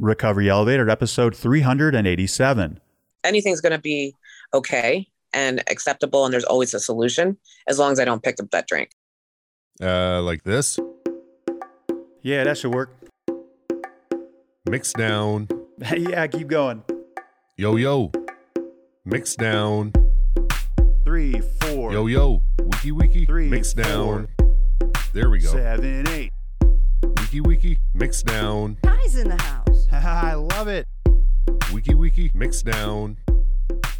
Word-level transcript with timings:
Recovery 0.00 0.48
Elevator, 0.48 0.88
episode 0.88 1.36
387. 1.36 2.80
Anything's 3.22 3.60
going 3.60 3.72
to 3.72 3.78
be 3.78 4.14
okay 4.54 5.06
and 5.34 5.62
acceptable, 5.70 6.24
and 6.24 6.32
there's 6.32 6.44
always 6.44 6.72
a 6.72 6.80
solution 6.80 7.36
as 7.68 7.78
long 7.78 7.92
as 7.92 8.00
I 8.00 8.06
don't 8.06 8.22
pick 8.22 8.40
up 8.40 8.50
that 8.50 8.66
drink. 8.66 8.90
Uh, 9.80 10.22
like 10.22 10.42
this. 10.42 10.78
Yeah, 12.22 12.44
that 12.44 12.56
should 12.56 12.74
work. 12.74 12.94
Mix 14.68 14.92
down. 14.94 15.48
yeah, 15.96 16.26
keep 16.26 16.48
going. 16.48 16.82
Yo 17.58 17.76
yo. 17.76 18.10
Mix 19.04 19.34
down. 19.34 19.92
Three, 21.04 21.40
four, 21.60 21.92
Yo 21.92 22.06
yo. 22.06 22.42
Wiki 22.62 22.92
wiki. 22.92 23.24
Three, 23.26 23.48
Mix 23.48 23.72
four. 23.74 23.84
down. 23.84 24.28
There 25.12 25.28
we 25.28 25.40
go. 25.40 25.50
seven, 25.52 26.08
eight. 26.08 26.30
Wiki 27.18 27.40
wiki. 27.40 27.78
Mix 27.94 28.22
down. 28.22 28.78
Guys 28.82 29.16
in 29.16 29.28
the 29.28 29.42
house. 29.42 29.59
I 29.92 30.34
love 30.34 30.68
it. 30.68 30.86
Wiki 31.72 31.94
wiki. 31.94 32.30
Mix 32.34 32.62
down. 32.62 33.16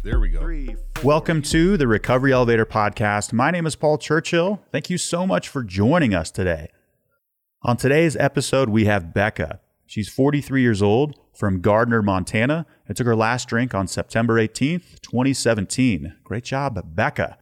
There 0.03 0.19
we 0.19 0.29
go. 0.29 0.41
Three, 0.41 0.75
Welcome 1.03 1.41
to 1.43 1.77
the 1.77 1.87
Recovery 1.87 2.33
Elevator 2.33 2.65
Podcast. 2.65 3.33
My 3.33 3.51
name 3.51 3.65
is 3.65 3.75
Paul 3.75 3.97
Churchill. 3.97 4.61
Thank 4.71 4.89
you 4.89 4.97
so 4.97 5.25
much 5.25 5.47
for 5.47 5.63
joining 5.63 6.13
us 6.13 6.31
today. 6.31 6.69
On 7.63 7.77
today's 7.77 8.15
episode, 8.15 8.69
we 8.69 8.85
have 8.85 9.13
Becca. 9.13 9.59
She's 9.85 10.09
43 10.09 10.61
years 10.61 10.81
old 10.81 11.15
from 11.33 11.61
Gardiner, 11.61 12.01
Montana, 12.01 12.65
and 12.87 12.97
took 12.97 13.07
her 13.07 13.15
last 13.15 13.47
drink 13.47 13.75
on 13.75 13.87
September 13.87 14.35
18th, 14.35 15.01
2017. 15.01 16.15
Great 16.23 16.43
job, 16.43 16.81
Becca. 16.95 17.37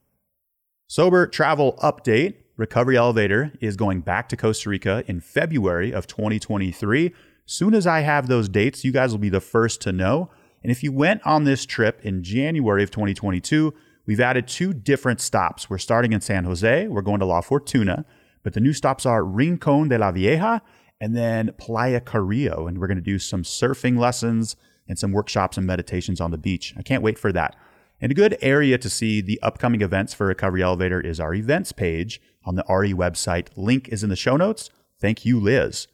Sober 0.87 1.27
travel 1.27 1.77
update 1.83 2.35
Recovery 2.57 2.97
Elevator 2.97 3.53
is 3.61 3.77
going 3.77 4.01
back 4.01 4.27
to 4.27 4.35
Costa 4.35 4.69
Rica 4.69 5.03
in 5.07 5.21
February 5.21 5.93
of 5.93 6.07
2023. 6.07 7.13
Soon 7.51 7.73
as 7.73 7.87
I 7.87 8.01
have 8.01 8.27
those 8.27 8.47
dates, 8.47 8.85
you 8.85 8.91
guys 8.91 9.11
will 9.11 9.17
be 9.17 9.27
the 9.27 9.41
first 9.41 9.81
to 9.81 9.91
know. 9.91 10.29
And 10.61 10.71
if 10.71 10.83
you 10.83 10.91
went 10.91 11.25
on 11.25 11.45
this 11.45 11.65
trip 11.65 11.99
in 12.03 12.21
January 12.21 12.83
of 12.83 12.91
2022, 12.91 13.73
we've 14.05 14.19
added 14.19 14.47
two 14.47 14.71
different 14.71 15.19
stops. 15.19 15.67
We're 15.67 15.79
starting 15.79 16.13
in 16.13 16.21
San 16.21 16.43
Jose, 16.43 16.87
we're 16.87 17.01
going 17.01 17.21
to 17.21 17.25
La 17.25 17.41
Fortuna, 17.41 18.05
but 18.43 18.53
the 18.53 18.59
new 18.59 18.71
stops 18.71 19.03
are 19.03 19.25
Rincon 19.25 19.87
de 19.87 19.97
la 19.97 20.11
Vieja 20.11 20.61
and 21.01 21.17
then 21.17 21.51
Playa 21.57 21.99
Carrillo. 22.01 22.67
And 22.67 22.77
we're 22.77 22.85
going 22.85 22.97
to 22.97 23.01
do 23.01 23.17
some 23.17 23.41
surfing 23.41 23.97
lessons 23.97 24.55
and 24.87 24.99
some 24.99 25.11
workshops 25.11 25.57
and 25.57 25.65
meditations 25.65 26.21
on 26.21 26.29
the 26.29 26.37
beach. 26.37 26.75
I 26.77 26.83
can't 26.83 27.01
wait 27.01 27.17
for 27.17 27.31
that. 27.31 27.55
And 27.99 28.11
a 28.11 28.15
good 28.15 28.37
area 28.41 28.77
to 28.77 28.89
see 28.91 29.21
the 29.21 29.41
upcoming 29.41 29.81
events 29.81 30.13
for 30.13 30.27
Recovery 30.27 30.61
Elevator 30.61 31.01
is 31.01 31.19
our 31.19 31.33
events 31.33 31.71
page 31.71 32.21
on 32.45 32.53
the 32.53 32.65
RE 32.69 32.93
website. 32.93 33.47
Link 33.55 33.89
is 33.89 34.03
in 34.03 34.11
the 34.11 34.15
show 34.15 34.37
notes. 34.37 34.69
Thank 34.99 35.25
you, 35.25 35.39
Liz. 35.39 35.87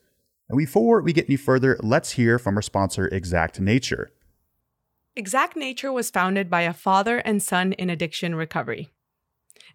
And 0.49 0.57
before 0.57 1.01
we 1.01 1.13
get 1.13 1.25
any 1.27 1.37
further, 1.37 1.77
let's 1.81 2.11
hear 2.11 2.37
from 2.37 2.55
our 2.55 2.61
sponsor, 2.61 3.07
Exact 3.07 3.59
Nature. 3.59 4.11
Exact 5.15 5.55
Nature 5.55 5.91
was 5.91 6.11
founded 6.11 6.49
by 6.49 6.61
a 6.61 6.73
father 6.73 7.19
and 7.19 7.41
son 7.41 7.73
in 7.73 7.89
addiction 7.89 8.35
recovery. 8.35 8.89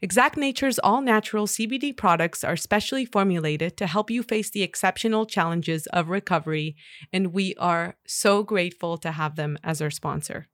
Exact 0.03 0.37
Nature's 0.37 0.79
all 0.79 1.03
natural 1.03 1.47
CBD 1.47 1.95
products 1.95 2.45
are 2.45 2.57
specially 2.57 3.05
formulated 3.05 3.77
to 3.77 3.87
help 3.87 4.11
you 4.11 4.23
face 4.23 4.51
the 4.51 4.63
exceptional 4.63 5.27
challenges 5.27 5.87
of 5.89 6.09
recovery, 6.09 6.77
and 7.13 7.33
we 7.33 7.55
are 7.57 7.97
so 8.07 8.43
grateful 8.43 8.97
to 8.99 9.13
have 9.13 9.37
them 9.37 9.59
as 9.65 9.83
our 9.83 9.91
sponsor. 9.91 10.47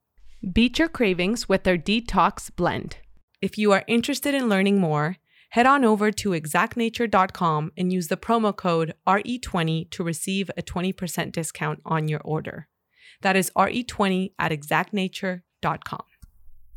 Beat 0.53 0.79
your 0.79 0.89
cravings 0.89 1.49
with 1.49 1.65
their 1.65 1.79
Detox 1.79 2.55
Blend. 2.55 2.99
If 3.43 3.59
you 3.59 3.73
are 3.73 3.85
interested 3.87 4.35
in 4.35 4.49
learning 4.49 4.81
more, 4.81 5.17
head 5.51 5.67
on 5.67 5.85
over 5.85 6.11
to 6.11 6.31
exactnature.com 6.31 7.73
and 7.77 7.93
use 7.93 8.09
the 8.09 8.17
promo 8.17 8.57
code 8.57 8.95
RE20 9.07 9.91
to 9.91 10.03
receive 10.05 10.51
a 10.57 10.63
20% 10.63 11.33
discount 11.33 11.81
on 11.85 12.09
your 12.09 12.21
order. 12.21 12.69
That 13.23 13.37
is 13.37 13.51
RE20 13.57 14.33
at 14.39 14.53
exactnature.com. 14.53 16.03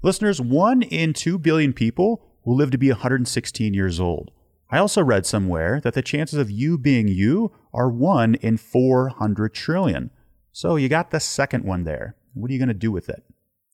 Listeners, 0.02 0.40
one 0.40 0.82
in 0.82 1.14
two 1.14 1.38
billion 1.38 1.74
people 1.74 2.26
will 2.46 2.56
live 2.56 2.72
to 2.72 2.78
be 2.78 2.90
116 2.90 3.74
years 3.74 4.00
old. 4.00 4.32
I 4.72 4.78
also 4.78 5.04
read 5.04 5.26
somewhere 5.26 5.82
that 5.84 5.94
the 5.94 6.02
chances 6.02 6.40
of 6.40 6.52
you 6.52 6.78
being 6.78 7.08
you 7.08 7.52
are 7.74 7.90
one 7.90 8.36
in 8.36 8.58
400 8.58 9.54
trillion. 9.54 10.12
So 10.52 10.76
you 10.76 10.90
got 10.90 11.12
the 11.12 11.20
second 11.20 11.66
one 11.66 11.84
there. 11.84 12.16
What 12.34 12.50
are 12.50 12.54
you 12.54 12.60
going 12.60 12.70
to 12.70 12.74
do 12.74 12.92
with 12.92 13.10
it? 13.10 13.24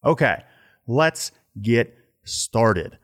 Okay, 0.03 0.43
let's 0.87 1.31
get 1.61 1.95
started. 2.23 2.97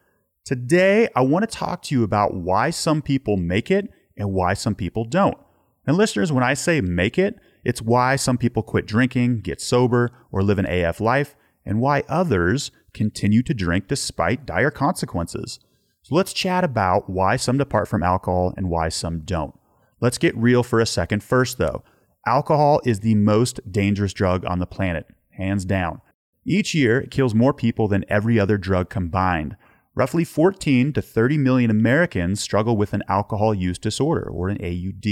Today, 0.44 1.08
I 1.16 1.22
want 1.22 1.48
to 1.48 1.58
talk 1.58 1.84
to 1.84 1.96
you 1.96 2.04
about 2.04 2.34
why 2.34 2.72
some 2.72 3.04
people 3.04 3.38
make 3.38 3.70
it 3.70 3.92
and 4.18 4.34
why 4.34 4.56
some 4.56 4.74
people 4.74 5.06
don't. 5.06 5.38
And 5.86 5.98
listeners, 5.98 6.32
when 6.32 6.44
I 6.44 6.56
say 6.56 6.82
make 6.82 7.20
it, 7.20 7.40
it's 7.64 7.82
why 7.82 8.16
some 8.16 8.40
people 8.40 8.64
quit 8.64 8.88
drinking, 8.88 9.42
get 9.42 9.62
sober, 9.62 10.10
or 10.32 10.42
live 10.42 10.58
an 10.58 10.66
AF 10.66 11.00
life, 11.00 11.36
and 11.64 11.80
why 11.80 12.04
others 12.10 12.72
continue 12.92 13.44
to 13.44 13.54
drink 13.54 13.88
despite 13.88 14.48
dire 14.48 14.72
consequences. 14.72 15.60
So 16.02 16.16
let's 16.16 16.34
chat 16.34 16.64
about 16.64 17.08
why 17.08 17.36
some 17.36 17.60
depart 17.60 17.88
from 17.88 18.02
alcohol 18.02 18.52
and 18.58 18.68
why 18.68 18.90
some 18.90 19.20
don't. 19.20 19.54
Let's 20.00 20.18
get 20.18 20.36
real 20.36 20.64
for 20.64 20.80
a 20.80 20.88
second 20.88 21.24
first, 21.24 21.60
though. 21.60 21.84
Alcohol 22.26 22.82
is 22.84 23.02
the 23.02 23.16
most 23.16 23.60
dangerous 23.72 24.14
drug 24.14 24.44
on 24.46 24.58
the 24.58 24.66
planet, 24.66 25.06
hands 25.38 25.66
down. 25.66 26.02
Each 26.44 26.74
year, 26.74 27.00
it 27.00 27.12
kills 27.12 27.36
more 27.36 27.54
people 27.54 27.88
than 27.88 28.06
every 28.10 28.40
other 28.40 28.58
drug 28.58 28.90
combined. 28.90 29.56
Roughly 30.02 30.24
14 30.24 30.94
to 30.94 31.02
30 31.04 31.38
million 31.38 31.70
Americans 31.70 32.42
struggle 32.42 32.76
with 32.76 32.94
an 32.94 33.04
alcohol 33.08 33.54
use 33.54 33.78
disorder, 33.78 34.28
or 34.28 34.50
an 34.50 34.58
AUD, 34.58 35.06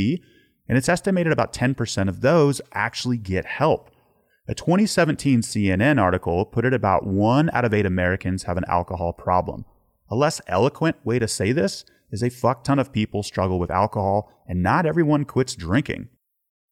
and 0.67 0.79
it's 0.79 0.89
estimated 0.89 1.31
about 1.31 1.53
10% 1.53 2.09
of 2.09 2.21
those 2.21 2.59
actually 2.73 3.19
get 3.19 3.45
help. 3.45 3.91
A 4.47 4.55
2017 4.55 5.41
CNN 5.41 6.01
article 6.01 6.43
put 6.43 6.65
it 6.65 6.73
about 6.73 7.05
one 7.05 7.51
out 7.53 7.65
of 7.65 7.71
eight 7.75 7.85
Americans 7.85 8.45
have 8.45 8.57
an 8.57 8.65
alcohol 8.67 9.13
problem. 9.13 9.63
A 10.09 10.15
less 10.15 10.41
eloquent 10.47 10.95
way 11.03 11.19
to 11.19 11.27
say 11.27 11.51
this 11.51 11.85
is 12.09 12.23
a 12.23 12.31
fuck 12.31 12.63
ton 12.63 12.79
of 12.79 12.91
people 12.91 13.21
struggle 13.21 13.59
with 13.59 13.69
alcohol, 13.69 14.31
and 14.47 14.63
not 14.63 14.87
everyone 14.87 15.23
quits 15.23 15.53
drinking. 15.53 16.09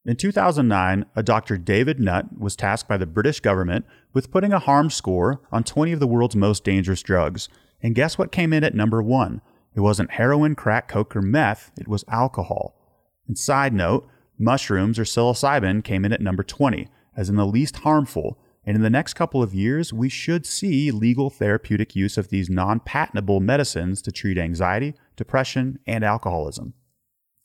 In 0.06 0.16
2009, 0.16 1.06
a 1.16 1.22
Dr. 1.22 1.60
David 1.60 2.00
Nutt 2.00 2.40
was 2.40 2.56
tasked 2.56 2.90
by 2.90 2.98
the 2.98 3.06
British 3.06 3.42
government 3.42 3.86
with 4.12 4.32
putting 4.32 4.54
a 4.54 4.58
harm 4.58 4.90
score 4.90 5.42
on 5.52 5.64
20 5.64 5.92
of 5.92 6.00
the 6.00 6.08
world's 6.08 6.36
most 6.36 6.64
dangerous 6.64 7.04
drugs. 7.04 7.48
And 7.82 7.96
guess 7.96 8.18
what 8.18 8.32
came 8.32 8.54
in 8.54 8.64
at 8.64 8.76
number 8.76 9.02
one? 9.02 9.42
It 9.76 9.82
wasn't 9.82 10.12
heroin, 10.12 10.56
crack, 10.56 10.88
coke, 10.88 11.16
or 11.16 11.22
meth, 11.22 11.72
it 11.78 11.88
was 11.88 12.04
alcohol. 12.08 12.76
And 13.28 13.38
side 13.38 13.74
note, 13.74 14.08
mushrooms 14.38 14.98
or 14.98 15.04
psilocybin 15.04 15.84
came 15.84 16.04
in 16.06 16.14
at 16.14 16.22
number 16.22 16.44
20, 16.44 16.88
as 17.16 17.30
in 17.30 17.36
the 17.36 17.46
least 17.46 17.78
harmful. 17.78 18.40
And 18.66 18.76
in 18.76 18.82
the 18.82 18.90
next 18.90 19.14
couple 19.14 19.42
of 19.42 19.54
years, 19.54 19.94
we 19.94 20.10
should 20.10 20.46
see 20.46 20.92
legal 20.92 21.30
therapeutic 21.30 21.96
use 21.96 22.18
of 22.18 22.30
these 22.30 22.50
non 22.50 22.80
patentable 22.80 23.40
medicines 23.40 24.02
to 24.02 24.12
treat 24.12 24.38
anxiety, 24.38 24.96
depression, 25.16 25.80
and 25.86 26.04
alcoholism. 26.04 26.74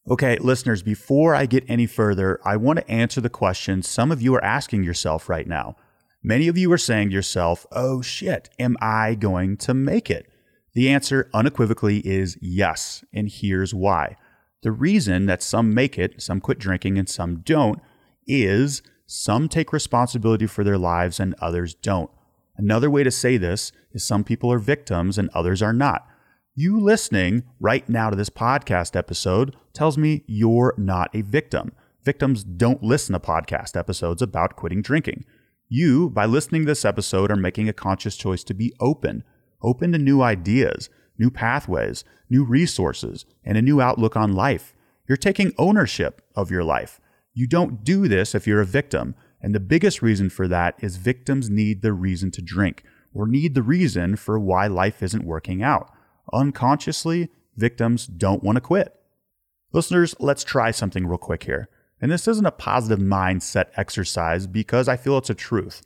Okay, 0.09 0.37
listeners, 0.39 0.83
before 0.83 1.35
I 1.35 1.47
get 1.47 1.65
any 1.69 1.87
further, 1.87 2.41
I 2.45 2.57
want 2.57 2.81
to 2.81 2.91
answer 2.91 3.21
the 3.21 3.31
question 3.31 3.83
some 3.83 4.11
of 4.11 4.21
you 4.21 4.35
are 4.35 4.45
asking 4.45 4.83
yourself 4.83 5.29
right 5.29 5.47
now. 5.47 5.77
Many 6.25 6.47
of 6.47 6.57
you 6.57 6.71
are 6.73 6.79
saying 6.79 7.09
to 7.09 7.15
yourself, 7.15 7.67
oh 7.73 8.01
shit, 8.01 8.49
am 8.59 8.77
I 8.81 9.17
going 9.17 9.57
to 9.59 9.75
make 9.75 10.09
it? 10.09 10.31
The 10.73 10.89
answer 10.89 11.29
unequivocally 11.35 11.99
is 11.99 12.39
yes, 12.41 13.05
and 13.13 13.29
here's 13.29 13.75
why. 13.75 14.17
The 14.63 14.71
reason 14.71 15.27
that 15.27 15.43
some 15.43 15.75
make 15.75 15.99
it, 15.99 16.23
some 16.23 16.41
quit 16.41 16.61
drinking, 16.61 16.97
and 16.97 17.09
some 17.09 17.41
don't 17.41 17.81
is 18.25 18.83
some 19.05 19.49
take 19.49 19.73
responsibility 19.73 20.47
for 20.47 20.63
their 20.63 20.79
lives 20.79 21.19
and 21.19 21.35
others 21.41 21.75
don't. 21.75 22.11
Another 22.57 22.89
way 22.89 23.03
to 23.03 23.11
say 23.11 23.37
this 23.37 23.73
is 23.91 24.05
some 24.05 24.23
people 24.23 24.53
are 24.53 24.61
victims 24.61 25.19
and 25.19 25.29
others 25.31 25.61
are 25.61 25.73
not. 25.73 26.07
You 26.55 26.79
listening 26.79 27.43
right 27.59 27.89
now 27.89 28.11
to 28.11 28.17
this 28.17 28.31
podcast 28.31 28.95
episode 28.95 29.57
tells 29.73 29.99
me 29.99 30.23
you're 30.29 30.75
not 30.79 31.11
a 31.15 31.23
victim. 31.23 31.73
Victims 32.05 32.45
don't 32.45 32.83
listen 32.83 33.15
to 33.15 33.19
podcast 33.19 33.77
episodes 33.77 34.23
about 34.23 34.55
quitting 34.55 34.83
drinking. 34.83 35.25
You, 35.75 36.11
by 36.11 36.27
listening 36.27 36.63
to 36.63 36.67
this 36.67 36.85
episode, 36.85 37.31
are 37.31 37.37
making 37.37 37.67
a 37.67 37.73
conscious 37.73 38.15
choice 38.15 38.45
to 38.45 38.53
be 38.53 38.75
open, 38.79 39.25
open 39.63 39.93
to 39.93 39.99
new 39.99 40.21
ideas, 40.21 40.91
new 41.17 41.31
pathways, 41.31 42.05
new 42.29 42.45
resources, 42.45 43.25
and 43.43 43.57
a 43.57 43.63
new 43.63 43.81
outlook 43.81 44.15
on 44.15 44.35
life. 44.35 44.75
You're 45.09 45.17
taking 45.17 45.55
ownership 45.57 46.21
of 46.37 46.51
your 46.51 46.63
life. 46.63 47.01
You 47.33 47.47
don't 47.47 47.85
do 47.85 48.07
this 48.07 48.35
if 48.35 48.47
you're 48.47 48.61
a 48.61 48.67
victim. 48.67 49.15
And 49.41 49.55
the 49.55 49.61
biggest 49.61 50.03
reason 50.03 50.29
for 50.29 50.47
that 50.47 50.75
is 50.81 50.97
victims 50.99 51.49
need 51.49 51.81
the 51.81 51.95
reason 51.95 52.31
to 52.33 52.43
drink 52.43 52.85
or 53.15 53.27
need 53.27 53.55
the 53.55 53.63
reason 53.63 54.17
for 54.17 54.39
why 54.39 54.67
life 54.67 55.03
isn't 55.03 55.25
working 55.25 55.63
out. 55.63 55.91
Unconsciously, 56.35 57.31
victims 57.57 58.07
don't 58.07 58.45
want 58.45 58.57
to 58.57 58.61
quit. 58.61 58.95
Listeners, 59.73 60.15
let's 60.21 60.45
try 60.45 60.71
something 60.71 61.07
real 61.07 61.17
quick 61.17 61.45
here. 61.45 61.71
And 62.03 62.11
this 62.11 62.29
isn't 62.29 62.45
a 62.45 62.51
positive 62.51 62.99
mindset 62.99 63.67
exercise 63.77 64.49
because 64.49 64.89
I 64.89 64.97
feel 64.97 65.17
it's 65.17 65.31
a 65.31 65.35
truth. 65.35 65.83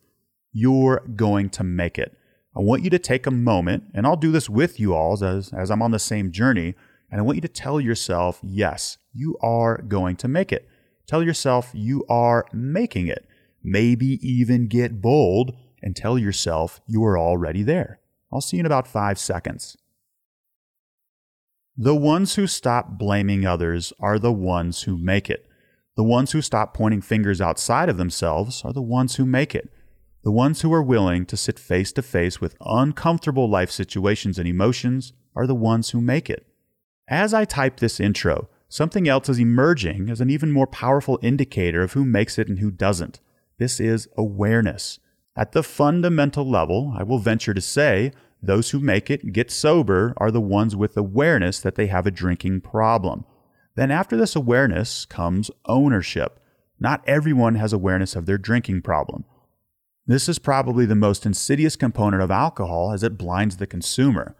You're 0.51 1.03
going 1.15 1.51
to 1.51 1.63
make 1.63 1.99
it. 1.99 2.17
I 2.57 2.61
want 2.61 2.83
you 2.83 2.89
to 2.89 2.99
take 2.99 3.27
a 3.27 3.31
moment, 3.31 3.85
and 3.93 4.07
I'll 4.07 4.17
do 4.17 4.33
this 4.33 4.49
with 4.49 4.81
you 4.81 4.95
all 4.95 5.23
as, 5.23 5.53
as 5.53 5.71
I'm 5.71 5.83
on 5.83 5.91
the 5.91 5.99
same 5.99 6.33
journey. 6.33 6.75
And 7.11 7.21
I 7.21 7.23
want 7.23 7.37
you 7.37 7.43
to 7.43 7.49
tell 7.49 7.79
yourself, 7.83 8.41
yes, 8.43 8.97
you 9.13 9.37
are 9.43 9.83
going 9.83 10.17
to 10.17 10.27
make 10.27 10.53
it. 10.53 10.67
Tell 11.07 11.23
yourself 11.23 11.71
you 11.75 12.05
are 12.09 12.47
making 12.51 13.09
it. 13.09 13.29
maybe 13.67 14.19
even 14.27 14.69
get 14.69 15.03
bold 15.03 15.53
and 15.83 15.95
tell 15.95 16.17
yourself 16.17 16.81
you 16.87 17.05
are 17.05 17.19
already 17.19 17.63
there. 17.63 17.99
I'll 18.33 18.41
see 18.41 18.57
you 18.57 18.61
in 18.61 18.67
about 18.67 18.87
five 18.87 19.19
seconds. 19.19 19.77
The 21.77 21.95
ones 21.95 22.37
who 22.37 22.47
stop 22.47 22.97
blaming 22.99 23.45
others 23.45 23.93
are 24.01 24.19
the 24.19 24.33
ones 24.33 24.83
who 24.83 24.97
make 24.97 25.29
it. 25.29 25.47
The 25.97 26.05
ones 26.05 26.33
who 26.33 26.43
stop 26.43 26.75
pointing 26.75 27.01
fingers 27.01 27.41
outside 27.41 27.89
of 27.89 27.97
themselves 27.97 28.63
are 28.65 28.73
the 28.73 28.83
ones 28.83 29.17
who 29.17 29.25
make 29.25 29.55
it. 29.55 29.71
The 30.25 30.31
ones 30.31 30.61
who 30.61 30.73
are 30.75 30.83
willing 30.83 31.25
to 31.27 31.37
sit 31.39 31.59
face 31.59 31.91
to 31.93 32.03
face 32.03 32.39
with 32.39 32.57
uncomfortable 32.61 33.49
life 33.49 33.71
situations 33.71 34.39
and 34.39 34.47
emotions 34.47 35.15
are 35.35 35.47
the 35.47 35.55
ones 35.55 35.91
who 35.91 36.01
make 36.03 36.29
it. 36.29 36.47
As 37.09 37.33
I 37.33 37.47
type 37.47 37.81
this 37.81 37.99
intro, 37.99 38.51
something 38.69 39.09
else 39.09 39.31
is 39.31 39.39
emerging 39.39 40.11
as 40.11 40.21
an 40.21 40.29
even 40.29 40.53
more 40.53 40.67
powerful 40.67 41.19
indicator 41.23 41.83
of 41.83 41.95
who 41.95 42.05
makes 42.05 42.39
it 42.39 42.49
and 42.49 42.59
who 42.59 42.71
doesn't. 42.71 43.21
This 43.59 43.81
is 43.81 44.09
awareness. 44.19 44.99
At 45.35 45.53
the 45.53 45.63
fundamental 45.63 46.49
level, 46.49 46.95
I 46.99 47.05
will 47.05 47.21
venture 47.21 47.55
to 47.55 47.61
say 47.61 48.13
those 48.43 48.71
who 48.71 48.81
make 48.81 49.11
it 49.11 49.33
get 49.33 49.51
sober 49.51 50.13
are 50.19 50.31
the 50.31 50.43
ones 50.43 50.77
with 50.77 50.97
awareness 50.97 51.59
that 51.61 51.77
they 51.77 51.87
have 51.87 52.07
a 52.07 52.11
drinking 52.11 52.61
problem. 52.61 53.25
Then, 53.77 53.91
after 53.91 54.17
this 54.17 54.35
awareness 54.35 55.05
comes 55.05 55.51
ownership. 55.67 56.41
Not 56.79 57.03
everyone 57.07 57.55
has 57.55 57.73
awareness 57.73 58.15
of 58.15 58.27
their 58.27 58.39
drinking 58.39 58.83
problem. 58.83 59.25
This 60.07 60.29
is 60.29 60.39
probably 60.39 60.87
the 60.87 60.95
most 60.95 61.25
insidious 61.25 61.75
component 61.75 62.23
of 62.23 62.31
alcohol 62.31 62.93
as 62.93 63.03
it 63.03 63.19
blinds 63.19 63.57
the 63.57 63.67
consumer. 63.67 64.37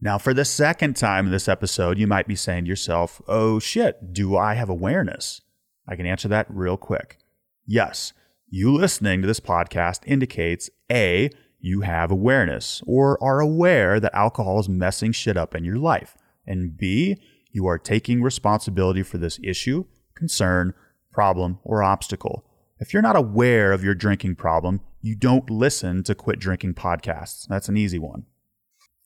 Now, 0.00 0.18
for 0.18 0.34
the 0.34 0.44
second 0.44 0.96
time 0.96 1.26
in 1.26 1.32
this 1.32 1.48
episode, 1.48 1.98
you 1.98 2.06
might 2.06 2.26
be 2.26 2.34
saying 2.34 2.64
to 2.64 2.68
yourself, 2.68 3.22
oh 3.28 3.58
shit, 3.58 4.12
do 4.12 4.36
I 4.36 4.54
have 4.54 4.68
awareness? 4.68 5.42
I 5.86 5.96
can 5.96 6.06
answer 6.06 6.28
that 6.28 6.46
real 6.48 6.76
quick. 6.76 7.18
Yes, 7.66 8.12
you 8.48 8.72
listening 8.72 9.20
to 9.20 9.26
this 9.26 9.40
podcast 9.40 10.00
indicates 10.06 10.70
A, 10.90 11.30
you 11.60 11.82
have 11.82 12.10
awareness 12.10 12.82
or 12.86 13.22
are 13.22 13.40
aware 13.40 14.00
that 14.00 14.14
alcohol 14.14 14.60
is 14.60 14.68
messing 14.68 15.12
shit 15.12 15.36
up 15.36 15.54
in 15.54 15.64
your 15.64 15.76
life. 15.76 16.16
And 16.46 16.76
B, 16.76 17.16
you 17.54 17.66
are 17.66 17.78
taking 17.78 18.20
responsibility 18.20 19.04
for 19.04 19.16
this 19.16 19.38
issue, 19.42 19.84
concern, 20.14 20.74
problem, 21.12 21.60
or 21.62 21.82
obstacle. 21.84 22.44
If 22.80 22.92
you're 22.92 23.02
not 23.02 23.16
aware 23.16 23.72
of 23.72 23.84
your 23.84 23.94
drinking 23.94 24.34
problem, 24.34 24.80
you 25.00 25.14
don't 25.14 25.48
listen 25.48 26.02
to 26.02 26.16
Quit 26.16 26.40
Drinking 26.40 26.74
podcasts. 26.74 27.46
That's 27.46 27.68
an 27.68 27.76
easy 27.76 28.00
one. 28.00 28.24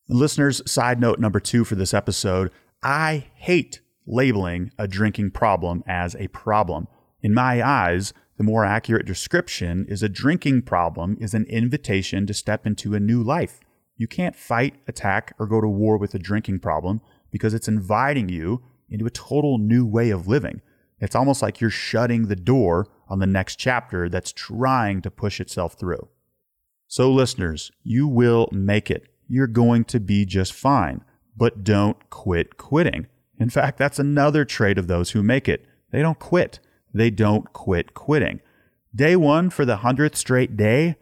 Listeners, 0.08 0.62
side 0.68 0.98
note 0.98 1.18
number 1.18 1.38
two 1.38 1.64
for 1.64 1.74
this 1.74 1.92
episode 1.92 2.50
I 2.82 3.26
hate 3.34 3.82
labeling 4.06 4.72
a 4.78 4.88
drinking 4.88 5.32
problem 5.32 5.84
as 5.86 6.16
a 6.16 6.28
problem. 6.28 6.88
In 7.20 7.34
my 7.34 7.62
eyes, 7.62 8.14
the 8.38 8.44
more 8.44 8.64
accurate 8.64 9.04
description 9.04 9.84
is 9.88 10.02
a 10.02 10.08
drinking 10.08 10.62
problem 10.62 11.18
is 11.20 11.34
an 11.34 11.44
invitation 11.46 12.26
to 12.26 12.32
step 12.32 12.66
into 12.66 12.94
a 12.94 13.00
new 13.00 13.22
life. 13.22 13.60
You 13.96 14.06
can't 14.06 14.36
fight, 14.36 14.76
attack, 14.86 15.34
or 15.38 15.46
go 15.46 15.60
to 15.60 15.68
war 15.68 15.98
with 15.98 16.14
a 16.14 16.18
drinking 16.18 16.60
problem 16.60 17.02
because 17.30 17.54
it's 17.54 17.68
inviting 17.68 18.28
you 18.28 18.62
into 18.88 19.06
a 19.06 19.10
total 19.10 19.58
new 19.58 19.84
way 19.86 20.10
of 20.10 20.26
living. 20.26 20.60
It's 21.00 21.14
almost 21.14 21.42
like 21.42 21.60
you're 21.60 21.70
shutting 21.70 22.26
the 22.26 22.36
door 22.36 22.88
on 23.08 23.18
the 23.18 23.26
next 23.26 23.56
chapter 23.56 24.08
that's 24.08 24.32
trying 24.32 25.02
to 25.02 25.10
push 25.10 25.40
itself 25.40 25.74
through. 25.78 26.08
So, 26.86 27.12
listeners, 27.12 27.70
you 27.82 28.08
will 28.08 28.48
make 28.50 28.90
it. 28.90 29.04
You're 29.28 29.46
going 29.46 29.84
to 29.86 30.00
be 30.00 30.24
just 30.24 30.52
fine, 30.52 31.04
but 31.36 31.62
don't 31.62 32.08
quit 32.10 32.56
quitting. 32.56 33.06
In 33.38 33.50
fact, 33.50 33.78
that's 33.78 33.98
another 33.98 34.44
trait 34.44 34.78
of 34.78 34.86
those 34.86 35.10
who 35.10 35.22
make 35.22 35.48
it. 35.48 35.64
They 35.92 36.02
don't 36.02 36.18
quit 36.18 36.60
they 36.92 37.10
don't 37.10 37.52
quit 37.52 37.94
quitting. 37.94 38.40
Day 38.94 39.16
one 39.16 39.50
for 39.50 39.64
the 39.64 39.78
100th 39.78 40.16
straight 40.16 40.56
day, 40.56 40.96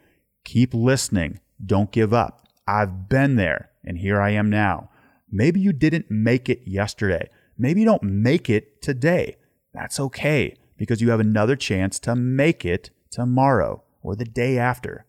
keep 0.44 0.74
listening. 0.74 1.40
Don't 1.64 1.92
give 1.92 2.12
up. 2.12 2.48
I've 2.66 3.08
been 3.08 3.36
there, 3.36 3.70
and 3.84 3.98
here 3.98 4.20
I 4.20 4.30
am 4.30 4.50
now. 4.50 4.90
Maybe 5.36 5.60
you 5.60 5.74
didn't 5.74 6.10
make 6.10 6.48
it 6.48 6.62
yesterday. 6.64 7.28
Maybe 7.58 7.80
you 7.80 7.86
don't 7.86 8.02
make 8.02 8.48
it 8.48 8.80
today. 8.80 9.36
That's 9.74 10.00
okay 10.00 10.56
because 10.78 11.02
you 11.02 11.10
have 11.10 11.20
another 11.20 11.56
chance 11.56 11.98
to 12.00 12.16
make 12.16 12.64
it 12.64 12.88
tomorrow 13.10 13.82
or 14.02 14.16
the 14.16 14.24
day 14.24 14.56
after. 14.56 15.04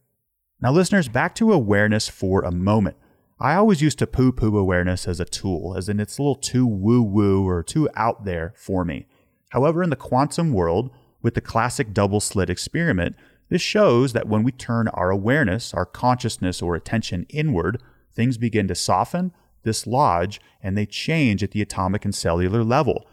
Now, 0.60 0.74
listeners, 0.74 1.08
back 1.08 1.34
to 1.36 1.54
awareness 1.54 2.10
for 2.10 2.42
a 2.42 2.52
moment. 2.52 2.98
I 3.40 3.56
always 3.56 3.82
used 3.82 4.00
to 4.00 4.08
poo 4.08 4.34
poo 4.34 4.58
awareness 4.58 5.08
as 5.08 5.22
a 5.22 5.26
tool, 5.26 5.78
as 5.78 5.88
in 5.88 6.02
it's 6.02 6.18
a 6.18 6.22
little 6.22 6.36
too 6.36 6.68
woo 6.68 7.02
woo 7.02 7.48
or 7.48 7.64
too 7.64 7.88
out 7.96 8.26
there 8.26 8.54
for 8.58 8.84
me. 8.84 9.06
However, 9.52 9.82
in 9.82 9.90
the 9.90 9.96
quantum 9.96 10.52
world, 10.52 10.90
with 11.22 11.36
the 11.36 11.42
classic 11.42 11.94
double 11.94 12.20
slit 12.20 12.50
experiment, 12.50 13.16
this 13.48 13.62
shows 13.62 14.12
that 14.12 14.28
when 14.28 14.44
we 14.44 14.52
turn 14.52 14.90
our 14.90 15.10
awareness, 15.10 15.74
our 15.74 15.86
consciousness, 15.86 16.62
or 16.62 16.76
attention 16.76 17.26
inward, 17.30 17.82
things 18.14 18.38
begin 18.38 18.68
to 18.68 18.76
soften, 18.76 19.32
dislodge, 19.68 20.40
and 20.62 20.78
they 20.78 20.86
change 20.86 21.44
at 21.44 21.52
the 21.52 21.62
atomic 21.62 22.06
and 22.06 22.16
cellular 22.16 22.64
level. 22.64 23.06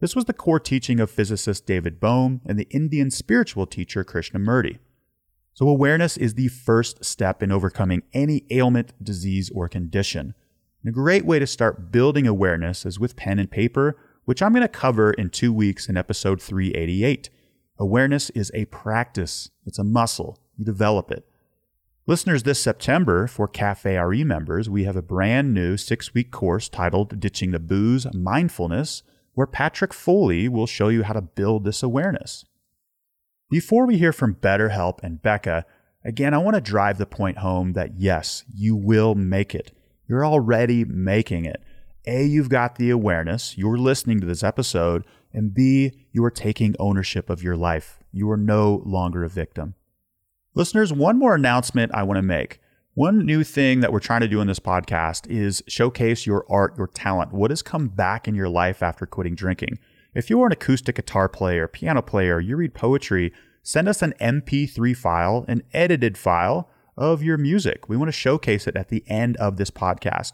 This 0.00 0.14
was 0.14 0.26
the 0.26 0.32
core 0.32 0.60
teaching 0.60 1.00
of 1.00 1.10
physicist 1.10 1.66
David 1.66 2.00
Bohm 2.00 2.40
and 2.44 2.58
the 2.58 2.68
Indian 2.70 3.10
spiritual 3.10 3.66
teacher 3.66 4.04
Krishnamurti. 4.04 4.78
So, 5.54 5.68
awareness 5.68 6.16
is 6.16 6.34
the 6.34 6.48
first 6.48 7.04
step 7.04 7.42
in 7.42 7.52
overcoming 7.52 8.02
any 8.12 8.44
ailment, 8.50 8.92
disease, 9.02 9.50
or 9.54 9.68
condition. 9.68 10.34
And 10.82 10.90
a 10.90 10.92
great 10.92 11.24
way 11.24 11.38
to 11.38 11.46
start 11.46 11.92
building 11.92 12.26
awareness 12.26 12.84
is 12.86 12.98
with 12.98 13.16
pen 13.16 13.38
and 13.38 13.50
paper 13.50 13.96
which 14.24 14.42
I'm 14.42 14.52
going 14.52 14.62
to 14.62 14.68
cover 14.68 15.12
in 15.12 15.30
two 15.30 15.52
weeks 15.52 15.88
in 15.88 15.96
episode 15.96 16.40
388. 16.40 17.30
Awareness 17.78 18.30
is 18.30 18.50
a 18.54 18.66
practice, 18.66 19.50
it's 19.66 19.78
a 19.78 19.84
muscle. 19.84 20.38
You 20.56 20.64
develop 20.64 21.10
it. 21.10 21.26
Listeners, 22.04 22.42
this 22.42 22.58
September 22.60 23.28
for 23.28 23.46
Cafe 23.46 23.96
RE 23.96 24.24
members, 24.24 24.68
we 24.68 24.82
have 24.82 24.96
a 24.96 25.02
brand 25.02 25.54
new 25.54 25.76
six 25.76 26.12
week 26.12 26.32
course 26.32 26.68
titled 26.68 27.20
Ditching 27.20 27.52
the 27.52 27.60
Booze 27.60 28.12
Mindfulness, 28.12 29.04
where 29.34 29.46
Patrick 29.46 29.94
Foley 29.94 30.48
will 30.48 30.66
show 30.66 30.88
you 30.88 31.04
how 31.04 31.12
to 31.12 31.20
build 31.20 31.64
this 31.64 31.80
awareness. 31.80 32.44
Before 33.48 33.86
we 33.86 33.98
hear 33.98 34.12
from 34.12 34.34
BetterHelp 34.34 34.98
and 35.04 35.22
Becca, 35.22 35.64
again, 36.04 36.34
I 36.34 36.38
want 36.38 36.56
to 36.56 36.60
drive 36.60 36.98
the 36.98 37.06
point 37.06 37.38
home 37.38 37.74
that 37.74 37.94
yes, 37.96 38.42
you 38.52 38.74
will 38.74 39.14
make 39.14 39.54
it. 39.54 39.70
You're 40.08 40.26
already 40.26 40.84
making 40.84 41.44
it. 41.44 41.62
A, 42.08 42.24
you've 42.24 42.48
got 42.48 42.74
the 42.74 42.90
awareness, 42.90 43.56
you're 43.56 43.78
listening 43.78 44.18
to 44.18 44.26
this 44.26 44.42
episode, 44.42 45.04
and 45.32 45.54
B, 45.54 45.92
you 46.10 46.24
are 46.24 46.32
taking 46.32 46.74
ownership 46.80 47.30
of 47.30 47.44
your 47.44 47.56
life. 47.56 48.00
You 48.10 48.28
are 48.32 48.36
no 48.36 48.82
longer 48.84 49.22
a 49.22 49.28
victim. 49.28 49.76
Listeners, 50.54 50.92
one 50.92 51.18
more 51.18 51.34
announcement 51.34 51.94
I 51.94 52.02
want 52.02 52.18
to 52.18 52.22
make. 52.22 52.60
One 52.92 53.24
new 53.24 53.42
thing 53.42 53.80
that 53.80 53.90
we're 53.90 54.00
trying 54.00 54.20
to 54.20 54.28
do 54.28 54.42
in 54.42 54.48
this 54.48 54.58
podcast 54.58 55.26
is 55.30 55.62
showcase 55.66 56.26
your 56.26 56.44
art, 56.46 56.76
your 56.76 56.88
talent, 56.88 57.32
what 57.32 57.50
has 57.50 57.62
come 57.62 57.88
back 57.88 58.28
in 58.28 58.34
your 58.34 58.50
life 58.50 58.82
after 58.82 59.06
quitting 59.06 59.34
drinking. 59.34 59.78
If 60.14 60.28
you 60.28 60.42
are 60.42 60.46
an 60.46 60.52
acoustic 60.52 60.96
guitar 60.96 61.26
player, 61.30 61.66
piano 61.66 62.02
player, 62.02 62.38
you 62.38 62.56
read 62.56 62.74
poetry, 62.74 63.32
send 63.62 63.88
us 63.88 64.02
an 64.02 64.12
MP3 64.20 64.94
file, 64.94 65.46
an 65.48 65.62
edited 65.72 66.18
file 66.18 66.68
of 66.98 67.22
your 67.22 67.38
music. 67.38 67.88
We 67.88 67.96
want 67.96 68.08
to 68.08 68.12
showcase 68.12 68.66
it 68.66 68.76
at 68.76 68.90
the 68.90 69.04
end 69.06 69.38
of 69.38 69.56
this 69.56 69.70
podcast. 69.70 70.32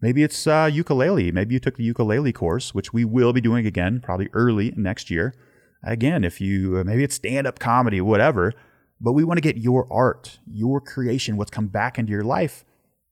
Maybe 0.00 0.22
it's 0.22 0.46
uh, 0.46 0.70
ukulele. 0.72 1.32
Maybe 1.32 1.54
you 1.54 1.58
took 1.58 1.76
the 1.76 1.82
ukulele 1.82 2.32
course, 2.32 2.72
which 2.72 2.92
we 2.92 3.04
will 3.04 3.32
be 3.32 3.40
doing 3.40 3.66
again, 3.66 3.98
probably 4.00 4.28
early 4.32 4.72
next 4.76 5.10
year. 5.10 5.34
Again, 5.82 6.22
if 6.22 6.40
you 6.40 6.84
maybe 6.84 7.02
it's 7.02 7.16
stand 7.16 7.48
up 7.48 7.58
comedy, 7.58 8.00
whatever, 8.00 8.52
but 9.00 9.12
we 9.12 9.24
want 9.24 9.38
to 9.38 9.42
get 9.42 9.56
your 9.56 9.86
art, 9.90 10.38
your 10.50 10.80
creation, 10.80 11.36
what's 11.36 11.50
come 11.50 11.66
back 11.66 11.98
into 11.98 12.12
your 12.12 12.24
life 12.24 12.64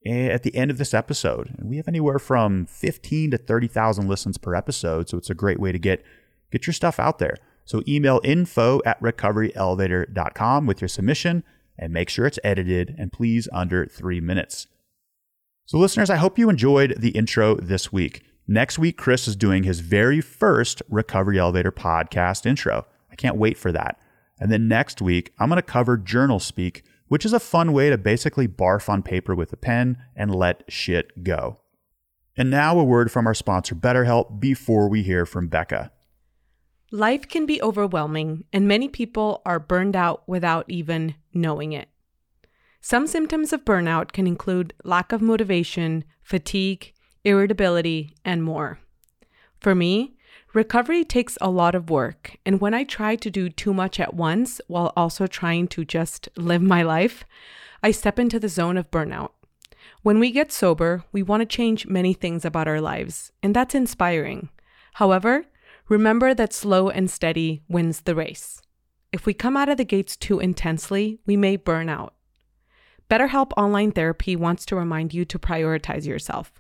eh, 0.07 0.29
at 0.29 0.43
the 0.43 0.55
end 0.55 0.71
of 0.71 0.79
this 0.79 0.95
episode. 0.95 1.55
And 1.59 1.69
we 1.69 1.77
have 1.77 1.89
anywhere 1.89 2.19
from 2.19 2.67
15 2.67 3.33
to 3.33 3.39
30,000 3.39 4.09
listens 4.09 4.39
per 4.39 4.55
episode. 4.55 5.09
So 5.09 5.19
it's 5.19 5.31
a 5.31 5.35
great 5.35 5.61
way 5.61 5.73
to 5.73 5.79
get, 5.79 6.05
get 6.51 6.67
your 6.67 6.75
stuff 6.75 6.99
out 6.99 7.19
there. 7.19 7.37
So 7.65 7.83
email 7.89 8.21
info 8.25 8.81
at 8.85 9.01
recoveryelevator.com 9.01 10.67
with 10.67 10.81
your 10.81 10.89
submission 10.89 11.45
and 11.79 11.93
make 11.93 12.09
sure 12.09 12.27
it's 12.27 12.39
edited 12.45 12.95
and 12.99 13.13
please 13.13 13.49
under 13.53 13.87
three 13.87 14.21
minutes. 14.21 14.67
So, 15.67 15.79
listeners, 15.79 16.11
I 16.11 16.17
hope 16.17 16.39
you 16.39 16.51
enjoyed 16.51 16.95
the 16.99 17.11
intro 17.11 17.57
this 17.57 17.91
week. 17.91 18.23
Next 18.47 18.79
week, 18.79 18.99
Chris 18.99 19.27
is 19.27 19.35
doing 19.35 19.63
his 19.63 19.81
very 19.81 20.21
first 20.21 20.83
Recovery 20.91 21.39
Elevator 21.39 21.73
podcast 21.73 22.45
intro. 22.45 22.85
I 23.11 23.15
can't 23.15 23.37
wait 23.37 23.57
for 23.57 23.73
that. 23.73 23.99
And 24.39 24.51
then 24.51 24.69
next 24.69 25.01
week, 25.01 25.33
I'm 25.39 25.49
going 25.49 25.57
to 25.57 25.63
cover 25.63 25.97
journal 25.97 26.41
speak, 26.41 26.83
which 27.09 27.25
is 27.25 27.33
a 27.33 27.41
fun 27.41 27.73
way 27.73 27.91
to 27.91 27.99
basically 27.99 28.49
barf 28.49 28.89
on 28.89 29.03
paper 29.03 29.35
with 29.35 29.53
a 29.53 29.57
pen 29.57 29.99
and 30.17 30.35
let 30.35 30.65
shit 30.69 31.23
go. 31.23 31.61
And 32.37 32.51
now, 32.51 32.79
a 32.79 32.85
word 32.85 33.13
from 33.13 33.27
our 33.27 33.35
sponsor, 33.35 33.75
BetterHelp, 33.77 34.41
before 34.41 34.89
we 34.89 35.03
hear 35.03 35.25
from 35.25 35.47
Becca. 35.47 35.93
Life 36.91 37.29
can 37.29 37.47
be 37.47 37.63
overwhelming, 37.63 38.45
and 38.53 38.67
many 38.67 38.89
people 38.89 39.43
are 39.47 39.61
burned 39.61 39.95
out 39.95 40.29
without 40.29 40.65
even 40.69 41.15
knowing 41.33 41.73
it. 41.73 41.89
Some 42.81 43.07
symptoms 43.07 43.53
of 43.53 43.65
burnout 43.65 44.13
can 44.13 44.27
include 44.27 44.75
lack 44.85 45.13
of 45.13 45.23
motivation, 45.23 46.05
fatigue, 46.23 46.93
irritability, 47.25 48.15
and 48.25 48.43
more. 48.43 48.79
For 49.61 49.75
me, 49.75 50.14
Recovery 50.55 51.03
takes 51.03 51.37
a 51.41 51.51
lot 51.51 51.75
of 51.75 51.91
work, 51.91 52.37
and 52.47 52.61
when 52.61 52.75
I 52.75 52.85
try 52.85 53.17
to 53.17 53.29
do 53.29 53.49
too 53.49 53.75
much 53.75 53.99
at 53.99 54.15
once 54.15 54.61
while 54.69 54.93
also 54.97 55.27
trying 55.27 55.67
to 55.69 55.85
just 55.85 56.29
live 56.37 56.63
my 56.63 56.85
life, 56.85 57.25
I 57.83 57.91
step 57.91 58.21
into 58.21 58.39
the 58.39 58.49
zone 58.49 58.77
of 58.77 58.89
burnout. 58.89 59.33
When 60.03 60.21
we 60.21 60.31
get 60.31 60.53
sober, 60.53 61.03
we 61.11 61.25
want 61.25 61.41
to 61.41 61.47
change 61.47 61.89
many 61.89 62.13
things 62.13 62.45
about 62.45 62.69
our 62.69 62.81
lives, 62.81 63.33
and 63.43 63.53
that's 63.53 63.75
inspiring. 63.75 64.49
However, 64.93 65.47
remember 65.89 66.35
that 66.35 66.53
slow 66.53 66.89
and 66.89 67.11
steady 67.11 67.65
wins 67.69 68.03
the 68.03 68.15
race. 68.15 68.63
If 69.11 69.27
we 69.27 69.35
come 69.35 69.57
out 69.57 69.69
of 69.69 69.77
the 69.77 69.85
gates 69.85 70.17
too 70.17 70.39
intensely, 70.39 71.19
we 71.27 71.37
may 71.37 71.57
burn 71.57 71.89
out. 71.89 72.15
BetterHelp 73.11 73.51
Online 73.57 73.91
Therapy 73.91 74.37
wants 74.37 74.65
to 74.67 74.77
remind 74.77 75.13
you 75.13 75.25
to 75.25 75.39
prioritize 75.39 76.07
yourself. 76.07 76.53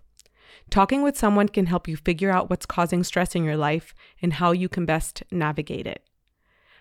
Talking 0.70 1.02
with 1.02 1.16
someone 1.16 1.48
can 1.48 1.66
help 1.66 1.86
you 1.86 1.96
figure 1.96 2.30
out 2.30 2.50
what's 2.50 2.66
causing 2.66 3.04
stress 3.04 3.34
in 3.34 3.44
your 3.44 3.56
life 3.56 3.94
and 4.20 4.34
how 4.34 4.52
you 4.52 4.68
can 4.68 4.86
best 4.86 5.22
navigate 5.30 5.86
it. 5.86 6.04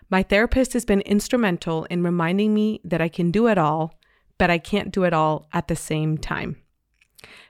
My 0.10 0.24
therapist 0.24 0.74
has 0.74 0.86
been 0.86 1.02
instrumental 1.02 1.86
in 1.86 2.04
reminding 2.04 2.54
me 2.54 2.82
that 2.84 3.02
I 3.02 3.08
can 3.08 3.32
do 3.32 3.48
it 3.48 3.58
all, 3.58 4.00
but 4.38 4.50
I 4.50 4.58
can't 4.58 4.92
do 4.92 5.04
it 5.04 5.14
all 5.14 5.48
at 5.54 5.68
the 5.68 5.76
same 5.76 6.18
time. 6.18 6.58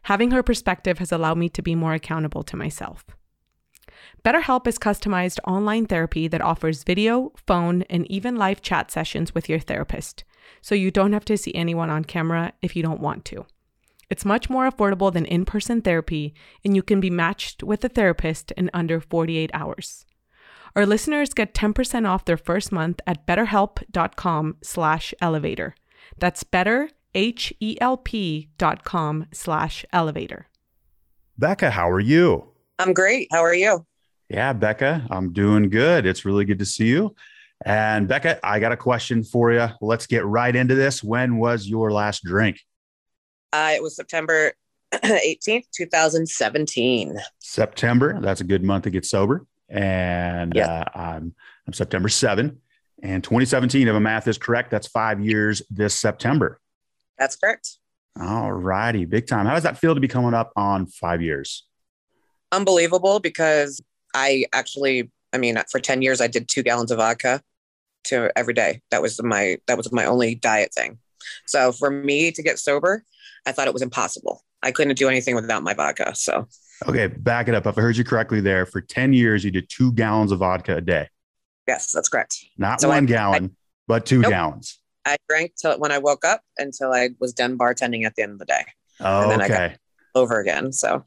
Having 0.03 0.31
her 0.31 0.43
perspective 0.43 0.99
has 0.99 1.11
allowed 1.11 1.37
me 1.37 1.49
to 1.49 1.61
be 1.61 1.75
more 1.75 1.93
accountable 1.93 2.43
to 2.43 2.57
myself. 2.57 3.05
BetterHelp 4.23 4.67
is 4.67 4.77
customized 4.77 5.39
online 5.45 5.85
therapy 5.85 6.27
that 6.27 6.41
offers 6.41 6.83
video, 6.83 7.31
phone, 7.47 7.83
and 7.83 8.09
even 8.09 8.35
live 8.35 8.61
chat 8.61 8.91
sessions 8.91 9.33
with 9.33 9.49
your 9.49 9.59
therapist, 9.59 10.23
so 10.61 10.75
you 10.75 10.91
don't 10.91 11.13
have 11.13 11.25
to 11.25 11.37
see 11.37 11.53
anyone 11.55 11.89
on 11.89 12.05
camera 12.05 12.53
if 12.61 12.75
you 12.75 12.83
don't 12.83 13.01
want 13.01 13.25
to. 13.25 13.45
It's 14.13 14.25
much 14.25 14.47
more 14.47 14.69
affordable 14.69 15.11
than 15.11 15.25
in 15.25 15.43
person 15.43 15.81
therapy, 15.81 16.35
and 16.63 16.75
you 16.75 16.83
can 16.83 16.99
be 16.99 17.09
matched 17.09 17.63
with 17.63 17.83
a 17.83 17.89
therapist 17.89 18.51
in 18.51 18.69
under 18.71 19.01
48 19.01 19.49
hours. 19.55 20.05
Our 20.75 20.85
listeners 20.85 21.33
get 21.33 21.55
10% 21.55 22.07
off 22.07 22.23
their 22.23 22.37
first 22.37 22.71
month 22.71 22.99
at 23.07 23.25
betterhelp.com 23.25 24.57
slash 24.61 25.15
elevator. 25.19 25.73
That's 26.19 26.43
better, 26.43 26.91
H-E-L-P 27.15 28.49
dot 28.59 28.83
com 28.83 29.25
slash 29.33 29.83
elevator. 29.91 30.45
Becca, 31.39 31.71
how 31.71 31.89
are 31.89 31.99
you? 31.99 32.49
I'm 32.77 32.93
great. 32.93 33.29
How 33.31 33.43
are 33.43 33.55
you? 33.55 33.83
Yeah, 34.29 34.53
Becca, 34.53 35.07
I'm 35.09 35.33
doing 35.33 35.71
good. 35.71 36.05
It's 36.05 36.23
really 36.23 36.45
good 36.45 36.59
to 36.59 36.65
see 36.67 36.85
you. 36.85 37.15
And 37.65 38.07
Becca, 38.07 38.45
I 38.45 38.59
got 38.59 38.73
a 38.73 38.77
question 38.77 39.23
for 39.23 39.51
you. 39.51 39.69
Let's 39.81 40.05
get 40.05 40.23
right 40.23 40.55
into 40.55 40.75
this. 40.75 41.03
When 41.03 41.37
was 41.37 41.67
your 41.67 41.91
last 41.91 42.23
drink? 42.23 42.59
Uh, 43.53 43.71
it 43.75 43.83
was 43.83 43.95
September 43.95 44.51
18th, 44.93 45.65
2017. 45.75 47.15
September. 47.39 48.19
That's 48.19 48.41
a 48.41 48.43
good 48.43 48.63
month 48.63 48.85
to 48.85 48.89
get 48.89 49.05
sober. 49.05 49.45
And 49.69 50.53
Yeah. 50.55 50.67
uh, 50.95 50.97
I'm, 50.97 51.35
I'm 51.67 51.73
September 51.73 52.09
7. 52.09 52.59
And 53.03 53.23
2017, 53.23 53.87
if 53.87 53.93
my 53.93 53.99
math 53.99 54.27
is 54.27 54.37
correct, 54.39 54.71
that's 54.71 54.87
five 54.87 55.21
years 55.23 55.61
this 55.69 55.93
September. 55.93 56.59
That's 57.19 57.35
correct. 57.35 57.77
All 58.19 58.51
righty, 58.51 59.05
big 59.05 59.27
time. 59.27 59.45
How 59.45 59.53
does 59.53 59.63
that 59.63 59.77
feel 59.77 59.93
to 59.93 60.01
be 60.01 60.07
coming 60.07 60.33
up 60.33 60.51
on 60.55 60.87
five 60.87 61.21
years? 61.21 61.65
Unbelievable 62.51 63.19
because 63.19 63.81
I 64.15 64.45
actually, 64.53 65.11
I 65.31 65.37
mean, 65.37 65.57
for 65.69 65.79
10 65.79 66.01
years, 66.01 66.21
I 66.21 66.27
did 66.27 66.47
two 66.47 66.63
gallons 66.63 66.91
of 66.91 66.97
vodka 66.97 67.41
to 68.05 68.31
every 68.35 68.53
day. 68.53 68.81
That 68.89 69.01
was 69.01 69.21
my, 69.21 69.57
that 69.67 69.77
was 69.77 69.91
my 69.91 70.05
only 70.05 70.33
diet 70.35 70.73
thing. 70.73 70.97
So 71.45 71.71
for 71.71 71.89
me 71.91 72.31
to 72.31 72.43
get 72.43 72.57
sober, 72.59 73.03
I 73.45 73.51
thought 73.51 73.67
it 73.67 73.73
was 73.73 73.81
impossible. 73.81 74.43
I 74.61 74.71
couldn't 74.71 74.97
do 74.97 75.09
anything 75.09 75.35
without 75.35 75.63
my 75.63 75.73
vodka. 75.73 76.15
So 76.15 76.47
Okay, 76.87 77.07
back 77.07 77.47
it 77.47 77.55
up. 77.55 77.65
If 77.65 77.77
I 77.77 77.81
heard 77.81 77.97
you 77.97 78.03
correctly 78.03 78.41
there, 78.41 78.65
for 78.65 78.81
10 78.81 79.13
years, 79.13 79.43
you 79.43 79.51
did 79.51 79.69
two 79.69 79.91
gallons 79.93 80.31
of 80.31 80.39
vodka 80.39 80.77
a 80.77 80.81
day. 80.81 81.09
yes, 81.67 81.91
that's 81.91 82.09
correct. 82.09 82.37
Not 82.57 82.81
So 82.81 82.89
I- 82.89 82.95
one 82.95 83.05
gallon, 83.05 83.55
but 83.87 84.05
two 84.05 84.19
Nope. 84.19 84.29
gallons. 84.31 84.79
I 85.05 85.17
drank 85.29 85.53
till 85.61 85.77
when 85.79 85.91
I 85.91 85.97
woke 85.97 86.23
up 86.25 86.41
until 86.57 86.93
I 86.93 87.09
was 87.19 87.33
done 87.33 87.57
bartending 87.57 88.05
at 88.05 88.15
the 88.15 88.23
end 88.23 88.33
of 88.33 88.39
the 88.39 88.45
day 88.45 88.63
Oh, 89.01 89.27
then 89.29 89.41
I 89.41 89.47
got- 89.47 89.61
okay. 89.61 89.75
over 90.15 90.39
again. 90.39 90.71
So 90.71 91.05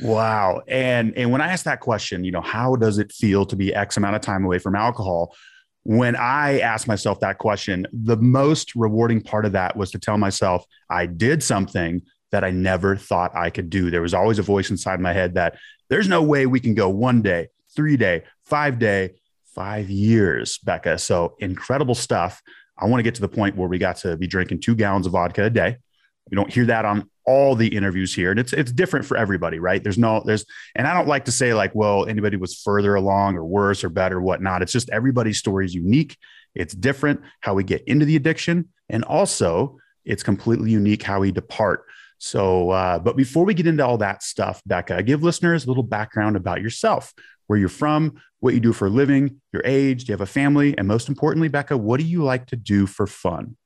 Wow. 0.00 0.62
And 0.66 1.16
and 1.16 1.30
when 1.30 1.40
I 1.40 1.52
asked 1.52 1.64
that 1.66 1.80
question, 1.80 2.24
you 2.24 2.32
know, 2.32 2.40
how 2.40 2.74
does 2.76 2.98
it 2.98 3.12
feel 3.12 3.46
to 3.46 3.54
be 3.56 3.72
X 3.74 3.96
amount 3.96 4.16
of 4.16 4.22
time 4.22 4.44
away 4.44 4.58
from 4.58 4.74
alcohol? 4.74 5.34
When 5.84 6.16
I 6.16 6.60
asked 6.60 6.88
myself 6.88 7.20
that 7.20 7.38
question, 7.38 7.86
the 7.92 8.16
most 8.16 8.74
rewarding 8.74 9.20
part 9.20 9.44
of 9.44 9.52
that 9.52 9.76
was 9.76 9.90
to 9.92 9.98
tell 9.98 10.18
myself 10.18 10.64
I 10.90 11.06
did 11.06 11.42
something 11.42 12.02
that 12.32 12.42
I 12.42 12.50
never 12.50 12.96
thought 12.96 13.36
I 13.36 13.50
could 13.50 13.70
do. 13.70 13.90
There 13.90 14.02
was 14.02 14.14
always 14.14 14.38
a 14.38 14.42
voice 14.42 14.70
inside 14.70 14.98
my 14.98 15.12
head 15.12 15.34
that 15.34 15.56
there's 15.90 16.08
no 16.08 16.22
way 16.22 16.46
we 16.46 16.58
can 16.58 16.74
go 16.74 16.88
one 16.88 17.22
day, 17.22 17.48
three 17.76 17.96
day, 17.96 18.24
five 18.44 18.78
day, 18.78 19.10
five 19.54 19.90
years, 19.90 20.58
Becca. 20.58 20.98
So 20.98 21.36
incredible 21.38 21.94
stuff. 21.94 22.42
I 22.76 22.86
want 22.86 22.98
to 22.98 23.04
get 23.04 23.14
to 23.16 23.20
the 23.20 23.28
point 23.28 23.56
where 23.56 23.68
we 23.68 23.78
got 23.78 23.96
to 23.98 24.16
be 24.16 24.26
drinking 24.26 24.60
two 24.60 24.74
gallons 24.74 25.06
of 25.06 25.12
vodka 25.12 25.44
a 25.44 25.50
day. 25.50 25.76
We 26.30 26.36
don't 26.36 26.52
hear 26.52 26.66
that 26.66 26.84
on 26.84 27.08
all 27.26 27.54
the 27.54 27.68
interviews 27.68 28.14
here. 28.14 28.30
And 28.30 28.40
it's 28.40 28.52
it's 28.52 28.72
different 28.72 29.06
for 29.06 29.16
everybody, 29.16 29.58
right? 29.58 29.82
There's 29.82 29.98
no, 29.98 30.22
there's 30.24 30.44
and 30.74 30.86
I 30.86 30.94
don't 30.94 31.08
like 31.08 31.26
to 31.26 31.32
say 31.32 31.54
like, 31.54 31.74
well, 31.74 32.06
anybody 32.06 32.36
was 32.36 32.54
further 32.54 32.94
along 32.94 33.36
or 33.36 33.44
worse 33.44 33.84
or 33.84 33.88
better, 33.88 34.20
whatnot. 34.20 34.62
It's 34.62 34.72
just 34.72 34.90
everybody's 34.90 35.38
story 35.38 35.64
is 35.64 35.74
unique. 35.74 36.16
It's 36.54 36.74
different 36.74 37.20
how 37.40 37.54
we 37.54 37.64
get 37.64 37.82
into 37.86 38.04
the 38.04 38.16
addiction. 38.16 38.68
And 38.88 39.04
also 39.04 39.78
it's 40.04 40.22
completely 40.22 40.70
unique 40.70 41.02
how 41.02 41.20
we 41.20 41.32
depart. 41.32 41.84
So, 42.18 42.70
uh, 42.70 42.98
but 42.98 43.16
before 43.16 43.44
we 43.44 43.54
get 43.54 43.66
into 43.66 43.84
all 43.84 43.98
that 43.98 44.22
stuff, 44.22 44.62
Becca, 44.64 45.02
give 45.02 45.22
listeners 45.22 45.64
a 45.64 45.68
little 45.68 45.82
background 45.82 46.36
about 46.36 46.62
yourself, 46.62 47.12
where 47.46 47.58
you're 47.58 47.68
from, 47.68 48.20
what 48.40 48.54
you 48.54 48.60
do 48.60 48.72
for 48.72 48.86
a 48.86 48.90
living, 48.90 49.40
your 49.52 49.62
age, 49.64 50.04
do 50.04 50.10
you 50.10 50.14
have 50.14 50.20
a 50.20 50.26
family? 50.26 50.76
And 50.78 50.86
most 50.86 51.08
importantly, 51.08 51.48
Becca, 51.48 51.76
what 51.76 52.00
do 52.00 52.06
you 52.06 52.22
like 52.22 52.46
to 52.46 52.56
do 52.56 52.86
for 52.86 53.06
fun? 53.06 53.56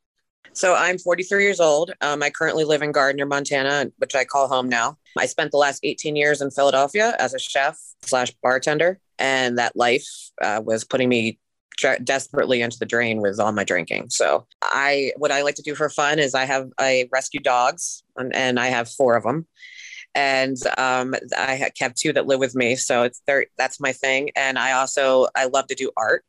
So 0.59 0.75
I'm 0.75 0.99
43 0.99 1.45
years 1.45 1.61
old. 1.61 1.93
Um, 2.01 2.21
I 2.21 2.31
currently 2.31 2.65
live 2.65 2.83
in 2.83 2.91
Gardiner, 2.91 3.27
Montana, 3.27 3.93
which 3.99 4.17
I 4.17 4.25
call 4.25 4.49
home 4.49 4.69
now. 4.69 4.99
I 5.17 5.27
spent 5.27 5.53
the 5.53 5.57
last 5.57 5.81
18 5.85 6.17
years 6.17 6.43
in 6.43 6.51
Philadelphia 6.51 7.15
as 7.21 7.33
a 7.33 7.39
chef 7.39 7.79
slash 8.03 8.33
bartender, 8.43 8.99
and 9.21 9.57
that 9.59 9.77
life 9.77 10.07
uh, 10.43 10.61
was 10.65 10.83
putting 10.83 11.09
me 11.09 11.39
desperately 12.03 12.61
into 12.61 12.77
the 12.77 12.87
drain 12.87 13.21
with 13.21 13.39
all 13.39 13.53
my 13.53 13.63
drinking. 13.63 14.11
So 14.11 14.49
I, 14.61 15.13
what 15.17 15.31
I 15.31 15.43
like 15.43 15.55
to 15.57 15.63
do 15.63 15.77
for 15.77 15.89
fun 15.89 16.19
is 16.19 16.35
I 16.35 16.45
have 16.45 16.69
I 16.77 17.09
rescue 17.13 17.41
dogs, 17.41 18.03
and, 18.17 18.35
and 18.35 18.59
I 18.59 18.67
have 18.67 18.91
four 18.91 19.15
of 19.15 19.23
them, 19.23 19.47
and 20.15 20.57
um, 20.77 21.15
I 21.37 21.71
have 21.79 21.95
two 21.95 22.13
that 22.15 22.27
live 22.27 22.41
with 22.41 22.57
me. 22.57 22.75
So 22.75 23.05
it's 23.05 23.23
there. 23.29 23.47
That's 23.59 23.79
my 23.79 23.93
thing, 23.93 24.31
and 24.35 24.59
I 24.59 24.73
also 24.73 25.29
I 25.37 25.45
love 25.45 25.69
to 25.69 25.77
do 25.77 25.93
art, 25.97 26.25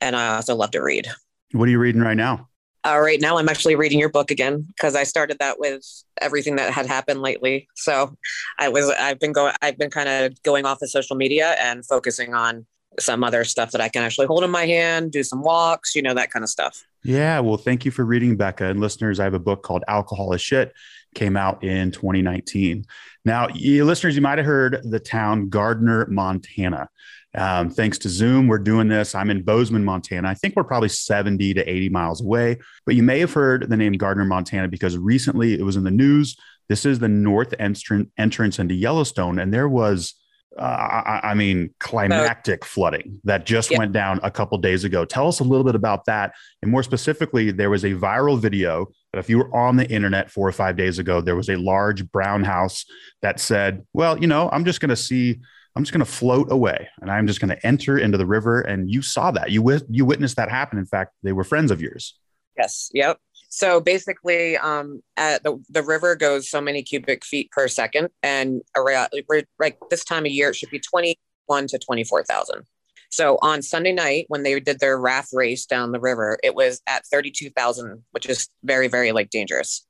and 0.00 0.14
I 0.14 0.36
also 0.36 0.54
love 0.54 0.70
to 0.72 0.82
read. 0.82 1.08
What 1.52 1.66
are 1.66 1.72
you 1.72 1.80
reading 1.80 2.02
right 2.02 2.16
now? 2.16 2.48
Right 2.94 3.20
now, 3.20 3.38
I'm 3.38 3.48
actually 3.48 3.74
reading 3.74 3.98
your 3.98 4.08
book 4.08 4.30
again 4.30 4.62
because 4.68 4.94
I 4.94 5.02
started 5.02 5.38
that 5.40 5.58
with 5.58 5.82
everything 6.20 6.56
that 6.56 6.72
had 6.72 6.86
happened 6.86 7.20
lately. 7.20 7.68
So 7.74 8.16
I 8.58 8.68
was, 8.68 8.88
I've 8.90 9.18
been 9.18 9.32
going, 9.32 9.54
I've 9.60 9.76
been 9.76 9.90
kind 9.90 10.08
of 10.08 10.42
going 10.42 10.64
off 10.64 10.82
of 10.82 10.90
social 10.90 11.16
media 11.16 11.56
and 11.58 11.84
focusing 11.84 12.32
on 12.32 12.64
some 12.98 13.24
other 13.24 13.44
stuff 13.44 13.72
that 13.72 13.80
I 13.80 13.88
can 13.88 14.02
actually 14.02 14.26
hold 14.26 14.44
in 14.44 14.50
my 14.50 14.66
hand, 14.66 15.12
do 15.12 15.22
some 15.22 15.42
walks, 15.42 15.94
you 15.94 16.02
know, 16.02 16.14
that 16.14 16.30
kind 16.30 16.42
of 16.42 16.48
stuff. 16.48 16.84
Yeah, 17.02 17.40
well, 17.40 17.56
thank 17.56 17.84
you 17.84 17.90
for 17.90 18.04
reading, 18.04 18.36
Becca. 18.36 18.66
And 18.66 18.80
listeners, 18.80 19.20
I 19.20 19.24
have 19.24 19.34
a 19.34 19.38
book 19.38 19.62
called 19.62 19.84
Alcohol 19.88 20.32
is 20.32 20.40
Shit, 20.40 20.72
came 21.14 21.36
out 21.36 21.62
in 21.62 21.90
2019. 21.90 22.84
Now, 23.24 23.48
you 23.48 23.84
listeners, 23.84 24.16
you 24.16 24.22
might 24.22 24.38
have 24.38 24.46
heard 24.46 24.80
the 24.84 25.00
town 25.00 25.48
Gardiner, 25.48 26.06
Montana. 26.06 26.88
Um, 27.36 27.70
thanks 27.70 27.98
to 27.98 28.08
Zoom, 28.08 28.48
we're 28.48 28.58
doing 28.58 28.88
this. 28.88 29.14
I'm 29.14 29.30
in 29.30 29.42
Bozeman, 29.42 29.84
Montana. 29.84 30.28
I 30.28 30.34
think 30.34 30.56
we're 30.56 30.64
probably 30.64 30.88
70 30.88 31.54
to 31.54 31.70
80 31.70 31.88
miles 31.90 32.22
away, 32.22 32.58
but 32.86 32.94
you 32.94 33.02
may 33.02 33.20
have 33.20 33.32
heard 33.32 33.68
the 33.68 33.76
name 33.76 33.92
Gardiner, 33.92 34.24
Montana, 34.24 34.68
because 34.68 34.96
recently 34.96 35.54
it 35.54 35.62
was 35.62 35.76
in 35.76 35.84
the 35.84 35.90
news. 35.90 36.36
This 36.68 36.86
is 36.86 36.98
the 36.98 37.08
north 37.08 37.50
entran- 37.60 38.10
entrance 38.18 38.58
into 38.58 38.74
Yellowstone, 38.74 39.38
and 39.38 39.52
there 39.52 39.68
was 39.68 40.14
uh, 40.58 40.62
I, 40.62 41.20
I 41.22 41.34
mean, 41.34 41.74
climactic 41.80 42.64
flooding 42.64 43.20
that 43.24 43.44
just 43.44 43.70
Yeah. 43.70 43.76
went 43.78 43.92
down 43.92 44.20
a 44.22 44.30
couple 44.30 44.56
days 44.56 44.84
ago. 44.84 45.04
Tell 45.04 45.28
us 45.28 45.40
a 45.40 45.44
little 45.44 45.64
bit 45.64 45.74
about 45.74 46.06
that. 46.06 46.32
And 46.62 46.70
more 46.70 46.82
specifically, 46.82 47.50
there 47.50 47.68
was 47.68 47.84
a 47.84 47.90
viral 47.92 48.38
video 48.38 48.86
that 49.12 49.18
if 49.18 49.28
you 49.28 49.36
were 49.36 49.54
on 49.54 49.76
the 49.76 49.86
internet 49.90 50.30
four 50.30 50.48
or 50.48 50.52
five 50.52 50.74
days 50.78 50.98
ago, 50.98 51.20
there 51.20 51.36
was 51.36 51.50
a 51.50 51.56
large 51.56 52.10
brown 52.10 52.42
house 52.42 52.86
that 53.20 53.38
said, 53.38 53.84
well, 53.92 54.16
you 54.18 54.28
know, 54.28 54.48
I'm 54.50 54.64
just 54.64 54.80
going 54.80 54.88
to 54.88 54.96
see, 54.96 55.40
I'm 55.76 55.84
just 55.84 55.92
going 55.92 56.04
to 56.04 56.10
float 56.10 56.50
away 56.50 56.88
and 57.00 57.10
I'm 57.10 57.26
just 57.26 57.38
going 57.38 57.50
to 57.50 57.66
enter 57.66 57.98
into 57.98 58.16
the 58.16 58.26
river. 58.26 58.62
And 58.62 58.90
you 58.90 59.02
saw 59.02 59.30
that. 59.32 59.50
You, 59.50 59.62
wit- 59.62 59.84
you 59.90 60.06
witnessed 60.06 60.36
that 60.36 60.50
happen. 60.50 60.78
In 60.78 60.86
fact, 60.86 61.12
they 61.22 61.32
were 61.32 61.44
friends 61.44 61.70
of 61.70 61.82
yours. 61.82 62.18
Yes. 62.56 62.90
Yep. 62.94 63.18
So 63.50 63.80
basically, 63.80 64.56
um, 64.56 65.02
the, 65.16 65.62
the 65.68 65.82
river 65.82 66.16
goes 66.16 66.50
so 66.50 66.60
many 66.60 66.82
cubic 66.82 67.24
feet 67.24 67.50
per 67.52 67.68
second, 67.68 68.08
and 68.22 68.62
around 68.76 69.10
like 69.58 69.78
this 69.88 70.04
time 70.04 70.26
of 70.26 70.32
year, 70.32 70.50
it 70.50 70.56
should 70.56 70.70
be 70.70 70.80
21 70.80 71.66
to 71.68 71.78
24,000. 71.78 72.64
So 73.16 73.38
on 73.40 73.62
Sunday 73.62 73.92
night, 73.92 74.26
when 74.28 74.42
they 74.42 74.60
did 74.60 74.78
their 74.78 74.98
raft 74.98 75.30
race 75.32 75.64
down 75.64 75.92
the 75.92 75.98
river, 75.98 76.38
it 76.44 76.54
was 76.54 76.82
at 76.86 77.06
32,000, 77.06 78.04
which 78.10 78.26
is 78.26 78.50
very, 78.62 78.88
very 78.88 79.10
like 79.12 79.30
dangerous. 79.30 79.86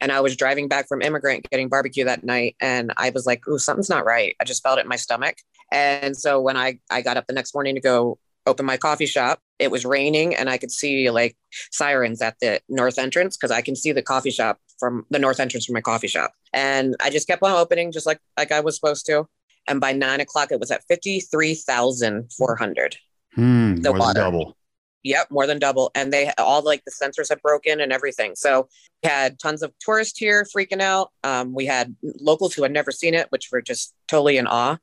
And 0.00 0.12
I 0.12 0.20
was 0.20 0.36
driving 0.36 0.68
back 0.68 0.86
from 0.86 1.02
Emigrant 1.02 1.50
getting 1.50 1.68
barbecue 1.68 2.04
that 2.04 2.22
night, 2.22 2.54
and 2.60 2.92
I 2.96 3.10
was 3.10 3.26
like, 3.26 3.46
"Ooh, 3.48 3.58
something's 3.58 3.90
not 3.90 4.04
right." 4.06 4.36
I 4.40 4.44
just 4.44 4.62
felt 4.62 4.78
it 4.78 4.82
in 4.82 4.88
my 4.88 4.94
stomach, 4.94 5.38
And 5.72 6.16
so 6.16 6.40
when 6.40 6.56
I, 6.56 6.78
I 6.88 7.02
got 7.02 7.16
up 7.16 7.26
the 7.26 7.32
next 7.32 7.54
morning 7.54 7.74
to 7.74 7.80
go 7.80 8.20
open 8.46 8.66
my 8.66 8.76
coffee 8.76 9.06
shop, 9.06 9.40
it 9.58 9.72
was 9.72 9.84
raining 9.84 10.36
and 10.36 10.48
I 10.48 10.56
could 10.56 10.70
see 10.70 11.10
like 11.10 11.36
sirens 11.72 12.22
at 12.22 12.36
the 12.40 12.60
north 12.68 12.98
entrance 13.00 13.36
because 13.36 13.50
I 13.50 13.62
can 13.62 13.74
see 13.74 13.90
the 13.90 14.02
coffee 14.02 14.30
shop 14.30 14.58
from 14.78 15.06
the 15.10 15.18
north 15.18 15.40
entrance 15.40 15.66
from 15.66 15.74
my 15.74 15.80
coffee 15.80 16.08
shop. 16.08 16.32
And 16.52 16.94
I 17.00 17.10
just 17.10 17.26
kept 17.26 17.42
on 17.42 17.50
opening 17.50 17.90
just 17.90 18.06
like 18.06 18.20
like 18.38 18.52
I 18.52 18.60
was 18.60 18.76
supposed 18.76 19.06
to. 19.06 19.26
And 19.70 19.80
by 19.80 19.92
nine 19.92 20.20
o'clock, 20.20 20.50
it 20.50 20.60
was 20.60 20.70
at 20.70 20.82
fifty 20.88 21.20
three 21.20 21.54
thousand 21.54 22.32
four 22.36 22.56
hundred. 22.56 22.96
Hmm, 23.34 23.76
The 23.76 23.90
more 23.94 23.98
than 24.12 24.14
double. 24.16 24.56
Yep, 25.02 25.30
more 25.30 25.46
than 25.46 25.58
double. 25.58 25.90
And 25.94 26.12
they 26.12 26.30
all 26.36 26.62
like 26.62 26.82
the 26.84 26.90
sensors 26.90 27.30
had 27.30 27.40
broken 27.40 27.80
and 27.80 27.90
everything. 27.92 28.34
So 28.34 28.68
we 29.02 29.08
had 29.08 29.38
tons 29.38 29.62
of 29.62 29.72
tourists 29.80 30.18
here 30.18 30.44
freaking 30.54 30.82
out. 30.82 31.10
Um, 31.24 31.54
we 31.54 31.64
had 31.64 31.94
locals 32.20 32.52
who 32.52 32.62
had 32.64 32.72
never 32.72 32.90
seen 32.92 33.14
it, 33.14 33.28
which 33.30 33.48
were 33.50 33.62
just 33.62 33.94
totally 34.08 34.36
in 34.36 34.46
awe. 34.46 34.76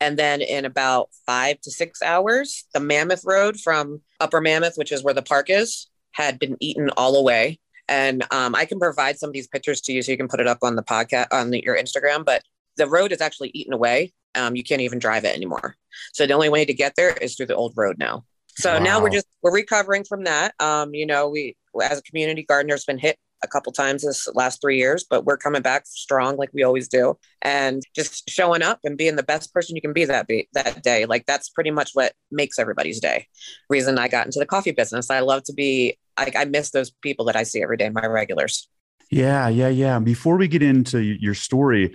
And 0.00 0.18
then 0.18 0.40
in 0.40 0.64
about 0.64 1.10
five 1.26 1.60
to 1.60 1.70
six 1.70 2.02
hours, 2.02 2.64
the 2.74 2.80
Mammoth 2.80 3.24
Road 3.24 3.60
from 3.60 4.00
Upper 4.18 4.40
Mammoth, 4.40 4.74
which 4.76 4.90
is 4.90 5.04
where 5.04 5.14
the 5.14 5.22
park 5.22 5.48
is, 5.48 5.88
had 6.10 6.40
been 6.40 6.56
eaten 6.58 6.90
all 6.96 7.14
away. 7.14 7.60
And 7.88 8.24
um, 8.32 8.56
I 8.56 8.64
can 8.64 8.80
provide 8.80 9.18
some 9.18 9.28
of 9.28 9.34
these 9.34 9.46
pictures 9.46 9.80
to 9.82 9.92
you 9.92 10.02
so 10.02 10.10
you 10.10 10.16
can 10.18 10.26
put 10.28 10.40
it 10.40 10.48
up 10.48 10.58
on 10.62 10.74
the 10.74 10.82
podcast 10.82 11.26
on 11.30 11.50
the, 11.50 11.62
your 11.62 11.76
Instagram. 11.76 12.24
But 12.24 12.42
the 12.76 12.88
road 12.88 13.12
is 13.12 13.20
actually 13.20 13.50
eaten 13.54 13.74
away. 13.74 14.12
Um, 14.34 14.56
you 14.56 14.64
can't 14.64 14.80
even 14.80 14.98
drive 14.98 15.24
it 15.24 15.34
anymore. 15.34 15.76
So 16.12 16.26
the 16.26 16.34
only 16.34 16.48
way 16.48 16.64
to 16.64 16.74
get 16.74 16.94
there 16.96 17.12
is 17.12 17.36
through 17.36 17.46
the 17.46 17.56
old 17.56 17.74
road 17.76 17.96
now. 17.98 18.24
So 18.56 18.78
now 18.78 19.00
we're 19.00 19.10
just 19.10 19.26
we're 19.42 19.52
recovering 19.52 20.04
from 20.04 20.24
that. 20.24 20.54
Um, 20.60 20.94
you 20.94 21.06
know, 21.06 21.28
we 21.28 21.56
as 21.82 21.98
a 21.98 22.02
community 22.02 22.42
Gardiner's 22.42 22.84
been 22.84 22.98
hit 22.98 23.16
a 23.42 23.48
couple 23.48 23.72
times 23.72 24.02
this 24.02 24.28
last 24.34 24.60
three 24.60 24.78
years, 24.78 25.04
but 25.08 25.24
we're 25.24 25.36
coming 25.36 25.62
back 25.62 25.86
strong 25.86 26.36
like 26.36 26.50
we 26.52 26.62
always 26.62 26.86
do, 26.86 27.18
and 27.40 27.82
just 27.94 28.28
showing 28.28 28.62
up 28.62 28.78
and 28.84 28.98
being 28.98 29.16
the 29.16 29.22
best 29.22 29.52
person 29.52 29.74
you 29.74 29.82
can 29.82 29.92
be 29.92 30.04
that 30.04 30.26
be 30.26 30.48
that 30.52 30.82
day. 30.82 31.06
Like 31.06 31.26
that's 31.26 31.48
pretty 31.48 31.70
much 31.70 31.90
what 31.94 32.12
makes 32.30 32.58
everybody's 32.58 33.00
day. 33.00 33.26
Reason 33.70 33.98
I 33.98 34.08
got 34.08 34.26
into 34.26 34.38
the 34.38 34.46
coffee 34.46 34.72
business. 34.72 35.10
I 35.10 35.20
love 35.20 35.44
to 35.44 35.52
be. 35.52 35.98
I, 36.16 36.30
I 36.36 36.44
miss 36.44 36.70
those 36.70 36.90
people 36.90 37.24
that 37.26 37.36
I 37.36 37.44
see 37.44 37.62
every 37.62 37.78
day, 37.78 37.88
my 37.88 38.04
regulars. 38.04 38.68
Yeah, 39.10 39.48
yeah, 39.48 39.68
yeah. 39.68 39.98
Before 39.98 40.36
we 40.36 40.46
get 40.46 40.62
into 40.62 41.00
your 41.00 41.34
story, 41.34 41.94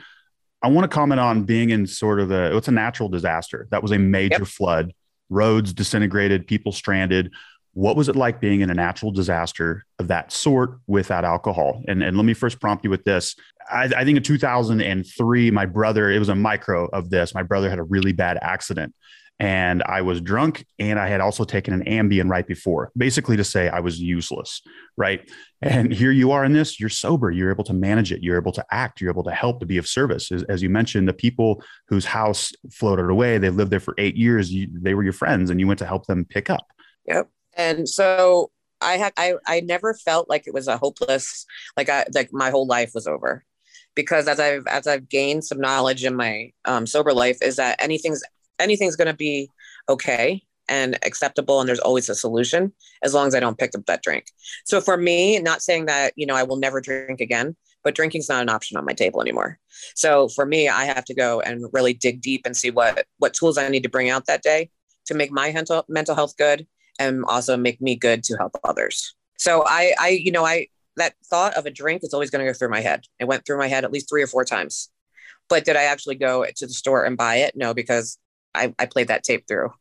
I 0.62 0.70
want 0.70 0.90
to 0.90 0.94
comment 0.94 1.20
on 1.20 1.44
being 1.44 1.70
in 1.70 1.86
sort 1.86 2.20
of 2.20 2.32
a 2.32 2.56
it's 2.58 2.68
a 2.68 2.72
natural 2.72 3.10
disaster. 3.10 3.68
That 3.72 3.82
was 3.84 3.92
a 3.92 3.98
major 4.00 4.40
Yep. 4.40 4.48
flood, 4.48 4.94
roads 5.30 5.74
disintegrated, 5.74 6.48
people 6.48 6.72
stranded. 6.72 7.32
What 7.74 7.96
was 7.96 8.10
it 8.10 8.16
like 8.16 8.42
being 8.42 8.62
in 8.62 8.72
a 8.72 8.74
natural 8.74 9.12
disaster 9.12 9.86
of 10.00 10.08
that 10.08 10.32
sort 10.32 10.80
without 10.88 11.24
alcohol? 11.26 11.84
And 11.88 12.02
and 12.02 12.18
let 12.18 12.26
me 12.26 12.34
first 12.34 12.60
prompt 12.60 12.84
you 12.84 12.90
with 12.90 13.04
this. 13.04 13.36
I, 13.70 13.84
I 13.96 14.04
think 14.04 14.18
in 14.18 14.24
2003, 14.24 15.52
my 15.52 15.66
brother, 15.66 16.10
it 16.10 16.20
was 16.20 16.30
a 16.30 16.36
micro 16.36 16.88
of 16.88 17.10
this. 17.10 17.36
My 17.36 17.44
brother 17.44 17.70
had 17.70 17.80
a 17.80 17.84
really 17.84 18.14
bad 18.14 18.40
accident 18.42 18.96
and 19.40 19.84
I 19.84 20.02
was 20.02 20.20
drunk 20.20 20.66
and 20.80 21.00
I 21.00 21.08
had 21.08 21.22
also 21.22 21.44
taken 21.44 21.74
an 21.74 21.84
Ambien 21.86 22.30
right 22.30 22.48
before, 22.48 22.92
basically 22.98 23.38
to 23.38 23.44
say 23.44 23.70
I 23.70 23.80
was 23.80 24.00
useless, 24.00 24.62
right? 24.98 25.30
And 25.62 25.94
here 25.94 26.12
you 26.12 26.32
are 26.32 26.44
in 26.44 26.54
this, 26.54 26.80
you're 26.80 26.90
sober, 26.90 27.30
you're 27.30 27.52
able 27.52 27.64
to 27.66 27.74
manage 27.74 28.12
it, 28.12 28.24
you're 28.24 28.38
able 28.38 28.52
to 28.54 28.66
act, 28.72 29.00
you're 29.00 29.12
able 29.12 29.24
to 29.24 29.32
help 29.32 29.60
to 29.60 29.66
be 29.66 29.78
of 29.78 29.88
service. 29.88 30.32
As, 30.32 30.44
as 30.44 30.64
you 30.64 30.70
mentioned, 30.70 31.08
the 31.08 31.14
people 31.14 31.62
whose 31.88 32.06
house 32.06 32.52
floated 32.72 33.10
away, 33.10 33.38
they 33.38 33.50
lived 33.50 33.72
there 33.72 33.80
for 33.80 33.94
eight 34.00 34.16
years, 34.16 34.52
you, 34.52 34.68
they 34.72 34.96
were 34.96 35.04
your 35.04 35.14
friends 35.14 35.52
and 35.52 35.60
you 35.60 35.68
went 35.68 35.80
to 35.80 35.86
help 35.86 36.08
them 36.08 36.26
pick 36.26 36.50
up. 36.50 36.66
Yep. 37.06 37.30
And 37.56 37.88
so 37.88 38.52
I 38.82 38.98
had 38.98 39.14
I 39.18 39.36
I 39.46 39.62
never 39.62 39.94
felt 39.94 40.30
like 40.30 40.48
it 40.48 40.54
was 40.54 40.68
a 40.68 40.78
hopeless 40.78 41.46
like 41.76 41.90
I 41.90 42.06
like 42.14 42.30
my 42.32 42.50
whole 42.52 42.68
life 42.68 42.92
was 42.94 43.08
over. 43.08 43.44
Because 43.96 44.28
as 44.28 44.40
I've 44.40 44.68
as 44.68 44.86
I've 44.86 45.10
gained 45.10 45.44
some 45.44 45.60
knowledge 45.60 46.06
in 46.06 46.16
my 46.16 46.52
um, 46.66 46.86
sober 46.86 47.14
life 47.14 47.40
is 47.42 47.56
that 47.56 47.82
anything's 47.82 48.22
anything's 48.60 48.96
going 48.96 49.08
to 49.08 49.14
be 49.14 49.50
okay 49.90 50.44
and 50.70 50.98
acceptable 51.04 51.60
and 51.60 51.70
there's 51.70 51.80
always 51.80 52.10
a 52.10 52.16
solution 52.16 52.74
as 53.04 53.14
long 53.14 53.28
as 53.28 53.36
I 53.36 53.40
don't 53.40 53.58
pick 53.58 53.74
up 53.76 53.86
that 53.86 54.04
drink. 54.04 54.26
So 54.66 54.82
for 54.82 54.98
me, 54.98 55.40
not 55.40 55.62
saying 55.62 55.86
that, 55.86 56.14
you 56.16 56.26
know, 56.26 56.36
I 56.36 56.44
will 56.44 56.58
never 56.58 56.82
drink 56.82 57.22
again, 57.22 57.56
but 57.84 57.96
drinking's 57.96 58.28
not 58.28 58.42
an 58.42 58.50
option 58.50 58.78
on 58.78 58.86
my 58.86 58.94
table 58.94 59.22
anymore. 59.22 59.60
So 59.96 60.28
for 60.30 60.46
me, 60.46 60.68
I 60.68 60.86
have 60.86 61.06
to 61.06 61.14
go 61.14 61.40
and 61.40 61.66
really 61.72 61.94
dig 61.94 62.22
deep 62.22 62.42
and 62.46 62.56
see 62.56 62.70
what 62.70 63.06
what 63.18 63.34
tools 63.34 63.58
I 63.58 63.70
need 63.70 63.84
to 63.84 63.90
bring 63.90 64.10
out 64.10 64.26
that 64.26 64.44
day 64.44 64.70
to 65.06 65.14
make 65.14 65.32
my 65.32 65.52
mental 65.52 65.86
mental 65.88 66.16
health 66.16 66.36
good 66.38 66.68
and 67.00 67.24
also 67.26 67.56
make 67.58 67.82
me 67.82 67.96
good 67.96 68.24
to 68.24 68.36
help 68.38 68.58
others. 68.64 69.16
So 69.38 69.64
I, 69.66 69.94
I, 70.00 70.10
you 70.10 70.32
know, 70.32 70.46
I 70.46 70.68
that 70.98 71.14
thought 71.26 71.54
of 71.54 71.66
a 71.66 71.72
drink 71.72 72.04
is 72.04 72.14
always 72.14 72.32
going 72.32 72.44
to 72.44 72.52
go 72.52 72.58
through 72.58 72.70
my 72.70 72.82
head. 72.82 73.06
It 73.20 73.26
went 73.26 73.46
through 73.46 73.60
my 73.60 73.68
head 73.68 73.84
at 73.84 73.92
least 73.92 74.10
three 74.10 74.24
or 74.24 74.28
four 74.28 74.44
times. 74.44 74.90
But 75.48 75.64
did 75.64 75.76
I 75.76 75.84
actually 75.84 76.16
go 76.16 76.44
to 76.44 76.68
the 76.68 76.74
store 76.74 77.06
and 77.06 77.16
buy 77.16 77.38
it? 77.38 77.56
No, 77.56 77.74
because 77.74 78.18
I, 78.58 78.74
I 78.80 78.86
played 78.86 79.08
that 79.08 79.24
tape 79.24 79.48
through. 79.48 79.72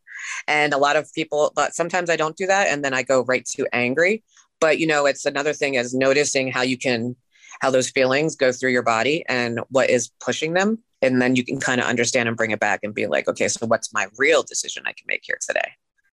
And 0.48 0.72
a 0.72 0.78
lot 0.78 0.96
of 0.96 1.12
people, 1.12 1.52
but 1.54 1.74
sometimes 1.74 2.10
I 2.10 2.16
don't 2.16 2.36
do 2.36 2.46
that, 2.46 2.68
and 2.68 2.84
then 2.84 2.94
I 2.94 3.02
go 3.02 3.22
right 3.24 3.44
to 3.56 3.66
angry. 3.72 4.24
But 4.60 4.78
you 4.78 4.86
know, 4.86 5.06
it's 5.06 5.26
another 5.26 5.52
thing 5.52 5.74
is 5.74 5.94
noticing 5.94 6.50
how 6.50 6.62
you 6.62 6.78
can, 6.78 7.16
how 7.60 7.70
those 7.70 7.90
feelings 7.90 8.34
go 8.34 8.52
through 8.52 8.70
your 8.70 8.82
body 8.82 9.24
and 9.28 9.60
what 9.68 9.90
is 9.90 10.10
pushing 10.20 10.54
them, 10.54 10.78
and 11.02 11.20
then 11.20 11.36
you 11.36 11.44
can 11.44 11.60
kind 11.60 11.80
of 11.80 11.86
understand 11.86 12.28
and 12.28 12.36
bring 12.36 12.50
it 12.50 12.60
back 12.60 12.80
and 12.82 12.94
be 12.94 13.06
like, 13.06 13.28
okay, 13.28 13.48
so 13.48 13.66
what's 13.66 13.92
my 13.92 14.06
real 14.16 14.42
decision 14.42 14.84
I 14.86 14.92
can 14.92 15.04
make 15.06 15.22
here 15.24 15.38
today? 15.46 15.72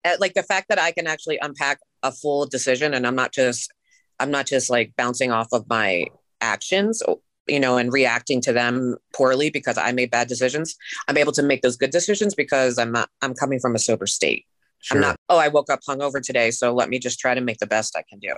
Uh, 0.05 0.17
like 0.21 0.35
the 0.35 0.43
fact 0.43 0.69
that 0.69 0.79
I 0.79 0.93
can 0.93 1.07
actually 1.07 1.39
unpack 1.43 1.81
a 2.03 2.13
full 2.13 2.47
decision 2.47 2.95
and 2.95 3.07
I'm 3.07 3.17
not 3.17 3.33
just 3.33 3.73
I'm 4.21 4.31
not 4.31 4.47
just 4.47 4.71
like 4.71 4.95
bouncing 4.97 5.31
off 5.31 5.49
of 5.53 5.69
my 5.69 6.07
actions, 6.41 7.03
you 7.49 7.61
know, 7.61 7.77
and 7.77 7.93
reacting 7.93 8.41
to 8.43 8.53
them 8.53 8.97
poorly 9.15 9.51
because 9.51 9.79
I 9.79 9.93
made 9.93 10.11
bad 10.11 10.29
decisions. 10.29 10.77
I'm 11.07 11.17
able 11.17 11.33
to 11.33 11.43
make 11.43 11.63
those 11.63 11.77
good 11.77 11.91
decisions 11.91 12.35
because 12.35 12.79
I'm 12.79 12.93
not 12.93 13.09
I'm 13.23 13.35
coming 13.35 13.61
from 13.61 13.75
a 13.75 13.79
sober 13.79 14.07
state. 14.07 14.47
I'm 14.93 15.01
not, 15.01 15.17
oh, 15.29 15.39
I 15.39 15.49
woke 15.49 15.71
up 15.71 15.81
hungover 15.89 16.23
today, 16.23 16.53
so 16.53 16.73
let 16.73 16.89
me 16.89 17.01
just 17.01 17.19
try 17.19 17.35
to 17.35 17.41
make 17.41 17.59
the 17.59 17.67
best 17.67 17.97
I 17.97 18.05
can 18.09 18.21
do. 18.21 18.33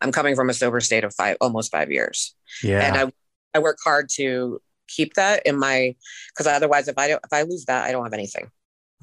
I'm 0.00 0.10
coming 0.10 0.34
from 0.34 0.50
a 0.50 0.54
sober 0.54 0.80
state 0.80 1.04
of 1.04 1.14
five 1.14 1.36
almost 1.40 1.70
five 1.70 1.92
years. 1.92 2.34
Yeah. 2.62 2.80
And 2.80 2.96
I 2.96 3.12
I 3.54 3.58
work 3.60 3.78
hard 3.84 4.08
to 4.14 4.60
keep 4.88 5.14
that 5.14 5.46
in 5.46 5.58
my 5.58 5.94
because 6.28 6.46
otherwise 6.46 6.88
if 6.88 6.98
I 6.98 7.08
don't 7.08 7.24
if 7.24 7.32
I 7.32 7.42
lose 7.42 7.64
that, 7.66 7.84
I 7.84 7.92
don't 7.92 8.04
have 8.04 8.12
anything. 8.12 8.50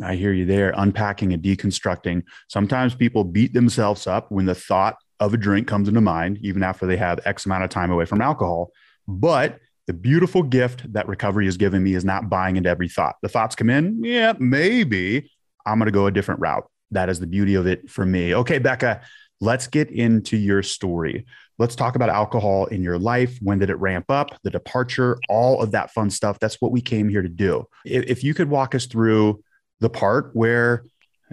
I 0.04 0.16
hear 0.16 0.32
you 0.32 0.46
there, 0.46 0.74
unpacking 0.78 1.34
and 1.34 1.42
deconstructing. 1.42 2.24
Sometimes 2.50 2.94
people 2.94 3.24
beat 3.24 3.54
themselves 3.54 4.06
up 4.06 4.32
when 4.32 4.46
the 4.46 4.54
thought 4.54 4.96
of 5.20 5.34
a 5.34 5.38
drink 5.38 5.68
comes 5.68 5.88
into 5.88 6.02
mind, 6.02 6.38
even 6.42 6.62
after 6.62 6.86
they 6.86 6.98
have 6.98 7.20
X 7.26 7.46
amount 7.46 7.64
of 7.64 7.70
time 7.70 7.92
away 7.92 8.06
from 8.06 8.22
alcohol. 8.22 8.72
But 9.08 9.60
the 9.88 9.94
beautiful 9.94 10.44
gift 10.44 10.92
that 10.94 11.08
recovery 11.08 11.46
has 11.46 11.58
given 11.58 11.82
me 11.82 11.94
is 11.94 12.04
not 12.04 12.30
buying 12.30 12.58
into 12.58 12.70
every 12.70 12.90
thought. 12.90 13.16
The 13.22 13.30
thoughts 13.30 13.56
come 13.56 13.70
in, 13.70 14.04
yeah, 14.04 14.34
maybe 14.38 15.32
I'm 15.66 15.80
going 15.80 15.88
to 15.88 15.92
go 15.92 16.08
a 16.08 16.12
different 16.12 16.42
route. 16.42 16.70
That 16.92 17.10
is 17.10 17.20
the 17.20 17.28
beauty 17.28 17.56
of 17.56 17.68
it 17.68 17.90
for 17.90 18.06
me. 18.06 18.36
Okay, 18.36 18.60
Becca, 18.60 19.02
let's 19.40 19.68
get 19.68 19.90
into 19.90 20.38
your 20.38 20.62
story. 20.62 21.26
Let's 21.58 21.76
talk 21.76 21.96
about 21.96 22.10
alcohol 22.10 22.66
in 22.66 22.84
your 22.84 23.00
life. 23.00 23.38
When 23.42 23.60
did 23.60 23.70
it 23.70 23.76
ramp 23.76 24.12
up? 24.12 24.30
The 24.44 24.52
departure, 24.52 25.18
all 25.30 25.62
of 25.62 25.72
that 25.72 25.92
fun 25.92 26.10
stuff. 26.10 26.40
That's 26.40 26.62
what 26.62 26.72
we 26.72 26.82
came 26.82 27.10
here 27.10 27.22
to 27.22 27.30
do. 27.30 27.66
If, 27.86 28.24
you 28.24 28.34
could 28.34 28.50
walk 28.50 28.76
us 28.76 28.86
through 28.86 29.44
the 29.80 29.90
part 29.90 30.32
where, 30.34 30.84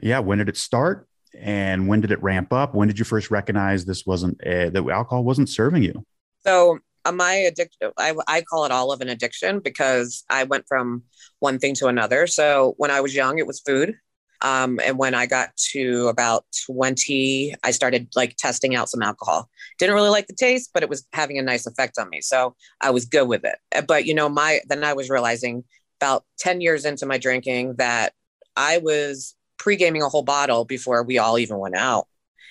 yeah, 0.02 0.20
when 0.20 0.38
did 0.38 0.48
it 0.48 0.56
start? 0.56 1.08
And 1.38 1.88
when 1.88 2.00
did 2.00 2.12
it 2.12 2.22
ramp 2.22 2.52
up? 2.52 2.74
When 2.74 2.88
did 2.88 2.98
you 2.98 3.04
first 3.04 3.30
recognize 3.30 3.84
this 3.84 4.06
wasn't 4.06 4.40
uh, 4.46 4.70
that 4.70 4.88
alcohol 4.88 5.24
wasn't 5.24 5.48
serving 5.48 5.82
you? 5.82 6.06
So 6.46 6.78
my 7.12 7.34
addiction, 7.34 7.90
I, 7.98 8.14
I 8.26 8.42
call 8.42 8.64
it 8.64 8.72
all 8.72 8.92
of 8.92 9.00
an 9.00 9.08
addiction 9.08 9.60
because 9.60 10.24
I 10.30 10.44
went 10.44 10.66
from 10.68 11.02
one 11.40 11.58
thing 11.58 11.74
to 11.76 11.86
another. 11.88 12.26
So 12.26 12.74
when 12.76 12.90
I 12.90 13.00
was 13.00 13.14
young, 13.14 13.38
it 13.38 13.46
was 13.46 13.60
food. 13.60 13.94
Um, 14.42 14.78
and 14.84 14.98
when 14.98 15.14
I 15.14 15.26
got 15.26 15.56
to 15.72 16.08
about 16.08 16.44
20, 16.66 17.54
I 17.64 17.70
started 17.70 18.08
like 18.14 18.36
testing 18.36 18.74
out 18.74 18.90
some 18.90 19.02
alcohol. 19.02 19.48
Didn't 19.78 19.94
really 19.94 20.10
like 20.10 20.26
the 20.26 20.34
taste, 20.34 20.70
but 20.74 20.82
it 20.82 20.90
was 20.90 21.06
having 21.12 21.38
a 21.38 21.42
nice 21.42 21.66
effect 21.66 21.98
on 21.98 22.10
me. 22.10 22.20
So 22.20 22.54
I 22.80 22.90
was 22.90 23.06
good 23.06 23.26
with 23.26 23.44
it. 23.44 23.56
Uh, 23.74 23.82
But, 23.82 24.04
you 24.04 24.14
know, 24.14 24.28
my, 24.28 24.60
then 24.68 24.84
I 24.84 24.92
was 24.92 25.08
realizing 25.08 25.64
about 26.00 26.24
10 26.38 26.60
years 26.60 26.84
into 26.84 27.06
my 27.06 27.16
drinking 27.16 27.76
that 27.76 28.12
I 28.56 28.78
was 28.78 29.34
pre 29.58 29.76
gaming 29.76 30.02
a 30.02 30.08
whole 30.08 30.22
bottle 30.22 30.64
before 30.64 31.02
we 31.02 31.18
all 31.18 31.38
even 31.38 31.58
went 31.58 31.76
out. 31.76 32.06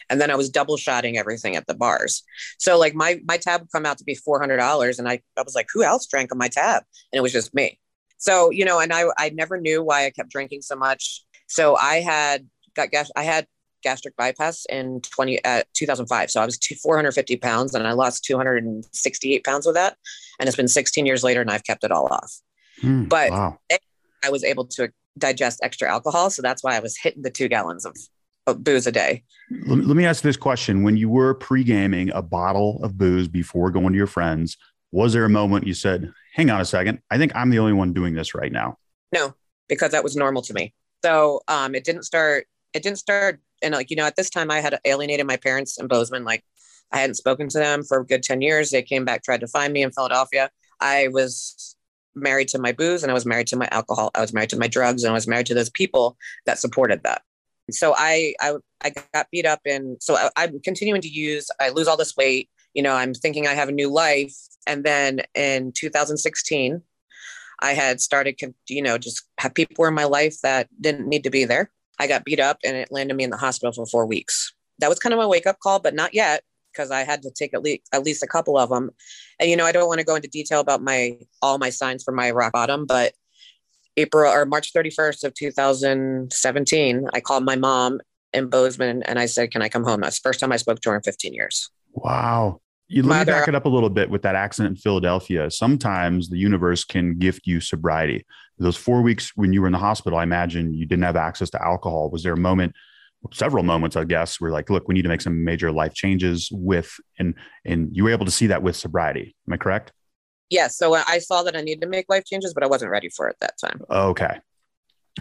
And 0.10 0.20
then 0.22 0.30
I 0.32 0.36
was 0.36 0.50
double 0.50 0.78
shotting 0.78 1.18
everything 1.18 1.56
at 1.56 1.68
the 1.68 1.74
bars. 1.74 2.24
So 2.60 2.78
like 2.78 2.94
my 2.96 3.20
my 3.26 3.38
tab 3.38 3.62
would 3.62 3.72
come 3.72 3.86
out 3.86 3.98
to 4.00 4.04
be 4.04 4.16
four 4.16 4.40
hundred 4.40 4.58
dollars, 4.58 5.00
and 5.00 5.08
I 5.08 5.22
I 5.38 5.42
was 5.44 5.56
like, 5.56 5.68
who 5.74 5.84
else 5.84 6.08
drank 6.08 6.32
on 6.32 6.38
my 6.38 6.48
tab? 6.50 6.84
And 7.12 7.18
it 7.18 7.22
was 7.22 7.32
just 7.32 7.54
me. 7.54 7.80
So 8.18 8.50
you 8.52 8.66
know, 8.66 8.80
and 8.80 8.92
I 8.94 9.06
I 9.18 9.30
never 9.30 9.60
knew 9.60 9.84
why 9.84 10.06
I 10.06 10.10
kept 10.12 10.30
drinking 10.30 10.62
so 10.62 10.76
much. 10.76 11.24
So 11.48 11.76
I 11.76 11.96
had 12.02 12.48
got 12.76 12.92
gas 12.92 13.12
I 13.16 13.24
had 13.24 13.48
gastric 13.84 14.16
bypass 14.16 14.66
in 14.70 15.02
20 15.02 15.44
uh, 15.44 15.62
2005 15.74 16.32
so 16.32 16.42
i 16.42 16.46
was 16.46 16.58
450 16.82 17.36
pounds 17.36 17.76
and 17.76 17.86
i 17.86 17.92
lost 17.92 18.24
268 18.24 19.44
pounds 19.44 19.66
with 19.66 19.76
that 19.76 19.98
and 20.40 20.48
it's 20.48 20.56
been 20.56 20.70
16 20.70 21.06
years 21.06 21.22
later 21.22 21.42
and 21.42 21.52
i've 21.52 21.66
kept 21.66 21.84
it 21.84 21.92
all 21.92 22.08
off 22.10 22.34
Hmm, 22.80 23.04
But- 23.04 23.32
wow. 23.32 23.60
i 24.24 24.30
was 24.30 24.46
able 24.46 24.66
to 24.68 24.90
digest 25.18 25.60
extra 25.62 25.92
alcohol 25.92 26.30
so 26.30 26.42
that's 26.42 26.64
why 26.64 26.78
i 26.78 26.80
was 26.80 26.98
hitting 26.98 27.24
the 27.24 27.30
two 27.30 27.50
gallons 27.50 27.86
of 27.86 27.94
booze 28.46 28.88
a 28.88 28.92
day 28.92 29.24
Let 29.66 29.78
me, 29.78 29.86
let 29.86 29.96
me 29.96 30.06
ask 30.06 30.22
this 30.22 30.38
question. 30.38 30.84
When 30.84 30.98
you 30.98 31.10
were 31.10 31.34
pre 31.34 31.64
gaming 31.64 32.12
a 32.14 32.22
bottle 32.22 32.80
of 32.84 32.98
booze 32.98 33.28
before 33.28 33.72
going 33.72 33.94
to 33.94 33.98
your 33.98 34.08
friends, 34.08 34.58
was 34.92 35.14
there 35.14 35.26
a 35.26 35.30
moment 35.30 35.66
you 35.66 35.74
said, 35.74 36.12
hang 36.34 36.50
on 36.50 36.62
a 36.62 36.66
second, 36.66 37.00
I 37.10 37.18
think 37.18 37.36
I'm 37.36 37.50
the 37.50 37.60
only 37.60 37.74
one 37.74 37.94
doing 37.94 38.14
this 38.14 38.36
right 38.36 38.52
now? 38.52 38.78
No, 39.12 39.34
because 39.68 39.92
that 39.92 40.04
was 40.04 40.16
normal 40.16 40.42
to 40.44 40.54
me. 40.54 40.74
So 41.04 41.42
um, 41.48 41.76
it 41.76 41.84
didn't 41.84 42.04
start. 42.04 42.48
It 42.74 42.84
didn't 42.84 43.00
start. 43.00 43.40
And 43.62 43.74
like 43.74 43.90
you 43.90 43.96
know, 43.96 44.06
at 44.06 44.16
this 44.16 44.30
time, 44.30 44.52
I 44.52 44.60
had 44.60 44.80
alienated 44.86 45.28
my 45.28 45.38
parents 45.38 45.80
in 45.80 45.88
Bozeman. 45.88 46.24
Like 46.24 46.44
I 46.92 47.00
hadn't 47.00 47.16
spoken 47.16 47.50
to 47.50 47.58
them 47.58 47.84
for 47.84 48.00
a 48.00 48.06
good 48.06 48.24
ten 48.24 48.42
years. 48.42 48.70
They 48.70 48.82
came 48.82 49.06
back, 49.06 49.24
tried 49.24 49.42
to 49.42 49.48
find 49.48 49.74
me 49.74 49.84
in 49.84 49.92
Philadelphia. 49.92 50.50
I 50.80 51.10
was 51.10 51.76
married 52.16 52.48
to 52.50 52.60
my 52.60 52.72
booze, 52.72 53.04
and 53.04 53.12
I 53.12 53.14
was 53.14 53.26
married 53.26 53.48
to 53.48 53.56
my 53.58 53.68
alcohol. 53.72 54.12
I 54.16 54.22
was 54.22 54.34
married 54.34 54.50
to 54.52 54.58
my 54.58 54.68
drugs, 54.68 55.04
and 55.04 55.12
I 55.12 55.14
was 55.14 55.28
married 55.28 55.48
to 55.48 55.54
those 55.54 55.70
people 55.70 56.18
that 56.46 56.60
supported 56.60 57.04
that. 57.04 57.22
So 57.72 57.94
I 57.98 58.34
I, 58.42 58.56
I 58.84 58.92
got 59.14 59.28
beat 59.32 59.46
up, 59.46 59.62
and 59.66 59.98
so 60.02 60.16
I, 60.16 60.30
I'm 60.36 60.60
continuing 60.60 61.02
to 61.02 61.10
use. 61.10 61.50
I 61.60 61.70
lose 61.70 61.88
all 61.88 61.98
this 61.98 62.16
weight. 62.16 62.50
You 62.74 62.84
know, 62.84 62.94
I'm 62.94 63.14
thinking 63.14 63.48
I 63.48 63.54
have 63.54 63.70
a 63.70 63.74
new 63.74 63.90
life, 63.90 64.36
and 64.68 64.84
then 64.84 65.22
in 65.36 65.72
2016 65.72 66.82
I 67.64 67.74
had 67.74 68.02
started, 68.02 68.40
you 68.68 68.82
know, 68.82 68.98
just 68.98 69.24
have 69.38 69.54
people 69.54 69.86
in 69.86 69.94
my 69.94 70.04
life 70.04 70.42
that 70.42 70.68
didn't 70.82 71.08
need 71.08 71.24
to 71.24 71.30
be 71.30 71.46
there. 71.46 71.72
I 71.98 72.08
got 72.08 72.26
beat 72.26 72.40
up 72.40 72.58
and 72.64 72.76
it 72.76 72.92
landed 72.92 73.16
me 73.16 73.24
in 73.24 73.30
the 73.30 73.38
hospital 73.38 73.72
for 73.72 73.86
four 73.86 74.06
weeks. 74.06 74.54
That 74.80 74.90
was 74.90 75.00
kind 75.00 75.14
of 75.14 75.20
a 75.20 75.28
wake 75.28 75.48
up 75.48 75.60
call, 75.60 75.80
but 75.80 75.94
not 75.94 76.14
yet 76.14 76.44
because 76.74 76.92
I 76.92 77.04
had 77.04 77.22
to 77.22 77.32
take 77.32 77.54
at 77.54 77.62
least 77.62 77.84
at 77.94 78.04
least 78.04 78.24
a 78.24 78.28
couple 78.28 78.58
of 78.58 78.70
them. 78.70 78.90
And 79.40 79.50
you 79.50 79.56
know, 79.56 79.66
I 79.66 79.72
don't 79.72 79.88
want 79.88 80.00
to 80.00 80.06
go 80.06 80.16
into 80.16 80.28
detail 80.28 80.60
about 80.60 80.82
my 80.82 81.18
all 81.42 81.58
my 81.58 81.70
signs 81.70 82.04
for 82.04 82.12
my 82.12 82.32
rock 82.32 82.52
bottom, 82.52 82.86
but 82.86 83.14
April 83.98 84.32
or 84.32 84.46
March 84.46 84.74
31st 84.74 85.24
of 85.24 85.34
2017, 85.34 87.08
I 87.14 87.20
called 87.20 87.46
my 87.46 87.56
mom 87.56 88.00
in 88.34 88.50
Bozeman 88.50 89.04
and 89.04 89.20
I 89.20 89.28
said, 89.28 89.52
"Can 89.52 89.62
I 89.62 89.70
come 89.70 89.84
home?" 89.84 90.02
That's 90.02 90.20
the 90.20 90.28
first 90.28 90.40
time 90.40 90.52
I 90.52 90.58
spoke 90.58 90.80
to 90.82 90.90
her 90.90 90.96
in 90.96 91.02
15 91.04 91.34
years. 91.34 91.70
Wow. 91.94 92.62
You 92.88 93.02
let 93.04 93.28
me 93.28 93.32
back 93.32 93.48
it 93.48 93.56
up 93.56 93.66
a 93.66 93.70
little 93.70 93.90
bit 93.90 94.10
with 94.10 94.22
that 94.24 94.36
accident 94.36 94.78
in 94.78 94.82
Philadelphia. 94.82 95.50
Sometimes 95.50 96.30
the 96.30 96.38
universe 96.38 96.84
can 96.84 97.18
gift 97.18 97.48
you 97.48 97.60
sobriety. 97.60 98.26
Those 98.60 98.76
four 98.76 99.02
weeks 99.02 99.32
when 99.36 99.54
you 99.54 99.62
were 99.62 99.68
in 99.68 99.74
the 99.74 99.80
hospital, 99.80 100.20
I 100.20 100.24
imagine 100.24 100.74
you 100.74 100.86
didn't 100.86 101.04
have 101.04 101.16
access 101.16 101.50
to 101.52 101.64
alcohol. 101.64 102.10
Was 102.12 102.24
there 102.24 102.34
a 102.34 102.38
moment, 102.38 102.74
several 103.32 103.64
moments, 103.64 103.96
I 103.96 104.04
guess, 104.04 104.40
where 104.40 104.52
like, 104.52 104.70
look, 104.70 104.88
we 104.88 104.94
need 104.94 105.02
to 105.04 105.10
make 105.10 105.22
some 105.22 105.44
major 105.44 105.72
life 105.72 105.94
changes 105.94 106.50
with, 106.52 106.94
and 107.18 107.34
and 107.66 107.90
you 107.96 108.04
were 108.04 108.12
able 108.12 108.26
to 108.26 108.32
see 108.32 108.48
that 108.48 108.62
with 108.62 108.76
sobriety. 108.76 109.36
Am 109.48 109.54
I 109.54 109.58
correct? 109.58 109.92
Yes. 110.54 110.78
So 110.78 110.94
I 110.96 111.20
saw 111.20 111.44
that 111.44 111.56
I 111.56 111.62
needed 111.62 111.82
to 111.82 111.88
make 111.88 112.06
life 112.10 112.26
changes, 112.26 112.54
but 112.54 112.64
I 112.64 112.68
wasn't 112.68 112.92
ready 112.92 113.10
for 113.10 113.28
it 113.28 113.36
that 113.42 113.56
time. 113.60 113.82
Okay. 113.90 114.40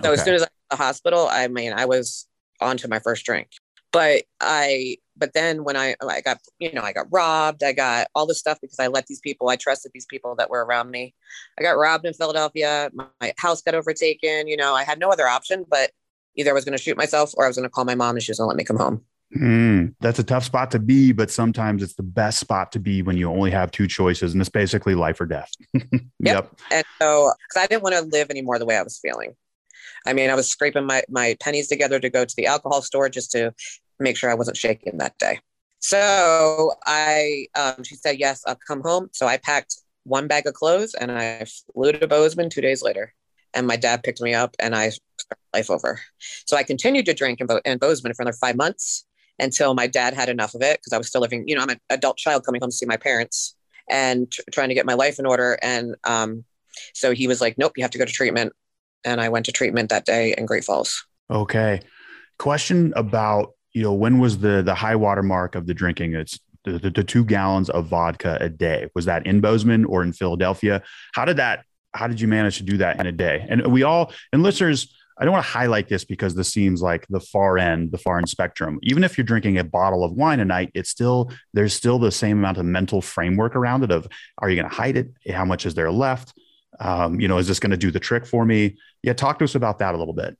So 0.03 0.11
okay. 0.11 0.13
as 0.13 0.25
soon 0.25 0.35
as 0.35 0.43
I 0.43 0.45
got 0.45 0.53
the 0.71 0.77
hospital, 0.77 1.29
I 1.31 1.49
mean, 1.49 1.73
I 1.73 1.87
was 1.87 2.27
on 2.61 2.77
to 2.79 2.89
my 2.89 2.99
first 2.99 3.25
drink 3.25 3.49
but 3.93 4.25
I 4.41 4.97
but 5.17 5.35
then 5.35 5.63
when 5.63 5.77
I 5.77 5.95
I 6.03 6.23
got 6.23 6.39
you 6.59 6.73
know 6.73 6.83
I 6.83 6.93
got 6.93 7.07
robbed, 7.11 7.63
I 7.63 7.73
got 7.73 8.09
all 8.15 8.27
this 8.27 8.39
stuff 8.39 8.59
because 8.61 8.81
I 8.81 8.89
let 8.89 9.07
these 9.07 9.21
people, 9.21 9.51
I 9.51 9.57
trusted 9.57 9.93
these 9.95 10.07
people 10.07 10.35
that 10.37 10.51
were 10.51 10.65
around 10.65 10.91
me. 10.91 11.15
I 11.59 11.63
got 11.63 11.73
robbed 11.73 12.07
in 12.07 12.15
Philadelphia. 12.15 12.91
My 12.95 13.35
house 13.37 13.63
got 13.63 13.75
overtaken. 13.75 14.49
You 14.49 14.57
know, 14.57 14.75
I 14.75 14.83
had 14.83 14.99
no 14.99 15.11
other 15.11 15.29
option, 15.29 15.65
but 15.69 15.93
either 16.37 16.51
I 16.51 16.55
was 16.55 16.65
going 16.65 16.77
to 16.77 16.83
shoot 16.83 16.97
myself 16.97 17.35
or 17.37 17.45
I 17.45 17.49
was 17.49 17.57
going 17.57 17.69
to 17.69 17.71
call 17.71 17.85
my 17.85 17.95
mom 17.95 18.17
and 18.17 18.23
she 18.23 18.31
was 18.31 18.39
going 18.39 18.47
to 18.47 18.49
let 18.49 18.57
me 18.57 18.65
come 18.65 18.79
home. 18.79 19.05
Mm, 19.37 19.95
that's 20.01 20.19
a 20.19 20.25
tough 20.25 20.45
spot 20.45 20.71
to 20.73 20.79
be, 20.79 21.13
but 21.13 21.31
sometimes 21.31 21.83
it's 21.83 21.95
the 21.95 22.03
best 22.03 22.39
spot 22.39 22.71
to 22.73 22.79
be 22.79 23.03
when 23.03 23.17
you 23.17 23.31
only 23.31 23.51
have 23.51 23.71
two 23.71 23.87
choices, 23.87 24.33
and 24.33 24.41
it's 24.41 24.51
basically 24.51 24.95
life 24.95 25.21
or 25.21 25.27
death. 25.27 25.51
yep. 25.73 26.01
yep. 26.21 26.61
And 26.71 26.85
so, 27.01 27.33
because 27.49 27.65
I 27.65 27.67
didn't 27.67 27.83
want 27.83 27.95
to 27.95 28.03
live 28.03 28.31
anymore 28.31 28.59
the 28.59 28.67
way 28.67 28.77
I 28.77 28.83
was 28.83 28.99
feeling. 28.99 29.35
I 30.07 30.13
mean, 30.13 30.29
I 30.31 30.35
was 30.35 30.51
scraping 30.51 30.85
my, 30.85 31.03
my 31.09 31.37
pennies 31.41 31.69
together 31.69 31.99
to 32.01 32.11
go 32.11 32.25
to 32.25 32.35
the 32.37 32.47
alcohol 32.47 32.83
store 32.83 33.09
just 33.09 33.31
to 33.33 33.55
make 33.99 34.17
sure 34.17 34.31
I 34.31 34.35
wasn't 34.35 34.57
shaking 34.57 34.99
that 34.99 35.17
day. 35.19 35.41
So 35.79 36.73
I, 36.85 37.47
um, 37.55 37.85
she 37.85 37.97
said, 37.97 38.19
yes, 38.19 38.43
I'll 38.47 38.59
come 38.67 38.83
home. 38.83 39.09
So 39.13 39.27
I 39.27 39.37
packed 39.39 39.77
one 40.05 40.29
bag 40.29 40.47
of 40.47 40.55
clothes 40.55 40.95
and 40.95 41.11
I 41.11 41.45
flew 41.75 41.93
to 41.93 42.07
Bozeman 42.07 42.51
two 42.51 42.61
days 42.61 42.83
later. 42.83 43.15
And 43.55 43.67
my 43.67 43.77
dad 43.77 44.03
picked 44.03 44.21
me 44.21 44.35
up 44.35 44.55
and 44.59 44.75
I 44.75 44.91
started 44.91 45.43
life 45.55 45.71
over. 45.71 46.01
So 46.47 46.57
I 46.57 46.63
continued 46.63 47.07
to 47.07 47.15
drink 47.15 47.41
in, 47.41 47.47
Bo- 47.47 47.61
in 47.65 47.79
Bozeman 47.79 48.15
for 48.15 48.23
another 48.23 48.37
five 48.37 48.57
months 48.57 49.05
until 49.39 49.75
my 49.75 49.87
dad 49.87 50.15
had 50.15 50.29
enough 50.29 50.55
of 50.55 50.63
it 50.63 50.79
because 50.81 50.93
I 50.93 50.99
was 50.99 51.09
still 51.09 51.21
living, 51.21 51.47
you 51.49 51.55
know, 51.55 51.63
I'm 51.63 51.71
an 51.71 51.81
adult 51.91 52.17
child 52.17 52.45
coming 52.45 52.61
home 52.61 52.71
to 52.71 52.77
see 52.77 52.87
my 52.87 52.97
parents 52.97 53.55
and 53.89 54.31
tr- 54.31 54.43
trying 54.53 54.69
to 54.69 54.75
get 54.75 54.87
my 54.87 54.95
life 54.95 55.19
in 55.19 55.27
order. 55.27 55.59
And 55.63 55.97
um, 56.05 56.45
so 56.95 57.13
he 57.13 57.29
was 57.29 57.41
like, 57.41 57.59
nope, 57.59 57.73
you 57.77 57.83
have 57.83 57.91
to 57.93 57.99
go 57.99 58.05
to 58.05 58.13
treatment. 58.13 58.53
And 59.05 59.21
I 59.21 59.29
went 59.29 59.47
to 59.47 59.53
treatment 59.53 59.91
that 59.91 60.05
day 60.05 60.35
in 60.37 60.47
Great 60.47 60.65
Falls. 60.65 61.05
Okay. 61.31 61.81
Question 62.39 62.93
about 62.95 63.53
you 63.73 63.83
know, 63.83 63.93
when 63.93 64.19
was 64.19 64.39
the 64.39 64.63
the 64.63 64.75
high 64.75 64.97
water 64.97 65.23
mark 65.23 65.55
of 65.55 65.67
the 65.67 65.75
drinking? 65.75 66.15
It's 66.15 66.39
the, 66.65 66.73
the, 66.79 66.91
the, 66.91 67.05
two 67.05 67.25
gallons 67.25 67.71
of 67.71 67.87
vodka 67.87 68.39
a 68.41 68.49
day. 68.49 68.89
Was 68.95 69.07
that 69.07 69.27
in 69.27 69.41
Bozeman 69.41 69.85
or 69.85 70.03
in 70.03 70.13
Philadelphia? 70.13 70.83
How 71.15 71.25
did 71.25 71.39
that? 71.39 71.65
How 71.95 72.07
did 72.07 72.21
you 72.21 72.29
manage 72.29 72.59
to 72.59 72.63
do 72.63 72.77
that 72.79 73.01
in 73.01 73.07
a 73.07 73.13
day? 73.13 73.47
And 73.49 73.67
we 73.67 73.83
all 73.83 74.13
and 74.33 74.43
listeners, 74.43 74.95
I 75.19 75.25
don't 75.25 75.33
want 75.33 75.45
to 75.45 75.51
highlight 75.51 75.89
this 75.89 76.05
because 76.05 76.35
this 76.35 76.49
seems 76.49 76.83
like 76.83 77.07
the 77.09 77.21
far 77.21 77.59
end, 77.59 77.93
the 77.93 77.99
far 77.99 78.19
end 78.19 78.29
spectrum. 78.29 78.79
Even 78.83 79.05
if 79.05 79.17
you're 79.17 79.25
drinking 79.25 79.59
a 79.59 79.65
bottle 79.65 80.05
of 80.05 80.13
wine 80.13 80.41
a 80.41 80.45
night, 80.45 80.71
it's 80.75 80.91
still 80.91 81.31
there's 81.53 81.75
still 81.75 81.99
the 81.99 82.11
same 82.11 82.39
amount 82.39 82.59
of 82.59 82.65
mental 82.65 83.01
framework 83.01 83.55
around 83.55 83.85
it. 83.85 83.91
Of 83.91 84.09
are 84.39 84.49
you 84.51 84.57
going 84.57 84.69
to 84.69 84.75
hide 84.75 84.97
it? 84.97 85.11
How 85.33 85.45
much 85.45 85.67
is 85.67 85.75
there 85.75 85.91
left? 85.91 86.33
Um, 86.81 87.21
you 87.21 87.29
know, 87.29 87.39
is 87.39 87.47
this 87.47 87.61
going 87.61 87.71
to 87.71 87.77
do 87.77 87.91
the 87.91 88.01
trick 88.01 88.27
for 88.27 88.45
me? 88.45 88.77
Yeah, 89.03 89.13
talk 89.13 89.39
to 89.39 89.45
us 89.45 89.55
about 89.55 89.79
that 89.81 89.95
a 89.95 89.99
little 89.99 90.15
bit. 90.15 90.37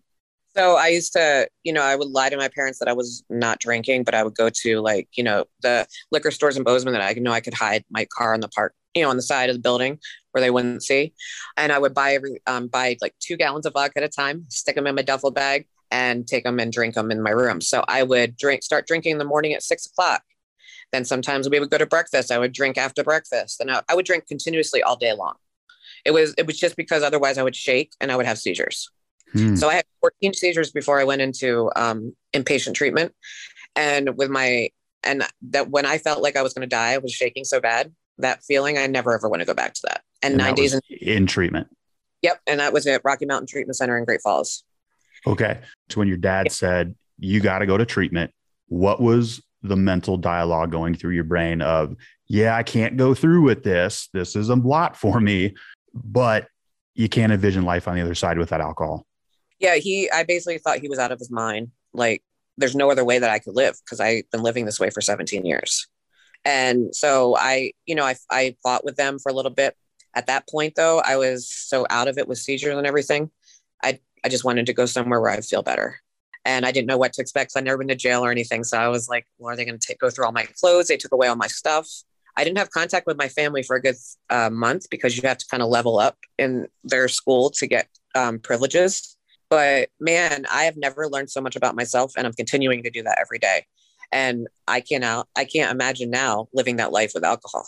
So 0.55 0.77
I 0.77 0.89
used 0.89 1.15
to, 1.15 1.49
you 1.65 1.73
know, 1.73 1.83
I 1.83 1.97
would 1.97 2.09
lie 2.09 2.29
to 2.29 2.37
my 2.37 2.49
parents 2.49 2.79
that 2.79 2.89
I 2.89 2.93
was 2.93 3.25
not 3.31 3.59
drinking, 3.59 4.05
but 4.05 4.15
I 4.15 4.23
would 4.23 4.35
go 4.35 4.51
to 4.51 4.81
like, 4.81 5.09
you 5.15 5.25
know, 5.25 5.45
the 5.63 5.87
liquor 6.11 6.31
stores 6.31 6.57
in 6.57 6.63
Bozeman 6.63 6.93
that 6.93 7.03
I 7.03 7.13
know 7.15 7.33
I 7.33 7.41
could 7.41 7.55
hide 7.55 7.85
my 7.91 8.07
car 8.15 8.35
in 8.35 8.41
the 8.41 8.49
park, 8.49 8.75
you 8.95 9.03
know, 9.03 9.11
on 9.11 9.17
the 9.17 9.23
side 9.23 9.51
of 9.51 9.57
the 9.57 9.63
building 9.63 9.99
where 10.33 10.41
they 10.41 10.51
wouldn't 10.51 10.83
see. 10.83 11.15
And 11.57 11.73
I 11.73 11.79
would 11.79 11.95
buy 11.95 12.15
every, 12.15 12.41
um, 12.47 12.69
buy 12.69 12.97
like 13.01 13.15
two 13.21 13.37
gallons 13.37 13.67
of 13.67 13.75
vodka 13.75 13.99
at 13.99 14.05
a 14.05 14.09
time, 14.09 14.47
stick 14.49 14.75
them 14.75 14.87
in 14.87 14.95
my 14.95 15.03
duffel 15.03 15.31
bag 15.31 15.67
and 15.91 16.27
take 16.27 16.45
them 16.45 16.59
and 16.59 16.73
drink 16.73 16.95
them 16.95 17.11
in 17.11 17.23
my 17.23 17.31
room. 17.31 17.61
So 17.61 17.85
I 17.87 18.03
would 18.03 18.37
drink, 18.37 18.63
start 18.63 18.87
drinking 18.87 19.13
in 19.13 19.19
the 19.19 19.25
morning 19.25 19.53
at 19.53 19.63
six 19.63 19.87
o'clock. 19.87 20.23
Then 20.91 21.05
sometimes 21.05 21.49
we 21.49 21.61
would 21.61 21.71
go 21.71 21.79
to 21.79 21.87
breakfast. 21.87 22.31
I 22.31 22.39
would 22.39 22.53
drink 22.53 22.79
after 22.79 23.05
breakfast 23.05 23.61
and 23.61 23.71
I, 23.71 23.83
I 23.89 23.95
would 23.95 24.07
drink 24.07 24.27
continuously 24.27 24.83
all 24.83 24.97
day 24.97 25.13
long. 25.13 25.35
It 26.05 26.11
was, 26.11 26.35
it 26.37 26.47
was 26.47 26.59
just 26.59 26.77
because 26.77 27.03
otherwise 27.03 27.39
I 27.39 27.43
would 27.43 27.57
shake 27.57 27.93
and 28.01 28.11
I 28.11 28.17
would 28.17 28.27
have 28.27 28.39
seizures. 28.39 28.91
Hmm. 29.33 29.55
So 29.55 29.69
I 29.69 29.75
had 29.75 29.85
14 30.01 30.35
seizures 30.35 30.71
before 30.71 31.01
I 31.01 31.05
went 31.05 31.23
into 31.23 31.71
um, 31.77 32.15
inpatient 32.35 32.75
treatment. 32.75 33.15
And 33.77 34.17
with 34.17 34.31
my, 34.31 34.71
and 35.03 35.27
that 35.51 35.71
when 35.71 35.87
I 35.87 35.99
felt 35.99 36.23
like 36.23 36.37
I 36.37 36.43
was 36.43 36.53
going 36.53 36.69
to 36.69 36.75
die, 36.75 36.93
I 36.93 36.99
was 36.99 37.13
shaking 37.13 37.45
so 37.45 37.61
bad. 37.61 37.93
That 38.19 38.43
feeling, 38.45 38.79
I 38.79 38.87
never 38.87 39.15
ever 39.15 39.29
want 39.29 39.41
to 39.41 39.47
go 39.47 39.55
back 39.55 39.75
to 39.75 39.81
that. 39.85 40.03
And, 40.23 40.33
and 40.35 40.43
nine 40.43 40.55
days 40.55 40.75
in, 40.75 40.81
in 41.01 41.27
treatment. 41.27 41.69
Yep. 42.23 42.41
And 42.47 42.61
that 42.61 42.73
was 42.73 42.87
at 42.87 43.03
Rocky 43.05 43.27
Mountain 43.27 43.49
Treatment 43.49 43.77
Center 43.77 43.99
in 43.99 44.05
Great 44.05 44.21
Falls. 44.23 44.65
Okay. 45.27 45.61
So 45.89 45.99
when 45.99 46.09
your 46.09 46.17
dad 46.17 46.47
yep. 46.47 46.53
said, 46.53 46.95
you 47.19 47.41
got 47.41 47.61
to 47.61 47.67
go 47.67 47.77
to 47.77 47.85
treatment, 47.85 48.33
what 48.69 49.01
was 49.01 49.43
the 49.63 49.77
mental 49.77 50.17
dialogue 50.17 50.71
going 50.71 50.95
through 50.95 51.15
your 51.15 51.25
brain 51.25 51.63
of, 51.63 51.97
yeah, 52.29 52.57
I 52.57 52.63
can't 52.63 52.97
go 52.97 53.15
through 53.15 53.43
with 53.43 53.63
this. 53.63 54.09
This 54.13 54.37
is 54.37 54.49
a 54.49 54.55
lot 54.55 54.97
for 54.97 55.21
me, 55.21 55.55
but 55.93 56.47
you 56.95 57.09
can't 57.09 57.33
envision 57.33 57.65
life 57.65 57.89
on 57.89 57.95
the 57.95 58.03
other 58.03 58.15
side 58.15 58.39
without 58.39 58.61
alcohol 58.61 59.07
yeah, 59.63 59.77
he, 59.77 60.11
I 60.11 60.25
basically 60.25 60.59
thought 60.59 60.81
he 60.81 60.89
was 60.89 60.99
out 60.99 61.13
of 61.13 61.21
his 61.21 61.31
mind. 61.31 61.71
Like, 61.95 62.23
there's 62.59 62.75
no 62.75 62.91
other 62.91 63.05
way 63.05 63.21
that 63.21 63.31
I 63.31 63.39
could 63.39 63.55
live 63.55 63.77
because 63.85 64.01
I've 64.01 64.29
been 64.31 64.43
living 64.43 64.67
this 64.67 64.81
way 64.81 64.91
for 64.91 65.01
17 65.01 65.47
years. 65.47 65.87
And 66.45 66.95
so 66.95 67.37
I, 67.37 67.73
you 67.87 67.95
know, 67.95 68.05
I, 68.05 68.17
I 68.31 68.57
fought 68.63 68.85
with 68.85 68.97
them 68.97 69.19
for 69.19 69.31
a 69.31 69.35
little 69.35 69.51
bit. 69.51 69.77
At 70.15 70.27
that 70.27 70.49
point, 70.49 70.75
though, 70.77 71.01
I 71.01 71.17
was 71.17 71.51
so 71.51 71.87
out 71.89 72.09
of 72.09 72.19
it 72.19 72.29
with 72.29 72.39
seizures 72.39 72.77
and 72.77 72.87
everything. 72.87 73.31
I, 73.83 74.01
I 74.25 74.29
just 74.29 74.45
wanted 74.45 74.67
to 74.67 74.73
go 74.73 74.87
somewhere 74.87 75.21
where 75.21 75.31
I 75.31 75.41
feel 75.41 75.63
better. 75.63 76.01
And 76.45 76.67
I 76.67 76.73
didn't 76.73 76.89
know 76.89 76.99
what 76.99 77.13
to 77.15 77.23
expect. 77.23 77.53
So 77.53 77.61
I'd 77.61 77.65
never 77.65 77.79
been 77.79 77.89
to 77.89 77.95
jail 77.95 78.25
or 78.25 78.31
anything. 78.31 78.65
So 78.65 78.77
I 78.77 78.89
was 78.89 79.09
like, 79.09 79.27
well, 79.39 79.53
are 79.53 79.57
they 79.57 79.65
going 79.65 79.79
to 79.79 79.97
go 79.97 80.11
through 80.11 80.27
all 80.27 80.33
my 80.33 80.47
clothes? 80.61 80.89
They 80.89 80.97
took 80.97 81.13
away 81.13 81.29
all 81.29 81.37
my 81.37 81.47
stuff. 81.47 81.89
I 82.37 82.45
didn't 82.45 82.59
have 82.59 82.71
contact 82.71 83.07
with 83.07 83.17
my 83.17 83.29
family 83.29 83.63
for 83.63 83.77
a 83.77 83.83
good 83.83 83.97
uh, 84.31 84.51
month 84.51 84.89
because 84.91 85.17
you 85.17 85.29
have 85.29 85.39
to 85.39 85.47
kind 85.51 85.63
of 85.63 85.69
level 85.69 85.99
up 85.99 86.17
in 86.39 86.67
their 86.83 87.07
school 87.09 87.51
to 87.51 87.67
get 87.67 87.89
um, 88.15 88.39
privileges. 88.39 89.17
But 89.51 89.91
man, 90.01 90.47
I 90.51 90.65
have 90.65 90.77
never 90.77 91.09
learned 91.09 91.31
so 91.31 91.41
much 91.41 91.57
about 91.57 91.77
myself 91.77 92.15
and 92.17 92.27
I'm 92.27 92.33
continuing 92.33 92.83
to 92.85 92.91
do 92.91 93.03
that 93.03 93.19
every 93.21 93.39
day. 93.39 93.67
And 94.13 94.47
I 94.69 94.81
can't 94.81 95.05
out, 95.05 95.29
I 95.37 95.45
can't 95.45 95.73
imagine 95.73 96.11
now 96.11 96.49
living 96.53 96.77
that 96.77 96.93
life 96.93 97.13
with 97.15 97.25
alcohol. 97.25 97.67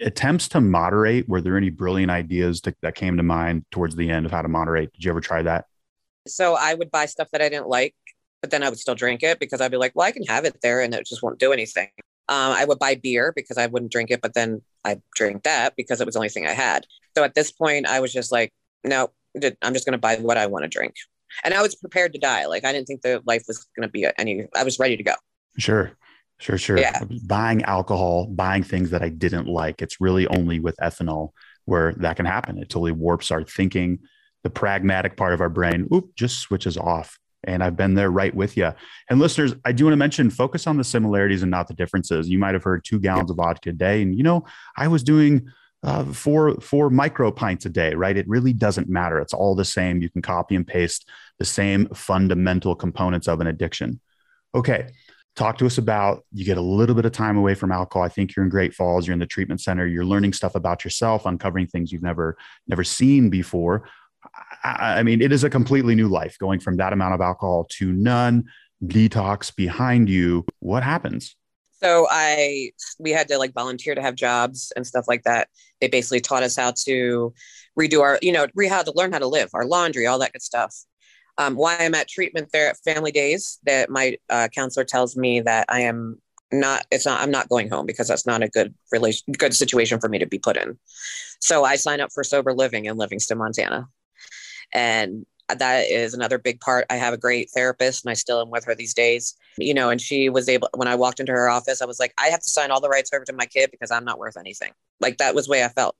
Attempts 0.00 0.48
to 0.48 0.60
moderate, 0.60 1.28
were 1.28 1.40
there 1.40 1.56
any 1.56 1.70
brilliant 1.70 2.10
ideas 2.10 2.60
to, 2.62 2.74
that 2.82 2.94
came 2.94 3.16
to 3.16 3.22
mind 3.22 3.64
towards 3.70 3.96
the 3.96 4.10
end 4.10 4.26
of 4.26 4.32
how 4.32 4.42
to 4.42 4.48
moderate? 4.48 4.92
Did 4.92 5.04
you 5.04 5.10
ever 5.10 5.20
try 5.20 5.42
that? 5.42 5.66
So 6.26 6.56
I 6.58 6.74
would 6.74 6.90
buy 6.90 7.06
stuff 7.06 7.28
that 7.32 7.40
I 7.40 7.48
didn't 7.48 7.68
like, 7.68 7.94
but 8.42 8.50
then 8.50 8.62
I 8.62 8.68
would 8.68 8.78
still 8.78 8.94
drink 8.94 9.22
it 9.22 9.38
because 9.38 9.60
I'd 9.60 9.70
be 9.70 9.76
like, 9.76 9.92
well, 9.94 10.06
I 10.06 10.12
can 10.12 10.24
have 10.24 10.44
it 10.44 10.60
there 10.60 10.82
and 10.82 10.92
it 10.92 11.06
just 11.06 11.22
won't 11.22 11.38
do 11.38 11.52
anything. 11.52 11.88
Um, 12.28 12.52
I 12.52 12.64
would 12.64 12.80
buy 12.80 12.96
beer 12.96 13.32
because 13.34 13.56
I 13.56 13.66
wouldn't 13.66 13.92
drink 13.92 14.10
it, 14.10 14.20
but 14.20 14.34
then 14.34 14.60
I 14.84 15.00
drink 15.14 15.44
that 15.44 15.76
because 15.76 16.00
it 16.00 16.06
was 16.06 16.14
the 16.14 16.18
only 16.18 16.28
thing 16.28 16.46
I 16.46 16.52
had. 16.52 16.84
So 17.16 17.22
at 17.22 17.34
this 17.34 17.52
point, 17.52 17.86
I 17.86 18.00
was 18.00 18.12
just 18.12 18.32
like, 18.32 18.52
no, 18.84 19.10
I'm 19.62 19.72
just 19.72 19.86
going 19.86 19.92
to 19.92 19.98
buy 19.98 20.16
what 20.16 20.36
I 20.36 20.46
want 20.46 20.64
to 20.64 20.68
drink 20.68 20.94
and 21.44 21.54
I 21.54 21.62
was 21.62 21.74
prepared 21.74 22.12
to 22.14 22.18
die. 22.18 22.46
Like 22.46 22.64
I 22.64 22.72
didn't 22.72 22.86
think 22.86 23.02
the 23.02 23.22
life 23.26 23.44
was 23.46 23.66
going 23.76 23.88
to 23.88 23.92
be 23.92 24.06
any. 24.18 24.46
I 24.54 24.64
was 24.64 24.78
ready 24.78 24.96
to 24.96 25.02
go. 25.02 25.14
Sure, 25.58 25.92
sure, 26.38 26.58
sure. 26.58 26.78
Yeah. 26.78 27.02
Buying 27.24 27.62
alcohol, 27.62 28.26
buying 28.26 28.62
things 28.62 28.90
that 28.90 29.02
I 29.02 29.08
didn't 29.08 29.46
like. 29.46 29.82
It's 29.82 30.00
really 30.00 30.26
only 30.26 30.60
with 30.60 30.76
ethanol 30.76 31.30
where 31.64 31.92
that 31.98 32.16
can 32.16 32.26
happen. 32.26 32.58
It 32.58 32.68
totally 32.68 32.92
warps 32.92 33.30
our 33.30 33.42
thinking. 33.42 34.00
the 34.46 34.50
pragmatic 34.50 35.16
part 35.16 35.32
of 35.32 35.40
our 35.40 35.48
brain, 35.48 35.88
oop, 35.92 36.14
just 36.14 36.38
switches 36.38 36.76
off. 36.76 37.18
And 37.42 37.64
I've 37.64 37.76
been 37.76 37.94
there 37.94 38.12
right 38.12 38.32
with 38.32 38.56
you. 38.56 38.72
And 39.10 39.18
listeners, 39.18 39.54
I 39.64 39.72
do 39.72 39.86
want 39.86 39.92
to 39.92 39.96
mention 39.96 40.30
focus 40.30 40.68
on 40.68 40.76
the 40.76 40.84
similarities 40.84 41.42
and 41.42 41.50
not 41.50 41.66
the 41.66 41.74
differences. 41.74 42.28
You 42.28 42.38
might 42.38 42.54
have 42.54 42.62
heard 42.62 42.84
two 42.84 43.00
gallons 43.00 43.28
of 43.28 43.38
vodka 43.38 43.70
a 43.70 43.72
day. 43.72 44.02
And, 44.02 44.16
you 44.16 44.22
know, 44.22 44.44
I 44.76 44.86
was 44.86 45.02
doing 45.02 45.48
uh, 45.82 46.04
four, 46.04 46.60
four 46.60 46.90
micro 46.90 47.32
pints 47.32 47.66
a 47.66 47.70
day, 47.70 47.94
right? 47.94 48.16
It 48.16 48.28
really 48.28 48.52
doesn't 48.52 48.88
matter. 48.88 49.18
It's 49.18 49.34
all 49.34 49.56
the 49.56 49.64
same. 49.64 50.00
You 50.00 50.10
can 50.10 50.22
copy 50.22 50.54
and 50.54 50.64
paste 50.64 51.08
the 51.40 51.44
same 51.44 51.88
fundamental 51.88 52.76
components 52.76 53.26
of 53.26 53.40
an 53.40 53.48
addiction. 53.48 54.00
Okay. 54.54 54.90
Talk 55.36 55.58
to 55.58 55.66
us 55.66 55.76
about 55.76 56.24
you 56.32 56.44
get 56.44 56.56
a 56.56 56.62
little 56.62 56.94
bit 56.94 57.04
of 57.04 57.12
time 57.12 57.36
away 57.36 57.54
from 57.54 57.70
alcohol. 57.70 58.04
I 58.04 58.08
think 58.08 58.34
you're 58.34 58.44
in 58.44 58.48
Great 58.48 58.74
Falls, 58.74 59.06
you're 59.06 59.12
in 59.12 59.20
the 59.20 59.26
treatment 59.26 59.60
center, 59.60 59.86
you're 59.86 60.04
learning 60.04 60.32
stuff 60.32 60.54
about 60.54 60.82
yourself, 60.82 61.26
uncovering 61.26 61.66
things 61.66 61.92
you've 61.92 62.02
never 62.02 62.36
never 62.66 62.82
seen 62.82 63.28
before. 63.28 63.88
I, 64.64 64.98
I 64.98 65.02
mean, 65.02 65.20
it 65.20 65.32
is 65.32 65.44
a 65.44 65.50
completely 65.50 65.94
new 65.94 66.08
life 66.08 66.38
going 66.38 66.58
from 66.58 66.76
that 66.78 66.92
amount 66.92 67.14
of 67.14 67.20
alcohol 67.20 67.66
to 67.72 67.92
none, 67.92 68.44
detox 68.84 69.54
behind 69.54 70.08
you. 70.08 70.44
What 70.60 70.82
happens? 70.82 71.36
So 71.82 72.06
I 72.10 72.70
we 72.98 73.10
had 73.10 73.28
to 73.28 73.38
like 73.38 73.52
volunteer 73.52 73.94
to 73.94 74.02
have 74.02 74.14
jobs 74.14 74.72
and 74.74 74.86
stuff 74.86 75.04
like 75.06 75.24
that. 75.24 75.48
They 75.80 75.88
basically 75.88 76.20
taught 76.20 76.42
us 76.42 76.56
how 76.56 76.72
to 76.84 77.34
redo 77.78 78.00
our, 78.00 78.18
you 78.22 78.32
know, 78.32 78.46
we 78.54 78.66
had 78.68 78.86
to 78.86 78.92
learn 78.94 79.12
how 79.12 79.18
to 79.18 79.26
live, 79.26 79.50
our 79.52 79.66
laundry, 79.66 80.06
all 80.06 80.18
that 80.20 80.32
good 80.32 80.42
stuff. 80.42 80.74
Um, 81.38 81.54
why 81.54 81.76
I'm 81.78 81.94
at 81.94 82.08
treatment 82.08 82.48
there 82.52 82.70
at 82.70 82.78
Family 82.78 83.12
Days, 83.12 83.58
that 83.64 83.90
my 83.90 84.16
uh, 84.30 84.48
counselor 84.54 84.84
tells 84.84 85.16
me 85.16 85.40
that 85.40 85.66
I 85.68 85.80
am 85.80 86.20
not. 86.52 86.86
It's 86.90 87.06
not. 87.06 87.20
I'm 87.20 87.30
not 87.30 87.48
going 87.48 87.68
home 87.68 87.86
because 87.86 88.08
that's 88.08 88.26
not 88.26 88.42
a 88.42 88.48
good 88.48 88.74
relation, 88.90 89.32
good 89.38 89.54
situation 89.54 90.00
for 90.00 90.08
me 90.08 90.18
to 90.18 90.26
be 90.26 90.38
put 90.38 90.56
in. 90.56 90.78
So 91.40 91.64
I 91.64 91.76
sign 91.76 92.00
up 92.00 92.10
for 92.12 92.24
sober 92.24 92.54
living 92.54 92.86
in 92.86 92.96
Livingston, 92.96 93.38
Montana, 93.38 93.88
and 94.72 95.26
that 95.48 95.90
is 95.90 96.14
another 96.14 96.38
big 96.38 96.60
part. 96.60 96.86
I 96.90 96.96
have 96.96 97.14
a 97.14 97.18
great 97.18 97.50
therapist 97.54 98.04
and 98.04 98.10
I 98.10 98.14
still 98.14 98.40
am 98.40 98.50
with 98.50 98.64
her 98.64 98.74
these 98.74 98.94
days. 98.94 99.34
You 99.58 99.74
know, 99.74 99.90
and 99.90 100.00
she 100.00 100.28
was 100.28 100.48
able 100.48 100.68
when 100.74 100.88
I 100.88 100.94
walked 100.96 101.20
into 101.20 101.32
her 101.32 101.48
office, 101.48 101.80
I 101.80 101.86
was 101.86 102.00
like, 102.00 102.12
I 102.18 102.26
have 102.26 102.40
to 102.40 102.50
sign 102.50 102.70
all 102.70 102.80
the 102.80 102.88
rights 102.88 103.10
over 103.14 103.24
to 103.24 103.32
my 103.32 103.46
kid 103.46 103.70
because 103.70 103.90
I'm 103.90 104.04
not 104.04 104.18
worth 104.18 104.36
anything. 104.36 104.72
Like 105.00 105.18
that 105.18 105.34
was 105.34 105.46
the 105.46 105.52
way 105.52 105.64
I 105.64 105.68
felt. 105.68 105.96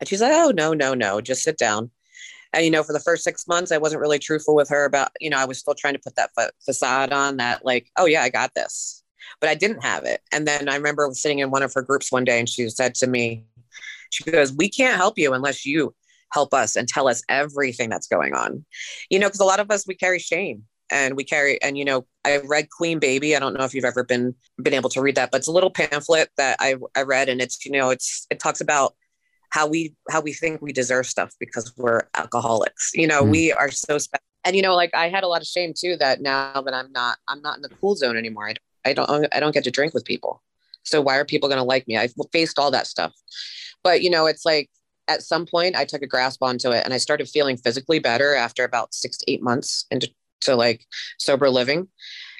And 0.00 0.08
she's 0.08 0.20
like, 0.20 0.32
Oh 0.32 0.52
no, 0.54 0.74
no, 0.74 0.94
no, 0.94 1.20
just 1.20 1.42
sit 1.42 1.56
down. 1.56 1.90
And 2.52 2.64
you 2.64 2.70
know, 2.70 2.82
for 2.82 2.92
the 2.92 3.00
first 3.00 3.24
six 3.24 3.46
months, 3.46 3.72
I 3.72 3.78
wasn't 3.78 4.00
really 4.00 4.18
truthful 4.18 4.54
with 4.54 4.68
her 4.68 4.84
about, 4.84 5.10
you 5.20 5.30
know, 5.30 5.38
I 5.38 5.44
was 5.44 5.58
still 5.58 5.74
trying 5.74 5.94
to 5.94 6.00
put 6.00 6.16
that 6.16 6.30
fa- 6.34 6.52
facade 6.64 7.12
on 7.12 7.38
that, 7.38 7.64
like, 7.64 7.90
oh 7.96 8.06
yeah, 8.06 8.22
I 8.22 8.28
got 8.28 8.54
this. 8.54 9.02
But 9.40 9.50
I 9.50 9.54
didn't 9.54 9.82
have 9.82 10.04
it. 10.04 10.20
And 10.32 10.46
then 10.46 10.68
I 10.68 10.76
remember 10.76 11.08
sitting 11.12 11.38
in 11.38 11.50
one 11.50 11.62
of 11.62 11.72
her 11.74 11.82
groups 11.82 12.12
one 12.12 12.24
day 12.24 12.38
and 12.38 12.48
she 12.48 12.68
said 12.68 12.94
to 12.96 13.06
me, 13.06 13.44
she 14.10 14.24
goes, 14.24 14.52
We 14.52 14.68
can't 14.68 14.96
help 14.96 15.18
you 15.18 15.32
unless 15.32 15.64
you 15.64 15.94
help 16.32 16.52
us 16.54 16.76
and 16.76 16.88
tell 16.88 17.08
us 17.08 17.22
everything 17.28 17.88
that's 17.88 18.06
going 18.06 18.34
on. 18.34 18.64
You 19.10 19.18
know, 19.18 19.28
because 19.28 19.40
a 19.40 19.44
lot 19.44 19.60
of 19.60 19.70
us 19.70 19.86
we 19.86 19.94
carry 19.94 20.18
shame 20.18 20.64
and 20.92 21.16
we 21.16 21.24
carry 21.24 21.60
and 21.62 21.78
you 21.78 21.84
know 21.84 22.06
i 22.24 22.36
read 22.36 22.68
queen 22.70 22.98
baby 22.98 23.34
i 23.34 23.38
don't 23.38 23.54
know 23.54 23.64
if 23.64 23.74
you've 23.74 23.84
ever 23.84 24.04
been 24.04 24.34
been 24.62 24.74
able 24.74 24.90
to 24.90 25.00
read 25.00 25.14
that 25.14 25.30
but 25.30 25.38
it's 25.38 25.48
a 25.48 25.52
little 25.52 25.70
pamphlet 25.70 26.28
that 26.36 26.56
i 26.60 26.76
i 26.94 27.02
read 27.02 27.28
and 27.28 27.40
it's 27.40 27.64
you 27.64 27.72
know 27.72 27.90
it's 27.90 28.26
it 28.30 28.38
talks 28.38 28.60
about 28.60 28.94
how 29.52 29.66
we 29.66 29.94
how 30.10 30.20
we 30.20 30.32
think 30.32 30.60
we 30.62 30.72
deserve 30.72 31.06
stuff 31.06 31.30
because 31.38 31.72
we're 31.76 32.02
alcoholics 32.16 32.90
you 32.94 33.06
know 33.06 33.22
mm. 33.22 33.30
we 33.30 33.52
are 33.52 33.70
so 33.70 33.98
special 33.98 34.24
and 34.44 34.56
you 34.56 34.62
know 34.62 34.74
like 34.74 34.92
i 34.94 35.08
had 35.08 35.24
a 35.24 35.28
lot 35.28 35.40
of 35.40 35.46
shame 35.46 35.72
too 35.76 35.96
that 35.96 36.20
now 36.20 36.60
that 36.62 36.74
i'm 36.74 36.90
not 36.92 37.18
i'm 37.28 37.42
not 37.42 37.56
in 37.56 37.62
the 37.62 37.68
cool 37.80 37.94
zone 37.94 38.16
anymore 38.16 38.48
i, 38.84 38.92
don't 38.92 39.08
I 39.08 39.12
don't 39.12 39.34
i 39.36 39.40
don't 39.40 39.52
get 39.52 39.64
to 39.64 39.70
drink 39.70 39.94
with 39.94 40.04
people 40.04 40.42
so 40.84 41.00
why 41.00 41.18
are 41.18 41.24
people 41.24 41.48
going 41.48 41.60
to 41.60 41.64
like 41.64 41.86
me 41.86 41.96
i 41.98 42.08
faced 42.32 42.58
all 42.58 42.70
that 42.70 42.86
stuff 42.86 43.12
but 43.84 44.02
you 44.02 44.10
know 44.10 44.26
it's 44.26 44.44
like 44.44 44.70
at 45.08 45.22
some 45.22 45.46
point 45.46 45.76
I 45.76 45.84
took 45.84 46.02
a 46.02 46.06
grasp 46.06 46.42
onto 46.42 46.70
it 46.70 46.84
and 46.84 46.94
I 46.94 46.98
started 46.98 47.28
feeling 47.28 47.56
physically 47.56 47.98
better 47.98 48.34
after 48.34 48.64
about 48.64 48.94
six 48.94 49.18
to 49.18 49.30
eight 49.30 49.42
months 49.42 49.84
into 49.90 50.08
to 50.42 50.56
like 50.56 50.86
sober 51.18 51.50
living. 51.50 51.88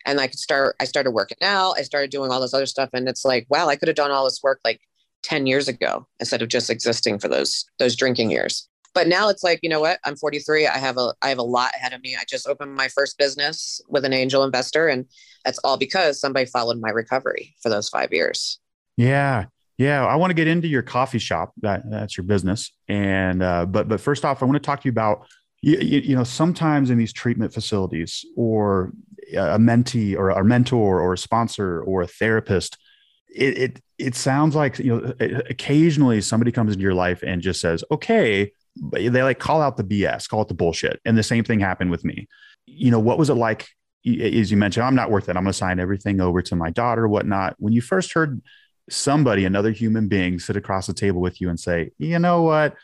And 0.05 0.21
I 0.21 0.27
could 0.27 0.39
start, 0.39 0.75
I 0.81 0.85
started 0.85 1.13
working 1.13 1.39
out, 1.43 1.75
I 1.79 1.83
started 1.83 2.11
doing 2.11 2.31
all 2.31 2.41
this 2.41 2.55
other 2.55 2.67
stuff. 2.67 2.91
And 2.93 3.09
it's 3.09 3.25
like, 3.25 3.47
wow, 3.49 3.69
I 3.69 3.77
could 3.77 3.89
have 3.89 3.97
done 3.97 4.11
all 4.11 4.25
this 4.25 4.41
work 4.43 4.61
like 4.65 4.81
10 5.23 5.47
years 5.47 5.69
ago 5.69 6.07
instead 6.21 6.43
of 6.43 6.49
just 6.49 6.71
existing 6.71 7.19
for 7.19 7.29
those 7.29 7.65
those 7.79 7.97
drinking 7.97 8.31
years. 8.31 8.69
But 8.95 9.09
now 9.09 9.31
it's 9.31 9.43
like, 9.43 9.61
you 9.63 9.71
know 9.71 9.81
what? 9.81 9.99
I'm 10.05 10.17
43. 10.17 10.67
I 10.67 10.79
have 10.79 10.99
a 10.99 11.15
I 11.23 11.29
have 11.29 11.39
a 11.39 11.45
lot 11.45 11.73
ahead 11.75 11.93
of 11.93 12.03
me. 12.03 12.17
I 12.19 12.25
just 12.29 12.47
opened 12.47 12.75
my 12.75 12.89
first 12.89 13.17
business 13.19 13.81
with 13.89 14.05
an 14.05 14.13
angel 14.13 14.45
investor. 14.45 14.89
And 14.89 15.07
that's 15.45 15.59
all 15.59 15.77
because 15.77 16.21
somebody 16.21 16.47
followed 16.47 16.81
my 16.81 16.91
recovery 16.91 17.55
for 17.63 17.69
those 17.69 17.89
five 17.89 18.13
years. 18.13 18.59
Yeah. 18.97 19.47
Yeah, 19.79 20.07
I 20.07 20.17
want 20.17 20.31
to 20.31 20.35
get 20.35 20.47
into 20.47 20.69
your 20.69 20.83
coffee 20.83 21.19
shop. 21.19 21.53
That 21.63 21.83
that's 21.91 22.17
your 22.17 22.25
business, 22.25 22.71
and 22.89 23.43
uh, 23.43 23.67
but 23.67 23.89
but 23.89 24.01
first 24.01 24.25
off, 24.25 24.41
I 24.41 24.45
want 24.45 24.55
to 24.55 24.61
talk 24.61 24.83
to 24.83 24.85
you 24.85 24.93
about 24.93 25.27
you, 25.63 25.79
you, 25.79 26.01
you 26.01 26.15
know 26.15 26.25
sometimes 26.25 26.91
in 26.91 26.99
these 26.99 27.13
treatment 27.13 27.55
facilities 27.55 28.25
or 28.37 28.93
a 29.33 29.59
mentee 29.59 30.17
or 30.17 30.31
a 30.31 30.45
mentor 30.45 31.01
or 31.01 31.15
a 31.15 31.19
sponsor 31.19 31.83
or 31.83 32.03
a 32.03 32.07
therapist, 32.07 32.77
it 33.35 33.59
it 33.59 33.83
it 33.99 34.15
sounds 34.15 34.55
like 34.55 34.79
you 34.79 35.01
know 35.01 35.15
occasionally 35.49 36.21
somebody 36.21 36.53
comes 36.53 36.73
into 36.73 36.83
your 36.83 36.95
life 36.95 37.23
and 37.23 37.43
just 37.43 37.61
says, 37.61 37.85
okay, 37.91 38.53
they 38.93 39.23
like 39.23 39.39
call 39.39 39.61
out 39.61 39.77
the 39.77 39.85
BS, 39.85 40.29
call 40.29 40.43
it 40.43 40.49
the 40.49 40.55
bullshit, 40.55 41.01
and 41.05 41.17
the 41.17 41.23
same 41.23 41.45
thing 41.45 41.61
happened 41.61 41.91
with 41.91 42.05
me. 42.05 42.29
You 42.67 42.91
know, 42.91 43.01
what 43.01 43.19
was 43.19 43.31
it 43.31 43.35
like? 43.35 43.69
As 44.05 44.51
you 44.51 44.57
mentioned, 44.57 44.85
I'm 44.85 44.97
not 44.97 45.11
worth 45.11 45.29
it. 45.29 45.37
I'm 45.37 45.45
going 45.45 45.53
to 45.53 45.53
sign 45.53 45.79
everything 45.79 46.21
over 46.21 46.43
to 46.43 46.57
my 46.57 46.71
daughter, 46.71 47.07
whatnot. 47.07 47.55
When 47.59 47.73
you 47.73 47.81
first 47.81 48.13
heard 48.13 48.43
somebody, 48.91 49.45
another 49.45 49.71
human 49.71 50.09
being, 50.09 50.41
sit 50.41 50.57
across 50.57 50.89
the 50.89 50.93
table 50.93 51.21
with 51.21 51.41
you 51.41 51.49
and 51.49 51.61
say, 51.61 51.93
you 51.99 52.19
know 52.19 52.43
what, 52.43 52.75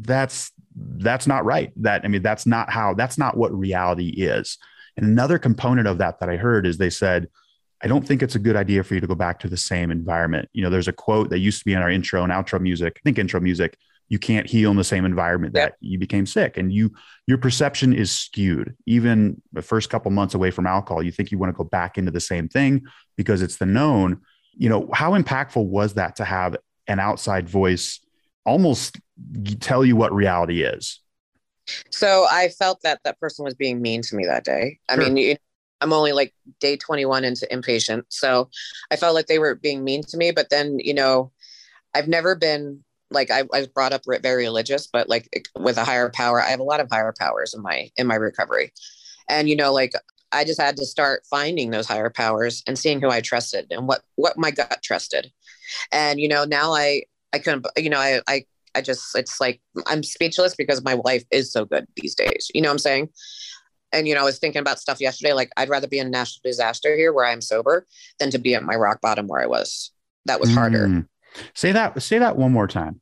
that's 0.00 0.52
that's 0.76 1.26
not 1.26 1.44
right. 1.44 1.72
That 1.76 2.04
I 2.04 2.08
mean, 2.08 2.22
that's 2.22 2.46
not 2.46 2.70
how. 2.70 2.94
That's 2.94 3.16
not 3.16 3.36
what 3.36 3.56
reality 3.56 4.08
is. 4.08 4.58
And 4.96 5.06
another 5.06 5.38
component 5.38 5.88
of 5.88 5.98
that 5.98 6.20
that 6.20 6.28
I 6.28 6.36
heard 6.36 6.66
is 6.66 6.78
they 6.78 6.90
said, 6.90 7.28
I 7.82 7.88
don't 7.88 8.06
think 8.06 8.22
it's 8.22 8.34
a 8.34 8.38
good 8.38 8.56
idea 8.56 8.82
for 8.82 8.94
you 8.94 9.00
to 9.00 9.06
go 9.06 9.14
back 9.14 9.38
to 9.40 9.48
the 9.48 9.56
same 9.56 9.90
environment. 9.90 10.48
You 10.52 10.62
know, 10.62 10.70
there's 10.70 10.88
a 10.88 10.92
quote 10.92 11.30
that 11.30 11.40
used 11.40 11.58
to 11.58 11.64
be 11.64 11.74
in 11.74 11.82
our 11.82 11.90
intro 11.90 12.22
and 12.22 12.32
outro 12.32 12.60
music. 12.60 12.94
I 12.96 13.00
think 13.04 13.18
intro 13.18 13.40
music. 13.40 13.76
You 14.08 14.20
can't 14.20 14.46
heal 14.46 14.70
in 14.70 14.76
the 14.76 14.84
same 14.84 15.04
environment 15.04 15.54
that 15.54 15.74
you 15.80 15.98
became 15.98 16.26
sick, 16.26 16.56
and 16.56 16.72
you 16.72 16.92
your 17.26 17.38
perception 17.38 17.92
is 17.92 18.12
skewed. 18.12 18.76
Even 18.86 19.42
the 19.52 19.62
first 19.62 19.90
couple 19.90 20.12
months 20.12 20.34
away 20.34 20.52
from 20.52 20.64
alcohol, 20.64 21.02
you 21.02 21.10
think 21.10 21.32
you 21.32 21.38
want 21.38 21.52
to 21.52 21.56
go 21.56 21.64
back 21.64 21.98
into 21.98 22.12
the 22.12 22.20
same 22.20 22.48
thing 22.48 22.86
because 23.16 23.42
it's 23.42 23.56
the 23.56 23.66
known 23.66 24.20
you 24.56 24.68
know 24.68 24.88
how 24.92 25.12
impactful 25.12 25.64
was 25.64 25.94
that 25.94 26.16
to 26.16 26.24
have 26.24 26.56
an 26.88 26.98
outside 26.98 27.48
voice 27.48 28.00
almost 28.44 28.98
tell 29.60 29.84
you 29.84 29.96
what 29.96 30.12
reality 30.12 30.62
is 30.62 31.00
so 31.90 32.26
i 32.30 32.48
felt 32.48 32.80
that 32.82 33.00
that 33.04 33.18
person 33.20 33.44
was 33.44 33.54
being 33.54 33.82
mean 33.82 34.02
to 34.02 34.16
me 34.16 34.24
that 34.24 34.44
day 34.44 34.78
sure. 34.90 35.02
i 35.02 35.08
mean 35.08 35.36
i'm 35.80 35.92
only 35.92 36.12
like 36.12 36.34
day 36.60 36.76
21 36.76 37.24
into 37.24 37.46
inpatient 37.52 38.02
so 38.08 38.48
i 38.90 38.96
felt 38.96 39.14
like 39.14 39.26
they 39.26 39.38
were 39.38 39.54
being 39.54 39.84
mean 39.84 40.02
to 40.02 40.16
me 40.16 40.30
but 40.30 40.50
then 40.50 40.78
you 40.78 40.94
know 40.94 41.30
i've 41.94 42.08
never 42.08 42.34
been 42.34 42.82
like 43.10 43.30
I, 43.30 43.40
I 43.52 43.60
was 43.60 43.68
brought 43.68 43.92
up 43.92 44.02
very 44.22 44.44
religious 44.44 44.86
but 44.86 45.08
like 45.08 45.28
with 45.58 45.78
a 45.78 45.84
higher 45.84 46.10
power 46.10 46.40
i 46.40 46.50
have 46.50 46.60
a 46.60 46.64
lot 46.64 46.80
of 46.80 46.88
higher 46.90 47.14
powers 47.18 47.54
in 47.54 47.62
my 47.62 47.90
in 47.96 48.06
my 48.06 48.16
recovery 48.16 48.72
and 49.28 49.48
you 49.48 49.56
know 49.56 49.72
like 49.72 49.92
I 50.32 50.44
just 50.44 50.60
had 50.60 50.76
to 50.76 50.86
start 50.86 51.24
finding 51.30 51.70
those 51.70 51.86
higher 51.86 52.10
powers 52.10 52.62
and 52.66 52.78
seeing 52.78 53.00
who 53.00 53.10
I 53.10 53.20
trusted 53.20 53.66
and 53.70 53.86
what 53.86 54.02
what 54.16 54.36
my 54.36 54.50
gut 54.50 54.80
trusted. 54.82 55.32
And 55.92 56.20
you 56.20 56.28
know, 56.28 56.44
now 56.44 56.72
I 56.72 57.02
I 57.32 57.38
couldn't 57.38 57.66
you 57.76 57.90
know, 57.90 57.98
I 57.98 58.20
I 58.28 58.44
I 58.74 58.82
just 58.82 59.16
it's 59.16 59.40
like 59.40 59.60
I'm 59.86 60.02
speechless 60.02 60.54
because 60.54 60.84
my 60.84 60.94
life 61.04 61.24
is 61.30 61.52
so 61.52 61.64
good 61.64 61.86
these 61.96 62.14
days. 62.14 62.50
You 62.54 62.62
know 62.62 62.68
what 62.68 62.74
I'm 62.74 62.78
saying? 62.78 63.08
And 63.92 64.06
you 64.08 64.14
know, 64.14 64.20
I 64.20 64.24
was 64.24 64.38
thinking 64.38 64.60
about 64.60 64.78
stuff 64.78 65.00
yesterday. 65.00 65.32
Like 65.32 65.50
I'd 65.56 65.68
rather 65.68 65.86
be 65.86 65.98
in 65.98 66.06
a 66.06 66.10
national 66.10 66.42
disaster 66.44 66.96
here 66.96 67.12
where 67.12 67.24
I'm 67.24 67.40
sober 67.40 67.86
than 68.18 68.30
to 68.30 68.38
be 68.38 68.54
at 68.54 68.62
my 68.62 68.74
rock 68.74 69.00
bottom 69.00 69.26
where 69.26 69.42
I 69.42 69.46
was. 69.46 69.92
That 70.26 70.40
was 70.40 70.52
harder. 70.52 70.88
Mm. 70.88 71.08
Say 71.54 71.72
that. 71.72 72.00
Say 72.02 72.18
that 72.18 72.36
one 72.36 72.52
more 72.52 72.66
time. 72.66 73.00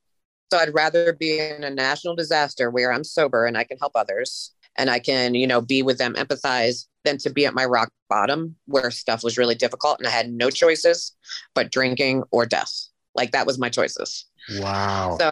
So 0.53 0.59
I'd 0.59 0.75
rather 0.75 1.13
be 1.13 1.39
in 1.39 1.65
a 1.65 1.71
national 1.71 2.15
disaster 2.15 2.71
where 2.71 2.93
I'm 2.93 3.05
sober 3.05 3.47
and 3.47 3.57
I 3.57 3.65
can 3.65 3.79
help 3.79 3.93
others 3.95 4.53
and 4.77 4.91
I 4.91 4.99
can, 4.99 5.35
you 5.35 5.47
know, 5.47 5.61
be 5.61 5.83
with 5.83 5.99
them, 5.99 6.15
empathize, 6.15 6.87
than 7.05 7.19
to 7.19 7.31
be 7.31 7.47
at 7.47 7.55
my 7.55 7.65
rock 7.65 7.91
bottom 8.09 8.57
where 8.67 8.91
stuff 8.91 9.23
was 9.23 9.37
really 9.39 9.55
difficult 9.55 9.99
and 9.99 10.09
I 10.09 10.11
had 10.11 10.31
no 10.31 10.51
choices 10.51 11.13
but 11.55 11.71
drinking 11.71 12.25
or 12.31 12.47
death. 12.47 12.73
Like 13.15 13.33
that 13.33 13.47
was 13.47 13.59
my 13.59 13.69
choices. 13.69 14.27
Wow. 14.59 15.17
So 15.19 15.31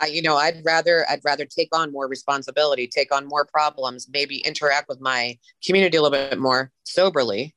I, 0.00 0.06
you 0.06 0.22
know, 0.22 0.36
I'd 0.36 0.62
rather 0.64 1.06
I'd 1.08 1.20
rather 1.24 1.44
take 1.44 1.68
on 1.72 1.92
more 1.92 2.08
responsibility, 2.08 2.86
take 2.86 3.14
on 3.14 3.26
more 3.26 3.44
problems, 3.44 4.08
maybe 4.12 4.38
interact 4.38 4.88
with 4.88 5.00
my 5.00 5.38
community 5.64 5.96
a 5.96 6.02
little 6.02 6.16
bit 6.16 6.38
more 6.38 6.70
soberly 6.84 7.54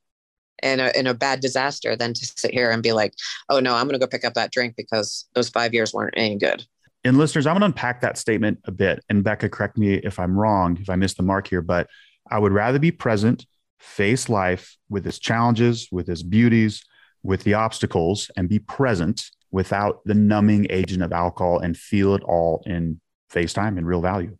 in 0.62 0.80
a 0.80 0.92
in 0.94 1.06
a 1.06 1.14
bad 1.14 1.40
disaster 1.40 1.96
than 1.96 2.14
to 2.14 2.26
sit 2.26 2.52
here 2.52 2.70
and 2.70 2.82
be 2.82 2.92
like, 2.92 3.14
oh 3.48 3.60
no, 3.60 3.74
I'm 3.74 3.86
gonna 3.86 3.98
go 3.98 4.06
pick 4.06 4.24
up 4.24 4.34
that 4.34 4.52
drink 4.52 4.74
because 4.76 5.28
those 5.34 5.48
five 5.48 5.74
years 5.74 5.92
weren't 5.92 6.14
any 6.16 6.36
good. 6.36 6.64
And 7.04 7.16
listeners, 7.16 7.46
I'm 7.46 7.54
gonna 7.54 7.66
unpack 7.66 8.00
that 8.00 8.18
statement 8.18 8.58
a 8.64 8.72
bit. 8.72 9.04
And 9.08 9.24
Becca, 9.24 9.48
correct 9.48 9.78
me 9.78 9.94
if 9.94 10.18
I'm 10.18 10.38
wrong, 10.38 10.78
if 10.80 10.90
I 10.90 10.96
missed 10.96 11.16
the 11.16 11.22
mark 11.22 11.48
here, 11.48 11.62
but 11.62 11.88
I 12.30 12.38
would 12.38 12.52
rather 12.52 12.78
be 12.78 12.90
present 12.90 13.46
face 13.78 14.28
life 14.28 14.76
with 14.88 15.06
its 15.06 15.18
challenges, 15.18 15.88
with 15.90 16.08
its 16.08 16.22
beauties, 16.22 16.84
with 17.22 17.44
the 17.44 17.54
obstacles, 17.54 18.30
and 18.36 18.48
be 18.48 18.58
present 18.58 19.30
without 19.50 20.00
the 20.04 20.14
numbing 20.14 20.66
agent 20.70 21.02
of 21.02 21.12
alcohol 21.12 21.58
and 21.58 21.76
feel 21.76 22.14
it 22.14 22.22
all 22.22 22.62
in 22.66 23.00
FaceTime 23.32 23.78
and 23.78 23.86
real 23.86 24.00
value. 24.00 24.36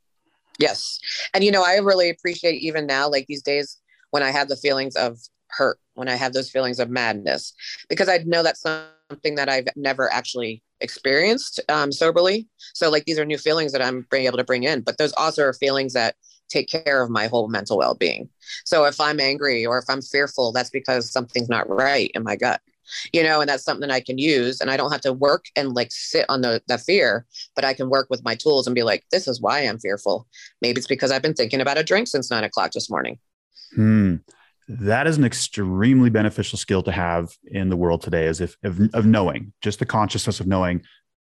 Yes. 0.58 0.98
And 1.34 1.44
you 1.44 1.50
know, 1.50 1.64
I 1.64 1.76
really 1.76 2.10
appreciate 2.10 2.62
even 2.62 2.86
now, 2.86 3.08
like 3.08 3.26
these 3.26 3.42
days 3.42 3.78
when 4.10 4.22
I 4.22 4.30
have 4.30 4.48
the 4.48 4.56
feelings 4.56 4.96
of 4.96 5.18
hurt, 5.48 5.78
when 5.94 6.08
I 6.08 6.16
have 6.16 6.32
those 6.32 6.50
feelings 6.50 6.80
of 6.80 6.90
madness, 6.90 7.54
because 7.88 8.08
I 8.08 8.18
know 8.26 8.42
that's 8.42 8.62
something 8.62 9.36
that 9.36 9.48
I've 9.48 9.68
never 9.76 10.12
actually 10.12 10.62
experienced 10.80 11.60
um, 11.68 11.92
soberly. 11.92 12.48
So 12.74 12.90
like 12.90 13.04
these 13.04 13.18
are 13.18 13.24
new 13.24 13.38
feelings 13.38 13.72
that 13.72 13.82
I'm 13.82 14.06
being 14.10 14.26
able 14.26 14.38
to 14.38 14.44
bring 14.44 14.64
in, 14.64 14.82
but 14.82 14.98
those 14.98 15.12
also 15.14 15.42
are 15.44 15.52
feelings 15.52 15.92
that 15.94 16.16
take 16.48 16.68
care 16.68 17.02
of 17.02 17.10
my 17.10 17.26
whole 17.26 17.48
mental 17.48 17.76
well-being. 17.76 18.28
So 18.64 18.84
if 18.84 19.00
I'm 19.00 19.20
angry 19.20 19.66
or 19.66 19.78
if 19.78 19.84
I'm 19.88 20.02
fearful, 20.02 20.52
that's 20.52 20.70
because 20.70 21.10
something's 21.10 21.48
not 21.48 21.68
right 21.68 22.10
in 22.14 22.22
my 22.22 22.36
gut 22.36 22.60
you 23.12 23.22
know, 23.22 23.40
and 23.40 23.48
that's 23.48 23.64
something 23.64 23.90
I 23.90 24.00
can 24.00 24.18
use. 24.18 24.60
And 24.60 24.70
I 24.70 24.76
don't 24.76 24.92
have 24.92 25.00
to 25.02 25.12
work 25.12 25.46
and 25.56 25.74
like 25.74 25.90
sit 25.90 26.26
on 26.28 26.40
the, 26.40 26.62
the 26.68 26.78
fear, 26.78 27.26
but 27.54 27.64
I 27.64 27.74
can 27.74 27.90
work 27.90 28.08
with 28.10 28.24
my 28.24 28.34
tools 28.34 28.66
and 28.66 28.74
be 28.74 28.82
like, 28.82 29.04
this 29.10 29.28
is 29.28 29.40
why 29.40 29.60
I'm 29.60 29.78
fearful. 29.78 30.26
Maybe 30.62 30.78
it's 30.78 30.86
because 30.86 31.10
I've 31.10 31.22
been 31.22 31.34
thinking 31.34 31.60
about 31.60 31.78
a 31.78 31.84
drink 31.84 32.08
since 32.08 32.30
nine 32.30 32.44
o'clock 32.44 32.72
this 32.72 32.90
morning. 32.90 33.18
Hmm. 33.74 34.16
That 34.68 35.06
is 35.06 35.16
an 35.16 35.24
extremely 35.24 36.10
beneficial 36.10 36.58
skill 36.58 36.82
to 36.82 36.92
have 36.92 37.30
in 37.46 37.70
the 37.70 37.76
world 37.76 38.02
today, 38.02 38.26
as 38.26 38.40
if 38.42 38.56
of, 38.62 38.78
of 38.92 39.06
knowing, 39.06 39.54
just 39.62 39.78
the 39.78 39.86
consciousness 39.86 40.40
of 40.40 40.46
knowing 40.46 40.82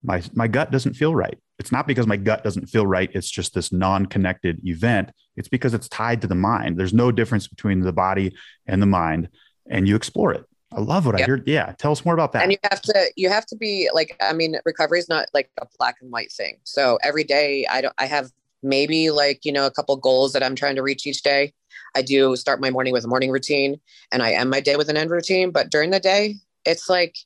my 0.04 0.22
my 0.34 0.48
gut 0.48 0.72
doesn't 0.72 0.94
feel 0.94 1.16
right. 1.16 1.38
It's 1.58 1.72
not 1.72 1.88
because 1.88 2.08
my 2.08 2.18
gut 2.18 2.44
doesn't 2.44 2.68
feel 2.68 2.88
right. 2.88 3.10
It's 3.14 3.30
just 3.30 3.54
this 3.54 3.72
non-connected 3.72 4.62
event. 4.66 5.12
It's 5.36 5.50
because 5.50 5.74
it's 5.74 5.90
tied 5.90 6.22
to 6.22 6.28
the 6.28 6.36
mind. 6.36 6.78
There's 6.78 6.94
no 6.94 7.12
difference 7.12 7.48
between 7.48 7.82
the 7.82 7.94
body 7.94 8.36
and 8.66 8.82
the 8.82 8.86
mind, 8.86 9.30
and 9.70 9.88
you 9.88 9.96
explore 9.96 10.34
it. 10.34 10.46
I 10.72 10.82
love 10.82 11.06
what 11.06 11.18
yep. 11.18 11.28
I 11.28 11.32
heard. 11.32 11.48
Yeah, 11.48 11.74
tell 11.78 11.92
us 11.92 12.06
more 12.06 12.14
about 12.14 12.32
that. 12.34 12.44
And 12.44 12.52
you 12.52 12.58
have 12.70 12.82
to 12.82 13.12
you 13.16 13.30
have 13.30 13.46
to 13.48 13.56
be 13.56 13.90
like 13.94 14.16
I 14.22 14.34
mean 14.34 14.56
recovery 14.66 15.00
is 15.00 15.10
not 15.10 15.28
like 15.34 15.50
a 15.60 15.66
black 15.78 15.98
and 16.02 16.12
white 16.12 16.32
thing. 16.32 16.58
So 16.64 17.00
every 17.04 17.24
day 17.24 17.66
I 17.70 17.82
don't 17.82 17.94
I 17.98 18.06
have 18.06 18.32
maybe 18.62 19.10
like 19.10 19.46
you 19.46 19.52
know 19.52 19.66
a 19.66 19.72
couple 19.72 19.96
goals 19.98 20.34
that 20.34 20.44
I'm 20.44 20.56
trying 20.56 20.76
to 20.76 20.84
reach 20.84 21.08
each 21.08 21.24
day. 21.24 21.54
I 21.96 22.04
do 22.04 22.36
start 22.36 22.62
my 22.62 22.70
morning 22.70 22.94
with 22.94 23.04
a 23.04 23.08
morning 23.08 23.32
routine 23.32 23.80
and 24.12 24.22
I 24.22 24.34
end 24.34 24.52
my 24.52 24.60
day 24.60 24.76
with 24.76 24.90
an 24.90 24.98
end 24.98 25.10
routine, 25.10 25.52
but 25.52 25.72
during 25.72 25.90
the 25.90 26.00
day 26.00 26.36
it's 26.66 26.88
like 26.88 27.18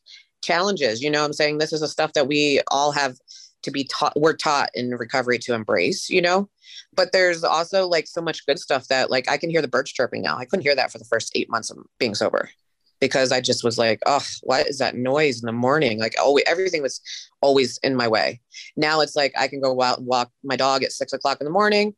challenges, 0.41 1.01
you 1.01 1.10
know 1.10 1.25
I'm 1.25 1.34
saying 1.34 1.58
this 1.58 1.73
is 1.73 1.82
the 1.82 1.88
stuff 1.89 2.13
that 2.13 2.27
we 2.27 2.62
all 2.69 2.93
have 2.93 3.17
to 3.63 3.71
be 3.71 3.84
taught 3.86 4.13
we're 4.15 4.36
taught 4.36 4.69
in 4.73 4.91
recovery 4.91 5.38
to 5.39 5.53
embrace, 5.53 6.10
you 6.10 6.21
know. 6.21 6.49
But 6.95 7.12
there's 7.12 7.43
also 7.43 7.88
like 7.88 8.08
so 8.08 8.21
much 8.21 8.45
good 8.45 8.60
stuff 8.60 8.88
that 8.88 9.12
like 9.12 9.29
I 9.29 9.36
can 9.36 9.49
hear 9.49 9.62
the 9.62 9.67
birds 9.67 9.91
chirping 9.91 10.21
now. 10.21 10.38
I 10.38 10.45
couldn't 10.45 10.63
hear 10.63 10.75
that 10.75 10.93
for 10.93 10.97
the 10.97 11.06
first 11.06 11.32
8 11.36 11.49
months 11.49 11.69
of 11.69 11.77
being 11.99 12.15
sober 12.15 12.49
because 13.03 13.33
I 13.33 13.41
just 13.41 13.65
was 13.65 13.77
like, 13.77 13.99
oh, 14.05 14.23
what 14.43 14.65
is 14.65 14.77
that 14.77 14.95
noise 14.95 15.41
in 15.41 15.45
the 15.45 15.51
morning? 15.51 15.99
Like, 15.99 16.15
oh, 16.17 16.39
everything 16.47 16.81
was 16.81 17.01
always 17.41 17.77
in 17.79 17.97
my 17.97 18.07
way. 18.07 18.39
Now 18.77 19.01
it's 19.01 19.13
like 19.13 19.33
I 19.37 19.49
can 19.49 19.59
go 19.59 19.81
out 19.81 19.97
and 19.97 20.07
walk 20.07 20.31
my 20.41 20.55
dog 20.55 20.83
at 20.83 20.93
six 20.93 21.11
o'clock 21.11 21.41
in 21.41 21.43
the 21.43 21.51
morning, 21.51 21.95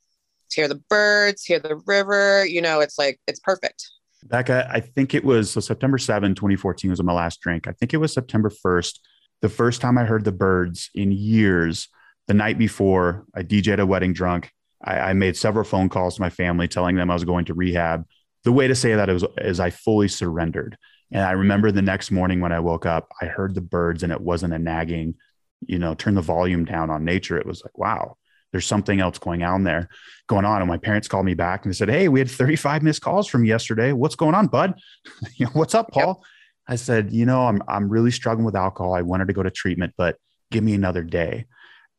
hear 0.52 0.68
the 0.68 0.82
birds, 0.90 1.44
hear 1.44 1.60
the 1.60 1.76
river. 1.86 2.44
You 2.44 2.60
know, 2.60 2.80
it's 2.80 2.98
like 2.98 3.20
it's 3.28 3.40
perfect. 3.40 3.88
Becca, 4.24 4.68
I 4.72 4.80
think 4.80 5.14
it 5.14 5.24
was 5.24 5.52
so 5.52 5.60
September 5.60 6.00
7, 6.00 6.34
2014 6.34 6.90
was 6.90 7.04
my 7.04 7.14
last 7.14 7.40
drink. 7.40 7.68
I 7.68 7.74
think 7.74 7.94
it 7.94 7.98
was 7.98 8.12
September 8.12 8.50
1st, 8.50 8.98
the 9.44 9.50
first 9.50 9.82
time 9.82 10.00
I 10.00 10.06
heard 10.06 10.24
the 10.24 10.32
birds 10.32 10.90
in 10.96 11.12
years. 11.12 11.88
The 12.26 12.34
night 12.34 12.58
before, 12.58 13.28
I 13.36 13.44
DJed 13.44 13.78
a 13.78 13.86
wedding 13.86 14.14
drunk. 14.14 14.52
I, 14.84 15.12
I 15.12 15.14
made 15.14 15.38
several 15.38 15.66
phone 15.66 15.90
calls 15.90 16.16
to 16.16 16.22
my 16.22 16.32
family 16.32 16.68
telling 16.68 16.96
them 16.96 17.12
I 17.12 17.14
was 17.14 17.24
going 17.24 17.46
to 17.46 17.54
rehab. 17.54 18.06
The 18.44 18.52
way 18.52 18.68
to 18.68 18.74
say 18.74 18.96
that 18.96 19.10
is, 19.10 19.24
is 19.38 19.60
I 19.60 19.70
fully 19.70 20.08
surrendered. 20.08 20.76
And 21.12 21.24
I 21.24 21.32
remember 21.32 21.72
the 21.72 21.82
next 21.82 22.12
morning 22.12 22.42
when 22.42 22.52
I 22.52 22.60
woke 22.60 22.86
up, 22.86 23.12
I 23.22 23.26
heard 23.26 23.56
the 23.56 23.62
birds 23.62 24.04
and 24.04 24.12
it 24.12 24.22
wasn't 24.22 24.54
a 24.54 24.60
nagging, 24.60 25.16
you 25.66 25.80
know, 25.80 25.94
turn 25.94 26.16
the 26.16 26.22
volume 26.22 26.66
down 26.66 26.90
on 26.90 27.06
nature. 27.06 27.38
It 27.38 27.46
was 27.46 27.64
like, 27.64 27.78
wow, 27.78 28.18
there's 28.52 28.66
something 28.66 29.00
else 29.00 29.18
going 29.18 29.44
on 29.44 29.64
there, 29.64 29.90
going 30.28 30.46
on. 30.46 30.62
And 30.62 30.70
my 30.70 30.78
parents 30.78 31.08
called 31.08 31.26
me 31.26 31.34
back 31.34 31.64
and 31.66 31.74
they 31.74 31.76
said, 31.76 31.90
Hey, 31.90 32.08
we 32.08 32.20
had 32.20 32.30
35 32.30 32.84
missed 32.84 33.02
calls 33.02 33.28
from 33.28 33.46
yesterday. 33.46 33.92
What's 33.92 34.16
going 34.16 34.36
on, 34.36 34.48
bud? 34.48 34.80
What's 35.54 35.76
up, 35.76 35.92
Paul? 35.92 36.22
Yep. 36.22 36.28
I 36.68 36.76
said, 36.78 37.12
you 37.12 37.26
know, 37.26 37.46
I'm, 37.46 37.62
I'm 37.68 37.90
really 37.90 38.12
struggling 38.12 38.46
with 38.46 38.56
alcohol. 38.56 38.94
I 38.94 39.02
wanted 39.04 39.28
to 39.28 39.34
go 39.34 39.44
to 39.44 39.52
treatment, 39.52 39.94
but 39.98 40.18
give 40.52 40.64
me 40.64 40.74
another 40.74 41.04
day. 41.04 41.46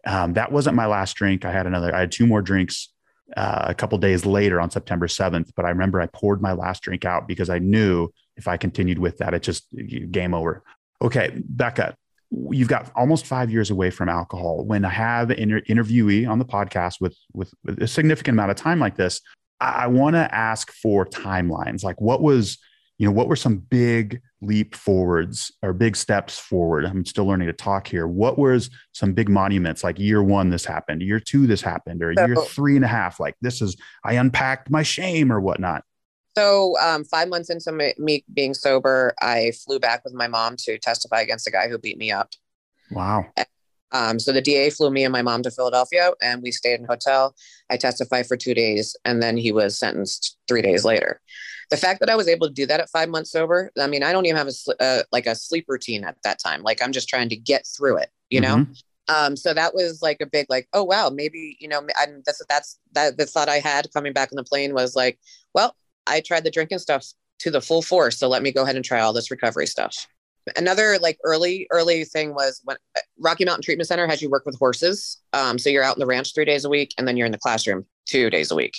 Um, 0.07 0.33
that 0.33 0.51
wasn't 0.51 0.77
my 0.77 0.87
last 0.87 1.15
drink. 1.15 1.45
I 1.45 1.53
had 1.53 1.67
another, 1.67 1.95
I 1.95 2.01
had 2.01 2.13
two 2.13 2.27
more 2.27 2.43
drinks 2.43 2.89
uh, 3.37 3.67
a 3.69 3.75
couple 3.75 3.99
days 3.99 4.25
later 4.25 4.61
on 4.61 4.71
September 4.71 5.07
7th, 5.07 5.51
but 5.57 5.65
I 5.65 5.71
remember 5.71 6.01
I 6.01 6.07
poured 6.07 6.41
my 6.41 6.53
last 6.53 6.83
drink 6.83 7.05
out 7.05 7.27
because 7.27 7.51
I 7.51 7.59
knew 7.59 8.09
if 8.37 8.47
I 8.47 8.57
continued 8.57 8.99
with 8.99 9.19
that, 9.19 9.35
it 9.35 9.43
just 9.43 9.67
game 10.11 10.35
over. 10.35 10.63
Okay, 11.03 11.33
Becca, 11.35 11.97
you've 12.31 12.69
got 12.69 12.91
almost 12.95 13.27
five 13.27 13.51
years 13.51 13.71
away 13.71 13.91
from 13.91 14.09
alcohol. 14.09 14.65
When 14.65 14.85
I 14.85 14.91
have 14.91 15.31
an 15.31 15.39
inter- 15.39 15.61
interviewee 15.63 16.29
on 16.29 16.39
the 16.39 16.45
podcast 16.45 17.01
with, 17.01 17.17
with, 17.33 17.53
with 17.65 17.83
a 17.83 17.89
significant 17.89 18.35
amount 18.35 18.51
of 18.51 18.57
time 18.57 18.79
like 18.79 18.97
this, 18.97 19.21
I, 19.61 19.85
I 19.85 19.87
want 19.89 20.15
to 20.15 20.35
ask 20.35 20.73
for 20.73 21.07
timelines. 21.07 21.83
Like, 21.83 22.01
what 22.01 22.23
was 22.23 22.59
you 22.99 23.07
know 23.07 23.13
what 23.13 23.29
were 23.29 23.37
some 23.37 23.59
big 23.59 24.21
leap 24.41 24.75
forwards 24.75 25.53
or 25.63 25.73
big 25.73 25.97
steps 25.97 26.39
forward 26.39 26.85
i'm 26.85 27.05
still 27.05 27.27
learning 27.27 27.47
to 27.47 27.53
talk 27.53 27.87
here 27.87 28.07
what 28.07 28.39
was 28.39 28.71
some 28.93 29.13
big 29.13 29.29
monuments 29.29 29.83
like 29.83 29.99
year 29.99 30.23
one 30.23 30.51
this 30.51 30.65
happened 30.65 31.03
year 31.03 31.21
two 31.21 31.47
this 31.47 31.63
happened 31.63 32.03
or 32.03 32.13
year 32.13 32.37
three 32.37 32.77
and 32.77 32.85
a 32.85 32.89
half 32.89 33.19
like 33.19 33.35
this 33.41 33.61
is 33.63 33.77
i 34.05 34.15
unpacked 34.15 34.71
my 34.71 34.83
shame 34.83 35.33
or 35.33 35.41
whatnot 35.41 35.83
so, 36.37 36.79
um, 36.83 37.05
five 37.05 37.29
months 37.29 37.49
into 37.49 37.73
me 37.97 38.23
being 38.35 38.53
sober, 38.53 39.15
I 39.23 39.53
flew 39.65 39.79
back 39.79 40.05
with 40.05 40.13
my 40.13 40.29
mom 40.29 40.57
to 40.65 40.79
testify 40.79 41.23
against 41.23 41.49
a 41.49 41.51
guy 41.51 41.67
who 41.67 41.79
beat 41.79 41.97
me 41.97 42.13
up. 42.13 42.29
Wow. 42.91 43.25
Um, 43.93 44.19
so 44.19 44.33
the 44.33 44.43
DA 44.43 44.69
flew 44.69 44.91
me 44.91 45.05
and 45.05 45.13
my 45.13 45.23
mom 45.23 45.43
to 45.45 45.51
Philadelphia, 45.51 46.13
and 46.21 46.43
we 46.43 46.51
stayed 46.51 46.81
in 46.81 46.85
a 46.85 46.89
hotel. 46.89 47.35
I 47.71 47.79
testified 47.79 48.27
for 48.27 48.37
two 48.37 48.53
days, 48.53 48.95
and 49.07 49.23
then 49.23 49.39
he 49.39 49.51
was 49.51 49.79
sentenced 49.79 50.37
three 50.47 50.61
days 50.61 50.85
later. 50.85 51.23
The 51.71 51.77
fact 51.77 52.01
that 52.01 52.11
I 52.11 52.15
was 52.15 52.29
able 52.29 52.47
to 52.47 52.53
do 52.53 52.67
that 52.67 52.81
at 52.81 52.91
five 52.91 53.09
months 53.09 53.33
sober, 53.33 53.73
I 53.79 53.87
mean, 53.87 54.03
I 54.03 54.13
don't 54.13 54.25
even 54.27 54.37
have 54.37 54.49
a 54.49 54.83
uh, 54.83 55.03
like 55.11 55.27
a 55.27 55.35
sleep 55.35 55.65
routine 55.69 56.05
at 56.05 56.17
that 56.23 56.39
time. 56.39 56.63
Like 56.63 56.83
I'm 56.83 56.93
just 56.93 57.09
trying 57.09 57.29
to 57.31 57.37
get 57.37 57.67
through 57.67 57.99
it, 57.99 58.11
you 58.31 58.41
know. 58.41 58.59
Mm-hmm. 58.59 58.73
Um, 59.09 59.37
so 59.37 59.55
that 59.55 59.75
was 59.75 60.03
like 60.03 60.21
a 60.21 60.27
big 60.27 60.47
like, 60.49 60.69
oh 60.73 60.85
wow, 60.85 61.11
maybe 61.11 61.57
you 61.61 61.69
know, 61.69 61.81
and 62.01 62.23
that's 62.25 62.43
that's 62.49 62.79
that 62.93 63.17
the 63.17 63.27
thought 63.27 63.49
I 63.49 63.59
had 63.59 63.93
coming 63.93 64.13
back 64.13 64.31
on 64.33 64.37
the 64.37 64.45
plane 64.45 64.75
was 64.75 64.97
like, 64.97 65.19
well, 65.55 65.75
I 66.07 66.21
tried 66.21 66.45
the 66.45 66.51
drinking 66.51 66.79
stuff 66.79 67.05
to 67.41 67.51
the 67.51 67.61
full 67.61 67.83
force. 67.83 68.19
So 68.19 68.29
let 68.29 68.43
me 68.43 68.53
go 68.53 68.63
ahead 68.63 68.77
and 68.77 68.85
try 68.85 69.01
all 69.01 69.13
this 69.13 69.31
recovery 69.31 69.67
stuff. 69.67 70.07
Another 70.57 70.99
like 71.01 71.19
early, 71.25 71.67
early 71.71 72.05
thing 72.05 72.33
was 72.33 72.61
when 72.65 72.77
uh, 72.97 73.01
Rocky 73.19 73.45
Mountain 73.45 73.63
Treatment 73.63 73.89
Center 73.89 74.07
has 74.07 74.23
you 74.23 74.31
work 74.31 74.47
with 74.47 74.57
horses. 74.59 75.21
Um, 75.33 75.59
so 75.59 75.71
you're 75.71 75.83
out 75.83 75.97
in 75.97 76.01
the 76.01 76.07
ranch 76.07 76.35
three 76.35 76.45
days 76.45 76.65
a 76.65 76.69
week 76.69 76.95
and 76.97 77.07
then 77.07 77.17
you're 77.17 77.27
in 77.27 77.33
the 77.33 77.39
classroom 77.39 77.85
two 78.07 78.31
days 78.31 78.51
a 78.51 78.55
week. 78.55 78.77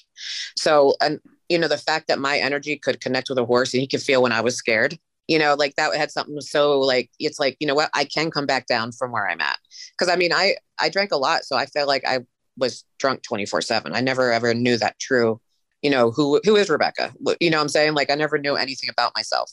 So, 0.57 0.95
and 1.01 1.19
you 1.49 1.57
know, 1.57 1.67
the 1.67 1.77
fact 1.77 2.07
that 2.07 2.19
my 2.19 2.37
energy 2.37 2.77
could 2.77 3.01
connect 3.01 3.29
with 3.29 3.37
a 3.37 3.45
horse 3.45 3.73
and 3.73 3.81
he 3.81 3.87
could 3.87 4.01
feel 4.01 4.21
when 4.21 4.31
I 4.31 4.41
was 4.41 4.55
scared, 4.55 4.97
you 5.27 5.39
know, 5.39 5.55
like 5.55 5.75
that 5.75 5.95
had 5.95 6.11
something 6.11 6.39
so 6.41 6.79
like, 6.79 7.09
it's 7.19 7.39
like, 7.39 7.57
you 7.59 7.67
know 7.67 7.75
what, 7.75 7.89
I 7.93 8.05
can 8.05 8.31
come 8.31 8.45
back 8.45 8.67
down 8.67 8.91
from 8.91 9.11
where 9.11 9.29
I'm 9.29 9.41
at. 9.41 9.57
Cause 9.97 10.09
I 10.09 10.15
mean, 10.15 10.33
I, 10.33 10.55
I 10.79 10.89
drank 10.89 11.11
a 11.11 11.17
lot. 11.17 11.45
So 11.45 11.55
I 11.55 11.65
felt 11.65 11.87
like 11.87 12.05
I 12.05 12.19
was 12.57 12.83
drunk 12.99 13.23
24 13.23 13.61
seven. 13.61 13.93
I 13.93 14.01
never 14.01 14.31
ever 14.31 14.53
knew 14.53 14.77
that 14.77 14.99
true 14.99 15.39
you 15.81 15.89
know 15.89 16.11
who 16.11 16.41
who 16.43 16.55
is 16.55 16.69
rebecca 16.69 17.13
you 17.39 17.49
know 17.49 17.61
i'm 17.61 17.69
saying 17.69 17.93
like 17.93 18.09
i 18.09 18.15
never 18.15 18.37
knew 18.37 18.55
anything 18.55 18.89
about 18.89 19.11
myself 19.15 19.51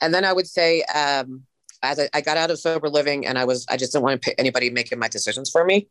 and 0.00 0.14
then 0.14 0.24
i 0.24 0.32
would 0.32 0.46
say 0.46 0.82
um 0.94 1.42
as 1.82 1.98
I, 1.98 2.08
I 2.12 2.20
got 2.20 2.36
out 2.36 2.50
of 2.50 2.58
sober 2.58 2.88
living 2.88 3.26
and 3.26 3.38
i 3.38 3.44
was 3.44 3.66
i 3.68 3.76
just 3.76 3.92
didn't 3.92 4.04
want 4.04 4.22
to 4.22 4.40
anybody 4.40 4.70
making 4.70 4.98
my 4.98 5.08
decisions 5.08 5.50
for 5.50 5.64
me 5.64 5.88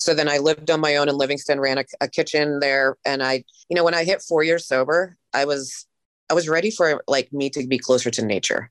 so 0.00 0.14
then 0.14 0.28
i 0.28 0.38
lived 0.38 0.70
on 0.70 0.80
my 0.80 0.96
own 0.96 1.08
in 1.08 1.16
livingston 1.16 1.60
ran 1.60 1.78
a, 1.78 1.84
a 2.00 2.08
kitchen 2.08 2.58
there 2.60 2.96
and 3.04 3.22
i 3.22 3.44
you 3.68 3.76
know 3.76 3.84
when 3.84 3.94
i 3.94 4.04
hit 4.04 4.22
four 4.22 4.42
years 4.42 4.66
sober 4.66 5.16
i 5.32 5.44
was 5.44 5.86
i 6.30 6.34
was 6.34 6.48
ready 6.48 6.70
for 6.70 7.02
like 7.06 7.32
me 7.32 7.48
to 7.48 7.66
be 7.66 7.78
closer 7.78 8.10
to 8.10 8.24
nature 8.24 8.70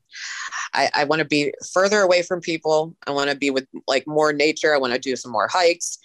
I, 0.74 0.90
I 0.94 1.04
want 1.06 1.20
to 1.20 1.26
be 1.26 1.52
further 1.74 2.02
away 2.02 2.22
from 2.22 2.42
people. 2.42 2.96
I 3.08 3.12
want 3.12 3.32
to 3.32 3.36
be 3.36 3.50
with 3.50 3.66
like 3.88 4.06
more 4.06 4.32
nature. 4.32 4.74
I 4.74 4.78
want 4.78 4.94
to 4.94 5.00
do 5.00 5.16
some 5.16 5.32
more 5.32 5.48
hikes. 5.48 5.98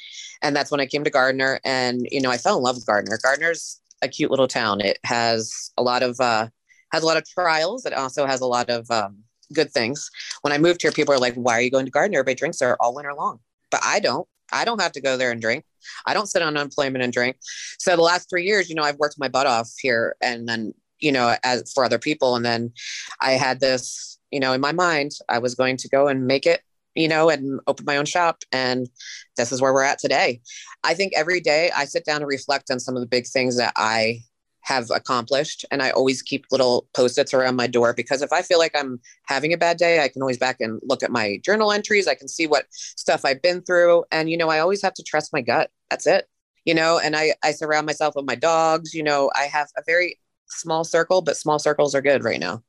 And 0.43 0.57
that's 0.57 0.71
when 0.71 0.81
I 0.81 0.87
came 0.87 1.05
to 1.05 1.11
Gardiner. 1.11 1.61
And, 1.67 2.09
you 2.11 2.21
know, 2.21 2.31
I 2.31 2.39
fell 2.39 2.57
in 2.57 2.63
love 2.63 2.77
with 2.77 2.87
Gardiner. 2.87 3.19
Gardiner's 3.23 3.79
a 4.03 4.09
cute 4.09 4.31
little 4.31 4.49
town. 4.49 4.81
It 4.81 4.99
has 5.05 5.71
a 5.77 5.83
lot 5.83 6.03
of 6.03 6.21
uh, 6.21 6.49
has 6.93 7.03
a 7.03 7.07
lot 7.07 7.17
of 7.17 7.29
trials. 7.29 7.87
It 7.87 7.93
also 7.93 8.27
has 8.27 8.41
a 8.41 8.47
lot 8.47 8.71
of 8.71 8.89
um, 8.91 9.19
good 9.53 9.73
things. 9.73 10.11
When 10.43 10.53
I 10.53 10.59
moved 10.59 10.83
here, 10.83 10.93
people 10.93 11.15
are 11.15 11.19
like, 11.19 11.35
"Why 11.35 11.55
are 11.55 11.61
you 11.61 11.71
going 11.71 11.87
to 11.87 11.91
Gardiner? 11.91 12.19
Everybody 12.19 12.37
drinks 12.37 12.59
there 12.59 12.81
all 12.81 12.95
winter 12.95 13.15
long." 13.15 13.41
But 13.71 13.81
I 13.83 13.99
don't. 13.99 14.29
I 14.53 14.65
don't 14.65 14.81
have 14.81 14.93
to 14.93 15.01
go 15.01 15.17
there 15.17 15.31
and 15.31 15.41
drink. 15.41 15.65
I 16.07 16.15
don't 16.15 16.29
sit 16.29 16.43
on 16.43 16.57
unemployment 16.57 17.05
and 17.05 17.13
drink. 17.13 17.37
So 17.79 17.95
the 17.97 18.03
last 18.03 18.29
three 18.31 18.45
years, 18.45 18.69
you 18.69 18.75
know, 18.75 18.83
I've 18.83 18.99
worked 18.99 19.19
my 19.19 19.29
butt 19.29 19.47
off 19.47 19.71
here, 19.81 20.17
and 20.23 20.49
then 20.49 20.75
you 21.01 21.13
know, 21.13 21.37
as 21.45 21.71
for 21.73 21.85
other 21.85 21.99
people, 21.99 22.37
and 22.37 22.45
then 22.45 22.73
I 23.21 23.33
had 23.33 23.61
this, 23.61 24.19
you 24.31 24.41
know, 24.41 24.53
in 24.53 24.61
my 24.61 24.73
mind, 24.73 25.13
I 25.29 25.39
was 25.39 25.55
going 25.55 25.77
to 25.79 25.89
go 25.89 26.09
and 26.09 26.27
make 26.27 26.47
it 26.47 26.63
you 26.95 27.09
know, 27.09 27.29
and 27.29 27.61
open 27.67 27.85
my 27.85 27.97
own 27.97 28.05
shop. 28.05 28.43
And 28.53 28.89
this 29.37 29.53
is 29.53 29.61
where 29.61 29.73
we're 29.73 29.83
at 29.83 29.99
today. 29.99 30.41
I 30.85 30.95
think 30.95 31.13
every 31.17 31.41
day 31.41 31.71
I 31.77 31.87
sit 31.87 32.05
down 32.05 32.19
and 32.19 32.29
reflect 32.29 32.71
on 32.71 32.81
some 32.81 32.95
of 32.95 33.01
the 33.01 33.09
big 33.09 33.27
things 33.27 33.57
that 33.59 33.73
I 33.77 34.23
have 34.65 34.91
accomplished. 34.91 35.65
And 35.71 35.83
I 35.83 35.91
always 35.91 36.23
keep 36.23 36.47
little 36.51 36.89
post 36.95 37.19
its 37.19 37.33
around 37.33 37.57
my 37.57 37.67
door 37.67 37.95
because 37.95 38.23
if 38.23 38.33
I 38.33 38.43
feel 38.43 38.59
like 38.59 38.75
I'm 38.75 39.01
having 39.27 39.53
a 39.53 39.59
bad 39.59 39.77
day, 39.77 40.03
I 40.03 40.09
can 40.09 40.23
always 40.23 40.39
back 40.39 40.61
and 40.61 40.81
look 40.83 41.03
at 41.03 41.11
my 41.11 41.39
journal 41.45 41.71
entries. 41.71 42.09
I 42.09 42.15
can 42.15 42.29
see 42.29 42.47
what 42.47 42.67
stuff 42.71 43.25
I've 43.25 43.43
been 43.43 43.63
through. 43.63 44.05
And, 44.11 44.31
you 44.31 44.37
know, 44.37 44.49
I 44.49 44.59
always 44.61 44.83
have 44.83 44.95
to 44.95 45.03
trust 45.03 45.33
my 45.33 45.41
gut. 45.43 45.71
That's 45.91 46.07
it. 46.07 46.29
you 46.65 46.75
know, 46.75 46.99
and 46.99 47.15
I, 47.15 47.35
I 47.43 47.53
surround 47.53 47.87
myself 47.87 48.15
with 48.17 48.25
my 48.25 48.35
dogs. 48.35 48.95
You 48.95 49.03
know, 49.03 49.31
I 49.35 49.45
have 49.45 49.69
a 49.77 49.83
very 49.87 50.19
small 50.49 50.85
circle, 50.85 51.21
but 51.23 51.37
small 51.37 51.59
circles 51.59 51.95
are 51.95 52.03
good 52.03 52.25
right 52.25 52.41
now. 52.41 52.63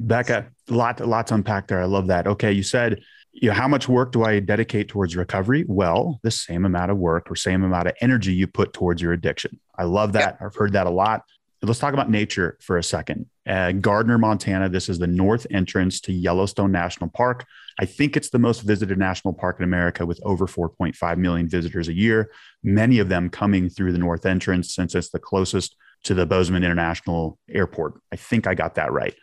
Becca, 0.00 0.46
lot, 0.68 1.00
a 1.00 1.06
lot 1.06 1.26
to 1.28 1.34
unpack 1.34 1.68
there. 1.68 1.80
I 1.80 1.84
love 1.84 2.06
that. 2.08 2.26
Okay. 2.26 2.50
You 2.52 2.62
said, 2.62 3.02
you 3.32 3.48
know, 3.48 3.54
how 3.54 3.68
much 3.68 3.88
work 3.88 4.12
do 4.12 4.24
I 4.24 4.40
dedicate 4.40 4.88
towards 4.88 5.16
recovery? 5.16 5.64
Well, 5.68 6.18
the 6.22 6.30
same 6.30 6.64
amount 6.64 6.90
of 6.90 6.98
work 6.98 7.30
or 7.30 7.36
same 7.36 7.62
amount 7.62 7.88
of 7.88 7.94
energy 8.00 8.32
you 8.32 8.46
put 8.46 8.72
towards 8.72 9.00
your 9.00 9.12
addiction. 9.12 9.60
I 9.78 9.84
love 9.84 10.12
that. 10.14 10.38
I've 10.40 10.54
heard 10.54 10.72
that 10.72 10.86
a 10.86 10.90
lot. 10.90 11.22
Let's 11.64 11.78
talk 11.78 11.94
about 11.94 12.10
nature 12.10 12.58
for 12.60 12.76
a 12.76 12.82
second. 12.82 13.26
Uh, 13.46 13.70
Gardiner, 13.70 14.18
Montana. 14.18 14.68
This 14.68 14.88
is 14.88 14.98
the 14.98 15.06
north 15.06 15.46
entrance 15.50 16.00
to 16.02 16.12
Yellowstone 16.12 16.72
National 16.72 17.08
Park. 17.08 17.44
I 17.78 17.84
think 17.84 18.16
it's 18.16 18.30
the 18.30 18.40
most 18.40 18.62
visited 18.62 18.98
national 18.98 19.34
park 19.34 19.60
in 19.60 19.64
America 19.64 20.04
with 20.04 20.20
over 20.24 20.46
4.5 20.46 21.18
million 21.18 21.48
visitors 21.48 21.88
a 21.88 21.92
year, 21.92 22.32
many 22.64 22.98
of 22.98 23.08
them 23.08 23.30
coming 23.30 23.68
through 23.68 23.92
the 23.92 23.98
north 23.98 24.26
entrance 24.26 24.74
since 24.74 24.94
it's 24.96 25.10
the 25.10 25.20
closest 25.20 25.76
to 26.04 26.14
the 26.14 26.26
Bozeman 26.26 26.64
International 26.64 27.38
Airport. 27.48 27.94
I 28.10 28.16
think 28.16 28.46
I 28.48 28.54
got 28.54 28.74
that 28.74 28.92
right. 28.92 29.14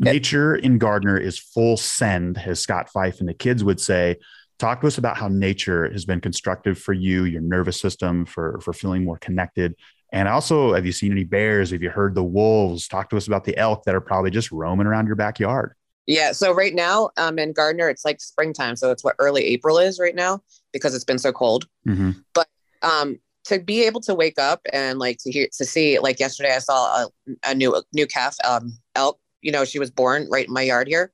Nature 0.00 0.56
in 0.56 0.78
Gardiner 0.78 1.16
is 1.16 1.38
full 1.38 1.76
send, 1.76 2.38
as 2.38 2.60
Scott 2.60 2.90
Fife 2.90 3.20
and 3.20 3.28
the 3.28 3.34
kids 3.34 3.62
would 3.62 3.80
say. 3.80 4.16
Talk 4.58 4.80
to 4.80 4.86
us 4.86 4.98
about 4.98 5.16
how 5.16 5.28
nature 5.28 5.90
has 5.90 6.04
been 6.04 6.20
constructive 6.20 6.78
for 6.78 6.92
you, 6.92 7.24
your 7.24 7.42
nervous 7.42 7.80
system, 7.80 8.26
for, 8.26 8.58
for 8.62 8.72
feeling 8.72 9.04
more 9.04 9.18
connected. 9.18 9.74
And 10.16 10.28
also, 10.28 10.72
have 10.72 10.86
you 10.86 10.92
seen 10.92 11.12
any 11.12 11.24
bears? 11.24 11.72
Have 11.72 11.82
you 11.82 11.90
heard 11.90 12.14
the 12.14 12.24
wolves? 12.24 12.88
Talk 12.88 13.10
to 13.10 13.18
us 13.18 13.26
about 13.26 13.44
the 13.44 13.54
elk 13.58 13.84
that 13.84 13.94
are 13.94 14.00
probably 14.00 14.30
just 14.30 14.50
roaming 14.50 14.86
around 14.86 15.06
your 15.06 15.14
backyard. 15.14 15.74
Yeah. 16.06 16.32
So 16.32 16.52
right 16.54 16.74
now, 16.74 17.10
um, 17.18 17.38
in 17.38 17.52
Gardiner, 17.52 17.90
it's 17.90 18.02
like 18.02 18.22
springtime. 18.22 18.76
So 18.76 18.90
it's 18.90 19.04
what 19.04 19.14
early 19.18 19.44
April 19.44 19.76
is 19.76 20.00
right 20.00 20.14
now 20.14 20.40
because 20.72 20.94
it's 20.94 21.04
been 21.04 21.18
so 21.18 21.32
cold. 21.32 21.68
Mm-hmm. 21.86 22.12
But 22.32 22.48
um, 22.80 23.18
to 23.44 23.58
be 23.58 23.84
able 23.84 24.00
to 24.02 24.14
wake 24.14 24.38
up 24.38 24.62
and 24.72 24.98
like 24.98 25.18
to 25.18 25.30
hear 25.30 25.48
to 25.52 25.66
see 25.66 25.98
like 25.98 26.18
yesterday, 26.18 26.54
I 26.54 26.60
saw 26.60 27.04
a, 27.04 27.08
a 27.44 27.54
new 27.54 27.82
new 27.92 28.06
calf 28.06 28.36
um, 28.42 28.72
elk 28.94 29.20
you 29.46 29.52
know, 29.52 29.64
she 29.64 29.78
was 29.78 29.92
born 29.92 30.26
right 30.30 30.48
in 30.48 30.52
my 30.52 30.62
yard 30.62 30.88
here. 30.88 31.12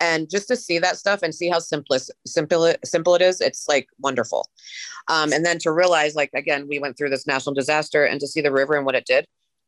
And 0.00 0.28
just 0.28 0.48
to 0.48 0.56
see 0.56 0.78
that 0.78 0.96
stuff 0.96 1.22
and 1.22 1.34
see 1.34 1.48
how 1.48 1.58
simple 1.58 1.98
simple 2.26 2.74
simple 2.84 3.14
it 3.14 3.22
is, 3.22 3.40
it's 3.40 3.66
like 3.68 3.88
wonderful. 3.98 4.48
Um, 5.08 5.32
and 5.32 5.44
then 5.44 5.58
to 5.60 5.72
realize, 5.72 6.14
like 6.14 6.30
again, 6.34 6.66
we 6.68 6.78
went 6.78 6.98
through 6.98 7.10
this 7.10 7.26
national 7.26 7.54
disaster, 7.54 8.04
and 8.04 8.20
to 8.20 8.26
see 8.26 8.40
the 8.40 8.52
river 8.52 8.74
and 8.74 8.84
what 8.84 8.94
it 8.94 9.06
did, 9.06 9.26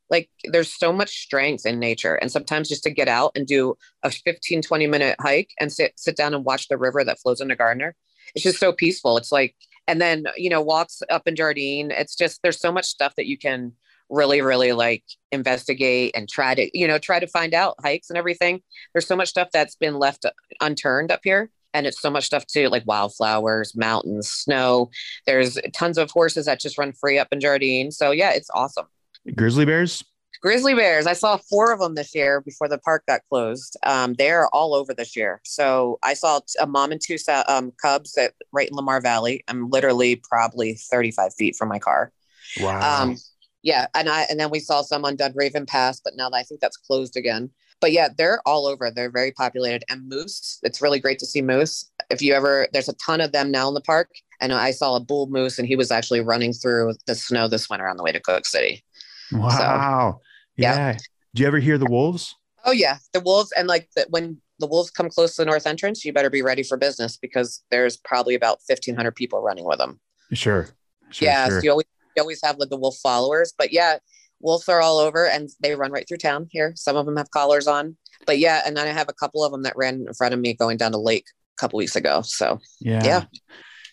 like 0.09 0.29
there's 0.45 0.71
so 0.71 0.91
much 0.93 1.21
strength 1.23 1.65
in 1.65 1.79
nature. 1.79 2.15
And 2.15 2.31
sometimes 2.31 2.69
just 2.69 2.83
to 2.83 2.91
get 2.91 3.07
out 3.07 3.31
and 3.35 3.47
do 3.47 3.75
a 4.03 4.11
15, 4.11 4.61
20 4.61 4.87
minute 4.87 5.15
hike 5.19 5.51
and 5.59 5.71
sit 5.71 5.93
sit 5.97 6.15
down 6.15 6.33
and 6.33 6.45
watch 6.45 6.67
the 6.67 6.77
river 6.77 7.03
that 7.03 7.19
flows 7.19 7.41
into 7.41 7.55
Gardiner, 7.55 7.95
it's 8.35 8.43
just 8.43 8.59
so 8.59 8.71
peaceful. 8.71 9.17
It's 9.17 9.31
like, 9.31 9.55
and 9.87 9.99
then 10.01 10.25
you 10.37 10.49
know, 10.49 10.61
walks 10.61 11.01
up 11.09 11.27
in 11.27 11.35
Jardine. 11.35 11.91
It's 11.91 12.15
just 12.15 12.41
there's 12.43 12.59
so 12.59 12.71
much 12.71 12.85
stuff 12.85 13.15
that 13.15 13.27
you 13.27 13.37
can 13.37 13.73
really 14.09 14.41
really 14.41 14.71
like 14.73 15.03
investigate 15.31 16.11
and 16.15 16.27
try 16.27 16.55
to 16.55 16.69
you 16.77 16.87
know 16.87 16.97
try 16.97 17.19
to 17.19 17.27
find 17.27 17.53
out 17.53 17.75
hikes 17.81 18.09
and 18.09 18.17
everything. 18.17 18.61
There's 18.93 19.07
so 19.07 19.15
much 19.15 19.29
stuff 19.29 19.49
that's 19.51 19.75
been 19.75 19.99
left 19.99 20.25
unturned 20.61 21.11
up 21.11 21.21
here 21.23 21.49
and 21.73 21.85
it's 21.85 22.01
so 22.01 22.09
much 22.09 22.25
stuff 22.25 22.45
too 22.45 22.69
like 22.69 22.83
wildflowers 22.85 23.75
mountains 23.75 24.29
snow. 24.29 24.89
There's 25.25 25.57
tons 25.73 25.97
of 25.97 26.11
horses 26.11 26.45
that 26.45 26.59
just 26.59 26.77
run 26.77 26.93
free 26.93 27.19
up 27.19 27.27
in 27.31 27.39
jardine. 27.39 27.91
So 27.91 28.11
yeah 28.11 28.31
it's 28.31 28.49
awesome. 28.53 28.87
Grizzly 29.35 29.65
bears? 29.65 30.03
Grizzly 30.41 30.73
bears. 30.73 31.05
I 31.05 31.13
saw 31.13 31.37
four 31.37 31.73
of 31.73 31.79
them 31.79 31.95
this 31.95 32.15
year 32.15 32.39
before 32.41 32.69
the 32.69 32.77
park 32.77 33.03
got 33.07 33.21
closed. 33.29 33.75
Um, 33.83 34.13
they're 34.13 34.47
all 34.49 34.73
over 34.73 34.93
this 34.93 35.15
year. 35.15 35.41
So 35.43 35.99
i 36.01 36.13
saw 36.13 36.39
a 36.61 36.65
mom 36.65 36.91
and 36.91 37.01
two 37.01 37.17
um, 37.47 37.73
cubs 37.81 38.17
at 38.17 38.33
right 38.53 38.69
in 38.69 38.75
lamar 38.75 39.01
valley. 39.01 39.43
I'm 39.49 39.69
literally 39.69 40.15
probably 40.15 40.75
35 40.75 41.33
feet 41.33 41.55
from 41.57 41.67
my 41.67 41.79
car. 41.79 42.13
Wow. 42.61 43.03
Um, 43.03 43.17
yeah, 43.63 43.87
and 43.95 44.09
I 44.09 44.25
and 44.29 44.39
then 44.39 44.49
we 44.49 44.59
saw 44.59 44.81
some 44.81 45.05
on 45.05 45.17
Dunraven 45.17 45.67
Pass, 45.67 45.99
but 45.99 46.13
now 46.15 46.29
I 46.33 46.43
think 46.43 46.61
that's 46.61 46.77
closed 46.77 47.17
again. 47.17 47.49
But 47.81 47.91
yeah, 47.91 48.09
they're 48.17 48.41
all 48.45 48.67
over. 48.67 48.91
They're 48.91 49.11
very 49.11 49.31
populated. 49.31 49.83
And 49.89 50.07
moose, 50.07 50.59
it's 50.63 50.81
really 50.81 50.99
great 50.99 51.17
to 51.19 51.25
see 51.25 51.41
moose. 51.41 51.89
If 52.09 52.21
you 52.21 52.33
ever, 52.33 52.67
there's 52.73 52.89
a 52.89 52.95
ton 52.95 53.21
of 53.21 53.31
them 53.31 53.51
now 53.51 53.69
in 53.69 53.73
the 53.73 53.81
park. 53.81 54.09
And 54.41 54.51
I 54.51 54.71
saw 54.71 54.95
a 54.95 54.99
bull 54.99 55.27
moose, 55.27 55.59
and 55.59 55.67
he 55.67 55.75
was 55.75 55.91
actually 55.91 56.21
running 56.21 56.53
through 56.53 56.95
the 57.07 57.15
snow 57.15 57.47
this 57.47 57.69
winter 57.69 57.87
on 57.87 57.97
the 57.97 58.03
way 58.03 58.11
to 58.11 58.19
Cooke 58.19 58.45
City. 58.45 58.83
Wow. 59.31 59.49
So, 59.49 60.21
yeah. 60.57 60.75
yeah. 60.75 60.97
Do 61.35 61.41
you 61.41 61.47
ever 61.47 61.59
hear 61.59 61.77
the 61.77 61.85
wolves? 61.85 62.35
Oh 62.65 62.71
yeah, 62.71 62.97
the 63.13 63.21
wolves, 63.21 63.53
and 63.57 63.67
like 63.67 63.89
the, 63.95 64.05
when 64.09 64.37
the 64.59 64.67
wolves 64.67 64.91
come 64.91 65.09
close 65.09 65.35
to 65.35 65.41
the 65.41 65.45
north 65.45 65.65
entrance, 65.65 66.03
you 66.03 66.11
better 66.11 66.29
be 66.29 66.41
ready 66.41 66.63
for 66.63 66.77
business 66.77 67.15
because 67.15 67.63
there's 67.71 67.95
probably 67.97 68.35
about 68.35 68.59
1,500 68.67 69.15
people 69.15 69.41
running 69.41 69.65
with 69.65 69.77
them. 69.77 69.99
Sure. 70.33 70.67
sure 71.09 71.25
yeah, 71.27 71.47
sure. 71.47 71.59
so 71.59 71.63
you 71.63 71.71
always 71.71 71.85
always 72.19 72.41
have 72.43 72.57
like 72.57 72.69
the 72.69 72.77
wolf 72.77 72.97
followers, 73.01 73.53
but 73.57 73.71
yeah, 73.71 73.97
wolves 74.39 74.69
are 74.69 74.81
all 74.81 74.99
over 74.99 75.27
and 75.27 75.49
they 75.61 75.75
run 75.75 75.91
right 75.91 76.07
through 76.07 76.17
town 76.17 76.47
here. 76.51 76.73
Some 76.75 76.95
of 76.95 77.05
them 77.05 77.17
have 77.17 77.31
collars 77.31 77.67
on, 77.67 77.97
but 78.25 78.39
yeah, 78.39 78.61
and 78.65 78.75
then 78.75 78.87
I 78.87 78.91
have 78.91 79.09
a 79.09 79.13
couple 79.13 79.43
of 79.43 79.51
them 79.51 79.63
that 79.63 79.73
ran 79.75 80.05
in 80.07 80.13
front 80.13 80.33
of 80.33 80.39
me 80.39 80.53
going 80.53 80.77
down 80.77 80.91
to 80.91 80.97
lake 80.97 81.25
a 81.57 81.61
couple 81.61 81.77
weeks 81.77 81.95
ago. 81.95 82.21
So 82.23 82.59
yeah, 82.79 83.03
yeah. 83.03 83.23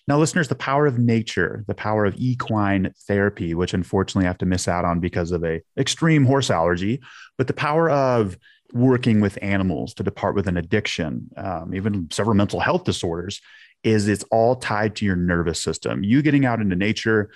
Now, 0.08 0.18
listeners, 0.18 0.46
the 0.46 0.54
power 0.54 0.86
of 0.86 0.98
nature, 0.98 1.64
the 1.66 1.74
power 1.74 2.04
of 2.04 2.14
equine 2.16 2.92
therapy, 3.08 3.54
which 3.54 3.74
unfortunately 3.74 4.26
I 4.26 4.28
have 4.28 4.38
to 4.38 4.46
miss 4.46 4.68
out 4.68 4.84
on 4.84 5.00
because 5.00 5.32
of 5.32 5.44
a 5.44 5.62
extreme 5.76 6.24
horse 6.24 6.48
allergy, 6.48 7.00
but 7.36 7.48
the 7.48 7.52
power 7.52 7.90
of 7.90 8.38
working 8.72 9.20
with 9.20 9.38
animals 9.42 9.94
to 9.94 10.04
depart 10.04 10.36
with 10.36 10.46
an 10.46 10.56
addiction, 10.56 11.28
um, 11.36 11.74
even 11.74 12.08
several 12.12 12.36
mental 12.36 12.60
health 12.60 12.84
disorders, 12.84 13.40
is 13.82 14.08
it's 14.08 14.24
all 14.30 14.56
tied 14.56 14.96
to 14.96 15.04
your 15.04 15.16
nervous 15.16 15.62
system. 15.62 16.02
You 16.02 16.22
getting 16.22 16.44
out 16.44 16.60
into 16.60 16.76
nature, 16.76 17.30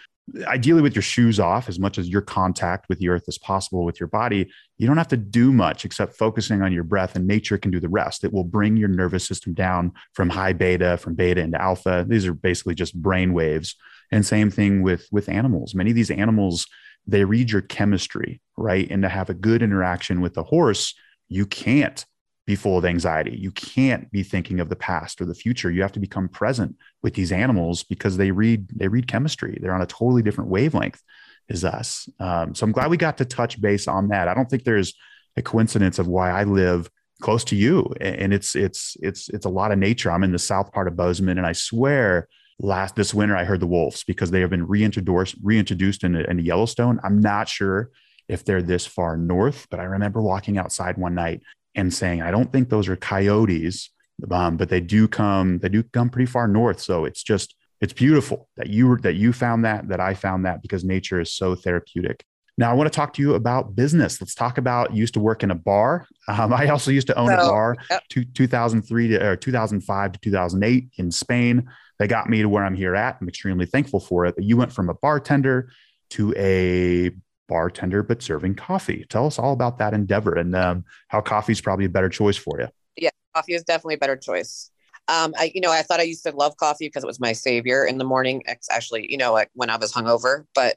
ideally 0.46 0.82
with 0.82 0.94
your 0.94 1.02
shoes 1.02 1.40
off 1.40 1.68
as 1.68 1.78
much 1.78 1.98
as 1.98 2.08
your 2.08 2.22
contact 2.22 2.88
with 2.88 2.98
the 2.98 3.08
earth 3.08 3.24
as 3.26 3.38
possible 3.38 3.84
with 3.84 3.98
your 3.98 4.06
body 4.06 4.50
you 4.80 4.86
don't 4.86 4.96
have 4.96 5.08
to 5.08 5.16
do 5.18 5.52
much 5.52 5.84
except 5.84 6.16
focusing 6.16 6.62
on 6.62 6.72
your 6.72 6.84
breath 6.84 7.14
and 7.14 7.26
nature 7.26 7.58
can 7.58 7.70
do 7.70 7.78
the 7.78 7.88
rest. 7.90 8.24
It 8.24 8.32
will 8.32 8.44
bring 8.44 8.78
your 8.78 8.88
nervous 8.88 9.26
system 9.26 9.52
down 9.52 9.92
from 10.14 10.30
high 10.30 10.54
beta 10.54 10.96
from 10.96 11.14
beta 11.14 11.42
into 11.42 11.60
alpha. 11.60 12.06
These 12.08 12.26
are 12.26 12.32
basically 12.32 12.74
just 12.74 12.94
brain 12.94 13.34
waves. 13.34 13.76
And 14.10 14.24
same 14.24 14.50
thing 14.50 14.80
with 14.82 15.06
with 15.12 15.28
animals. 15.28 15.74
Many 15.74 15.90
of 15.90 15.96
these 15.96 16.10
animals 16.10 16.66
they 17.06 17.24
read 17.24 17.50
your 17.50 17.60
chemistry 17.60 18.40
right? 18.56 18.90
And 18.90 19.02
to 19.02 19.08
have 19.10 19.28
a 19.28 19.34
good 19.34 19.62
interaction 19.62 20.22
with 20.22 20.32
the 20.32 20.44
horse 20.44 20.94
you 21.28 21.44
can't 21.44 22.06
be 22.50 22.56
full 22.56 22.76
of 22.76 22.84
anxiety. 22.84 23.36
You 23.36 23.52
can't 23.52 24.10
be 24.10 24.24
thinking 24.24 24.58
of 24.58 24.68
the 24.68 24.74
past 24.76 25.20
or 25.20 25.24
the 25.24 25.36
future. 25.36 25.70
You 25.70 25.82
have 25.82 25.92
to 25.92 26.00
become 26.00 26.28
present 26.28 26.74
with 27.00 27.14
these 27.14 27.30
animals 27.30 27.84
because 27.84 28.16
they 28.16 28.32
read 28.32 28.68
they 28.74 28.88
read 28.88 29.06
chemistry. 29.06 29.56
They're 29.60 29.74
on 29.74 29.82
a 29.82 29.86
totally 29.86 30.22
different 30.22 30.50
wavelength 30.50 31.00
as 31.48 31.64
us. 31.64 32.08
Um, 32.18 32.54
so 32.56 32.64
I'm 32.64 32.72
glad 32.72 32.90
we 32.90 32.96
got 32.96 33.18
to 33.18 33.24
touch 33.24 33.60
base 33.60 33.86
on 33.86 34.08
that. 34.08 34.26
I 34.26 34.34
don't 34.34 34.50
think 34.50 34.64
there's 34.64 34.94
a 35.36 35.42
coincidence 35.42 36.00
of 36.00 36.08
why 36.08 36.30
I 36.32 36.42
live 36.42 36.90
close 37.22 37.44
to 37.44 37.56
you, 37.56 37.94
and 38.00 38.34
it's 38.34 38.56
it's 38.56 38.96
it's 39.00 39.28
it's 39.28 39.46
a 39.46 39.50
lot 39.60 39.70
of 39.70 39.78
nature. 39.78 40.10
I'm 40.10 40.24
in 40.24 40.32
the 40.32 40.38
south 40.38 40.72
part 40.72 40.88
of 40.88 40.96
Bozeman, 40.96 41.38
and 41.38 41.46
I 41.46 41.52
swear 41.52 42.26
last 42.58 42.96
this 42.96 43.14
winter 43.14 43.36
I 43.36 43.44
heard 43.44 43.60
the 43.60 43.66
wolves 43.68 44.02
because 44.02 44.32
they 44.32 44.40
have 44.40 44.50
been 44.50 44.66
reintroduced 44.66 45.36
reintroduced 45.40 46.02
into, 46.02 46.28
into 46.28 46.42
Yellowstone. 46.42 46.98
I'm 47.04 47.20
not 47.20 47.48
sure 47.48 47.90
if 48.28 48.44
they're 48.44 48.62
this 48.62 48.86
far 48.86 49.16
north, 49.16 49.68
but 49.70 49.78
I 49.78 49.84
remember 49.84 50.20
walking 50.20 50.58
outside 50.58 50.98
one 50.98 51.14
night 51.14 51.42
and 51.74 51.92
saying, 51.92 52.22
I 52.22 52.30
don't 52.30 52.52
think 52.52 52.68
those 52.68 52.88
are 52.88 52.96
coyotes, 52.96 53.90
um, 54.30 54.56
but 54.56 54.68
they 54.68 54.80
do 54.80 55.08
come, 55.08 55.58
they 55.58 55.68
do 55.68 55.82
come 55.82 56.10
pretty 56.10 56.30
far 56.30 56.48
north. 56.48 56.80
So 56.80 57.04
it's 57.04 57.22
just, 57.22 57.54
it's 57.80 57.92
beautiful 57.92 58.48
that 58.56 58.68
you 58.68 58.98
that 58.98 59.14
you 59.14 59.32
found 59.32 59.64
that, 59.64 59.88
that 59.88 60.00
I 60.00 60.14
found 60.14 60.44
that 60.44 60.60
because 60.60 60.84
nature 60.84 61.20
is 61.20 61.32
so 61.32 61.54
therapeutic. 61.54 62.24
Now 62.58 62.70
I 62.70 62.74
want 62.74 62.92
to 62.92 62.94
talk 62.94 63.14
to 63.14 63.22
you 63.22 63.34
about 63.34 63.74
business. 63.74 64.20
Let's 64.20 64.34
talk 64.34 64.58
about 64.58 64.94
used 64.94 65.14
to 65.14 65.20
work 65.20 65.42
in 65.42 65.50
a 65.50 65.54
bar. 65.54 66.06
Um, 66.28 66.52
I 66.52 66.68
also 66.68 66.90
used 66.90 67.06
to 67.06 67.18
own 67.18 67.28
so, 67.28 67.34
a 67.34 67.48
bar, 67.48 67.76
yep. 67.88 68.02
two, 68.10 68.24
2003 68.24 69.08
to 69.08 69.28
or 69.28 69.36
2005 69.36 70.12
to 70.12 70.20
2008 70.20 70.88
in 70.98 71.10
Spain. 71.10 71.70
They 71.98 72.06
got 72.06 72.28
me 72.28 72.42
to 72.42 72.48
where 72.50 72.64
I'm 72.64 72.74
here 72.74 72.94
at. 72.94 73.16
I'm 73.20 73.28
extremely 73.28 73.64
thankful 73.64 74.00
for 74.00 74.26
it. 74.26 74.34
But 74.34 74.44
you 74.44 74.58
went 74.58 74.72
from 74.72 74.90
a 74.90 74.94
bartender 74.94 75.70
to 76.10 76.34
a 76.36 77.12
bartender, 77.50 78.02
but 78.02 78.22
serving 78.22 78.54
coffee. 78.54 79.04
Tell 79.08 79.26
us 79.26 79.38
all 79.38 79.52
about 79.52 79.76
that 79.78 79.92
endeavor 79.92 80.34
and 80.34 80.54
um, 80.54 80.84
how 81.08 81.20
coffee 81.20 81.52
is 81.52 81.60
probably 81.60 81.84
a 81.84 81.90
better 81.90 82.08
choice 82.08 82.36
for 82.36 82.60
you. 82.60 82.68
Yeah, 82.96 83.10
coffee 83.34 83.54
is 83.54 83.64
definitely 83.64 83.96
a 83.96 83.98
better 83.98 84.16
choice. 84.16 84.70
Um, 85.08 85.34
I, 85.36 85.50
you 85.54 85.60
know, 85.60 85.72
I 85.72 85.82
thought 85.82 85.98
I 85.98 86.04
used 86.04 86.24
to 86.24 86.30
love 86.30 86.56
coffee 86.56 86.86
because 86.86 87.02
it 87.02 87.08
was 87.08 87.18
my 87.18 87.32
savior 87.32 87.84
in 87.84 87.98
the 87.98 88.04
morning. 88.04 88.42
It's 88.46 88.70
actually, 88.70 89.10
you 89.10 89.18
know, 89.18 89.32
like 89.32 89.50
when 89.54 89.68
I 89.68 89.76
was 89.76 89.92
hungover, 89.92 90.44
but 90.54 90.76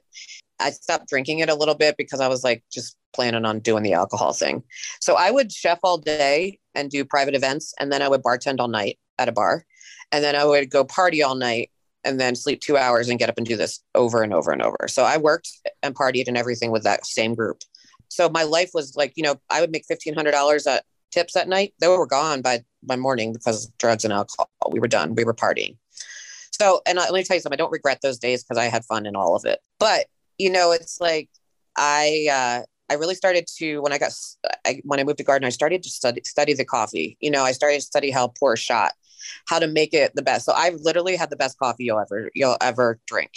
I 0.58 0.70
stopped 0.70 1.08
drinking 1.08 1.38
it 1.38 1.48
a 1.48 1.54
little 1.54 1.76
bit 1.76 1.96
because 1.96 2.20
I 2.20 2.28
was 2.28 2.42
like 2.42 2.64
just 2.72 2.96
planning 3.14 3.44
on 3.44 3.60
doing 3.60 3.84
the 3.84 3.92
alcohol 3.92 4.32
thing. 4.32 4.64
So 5.00 5.14
I 5.14 5.30
would 5.30 5.52
chef 5.52 5.78
all 5.84 5.98
day 5.98 6.58
and 6.74 6.90
do 6.90 7.04
private 7.04 7.36
events, 7.36 7.72
and 7.78 7.92
then 7.92 8.02
I 8.02 8.08
would 8.08 8.22
bartend 8.22 8.58
all 8.58 8.68
night 8.68 8.98
at 9.18 9.28
a 9.28 9.32
bar, 9.32 9.64
and 10.10 10.24
then 10.24 10.34
I 10.34 10.44
would 10.44 10.70
go 10.70 10.84
party 10.84 11.22
all 11.22 11.36
night 11.36 11.70
and 12.04 12.20
then 12.20 12.34
sleep 12.34 12.60
two 12.60 12.76
hours 12.76 13.08
and 13.08 13.18
get 13.18 13.28
up 13.28 13.38
and 13.38 13.46
do 13.46 13.56
this 13.56 13.80
over 13.94 14.22
and 14.22 14.32
over 14.32 14.50
and 14.50 14.62
over. 14.62 14.86
So 14.88 15.04
I 15.04 15.16
worked 15.16 15.50
and 15.82 15.94
partied 15.94 16.28
and 16.28 16.36
everything 16.36 16.70
with 16.70 16.84
that 16.84 17.06
same 17.06 17.34
group. 17.34 17.62
So 18.08 18.28
my 18.28 18.42
life 18.44 18.70
was 18.74 18.94
like, 18.96 19.12
you 19.16 19.22
know, 19.22 19.36
I 19.50 19.60
would 19.60 19.70
make 19.70 19.84
fifteen 19.86 20.14
hundred 20.14 20.32
dollars 20.32 20.66
at 20.66 20.84
tips 21.10 21.36
at 21.36 21.48
night. 21.48 21.74
They 21.80 21.88
were 21.88 22.06
gone 22.06 22.42
by 22.42 22.64
by 22.82 22.96
morning 22.96 23.32
because 23.32 23.66
of 23.66 23.78
drugs 23.78 24.04
and 24.04 24.12
alcohol. 24.12 24.50
We 24.70 24.80
were 24.80 24.88
done. 24.88 25.14
We 25.14 25.24
were 25.24 25.34
partying. 25.34 25.76
So, 26.52 26.82
and 26.86 26.98
let 26.98 27.12
me 27.12 27.24
tell 27.24 27.36
you 27.36 27.40
something. 27.40 27.56
I 27.56 27.62
don't 27.62 27.72
regret 27.72 28.00
those 28.02 28.18
days 28.18 28.44
because 28.44 28.58
I 28.58 28.66
had 28.66 28.84
fun 28.84 29.06
in 29.06 29.16
all 29.16 29.34
of 29.34 29.44
it. 29.44 29.58
But 29.80 30.06
you 30.38 30.50
know, 30.50 30.72
it's 30.72 31.00
like 31.00 31.28
I 31.76 32.28
uh, 32.30 32.64
I 32.90 32.94
really 32.94 33.14
started 33.14 33.46
to 33.58 33.80
when 33.80 33.92
I 33.92 33.98
got 33.98 34.12
I, 34.64 34.80
when 34.84 35.00
I 35.00 35.04
moved 35.04 35.18
to 35.18 35.24
Gardiner, 35.24 35.46
I 35.46 35.50
started 35.50 35.82
to 35.82 35.88
study 35.88 36.20
study 36.24 36.54
the 36.54 36.64
coffee. 36.64 37.16
You 37.20 37.30
know, 37.30 37.42
I 37.42 37.52
started 37.52 37.76
to 37.76 37.82
study 37.82 38.10
how 38.10 38.28
to 38.28 38.32
pour 38.38 38.56
shot, 38.56 38.92
how 39.46 39.58
to 39.58 39.66
make 39.66 39.94
it 39.94 40.12
the 40.14 40.22
best. 40.22 40.44
So 40.46 40.52
I've 40.52 40.74
literally 40.82 41.16
had 41.16 41.30
the 41.30 41.36
best 41.36 41.58
coffee 41.58 41.84
you'll 41.84 42.00
ever 42.00 42.30
you'll 42.34 42.56
ever 42.60 42.98
drink 43.06 43.30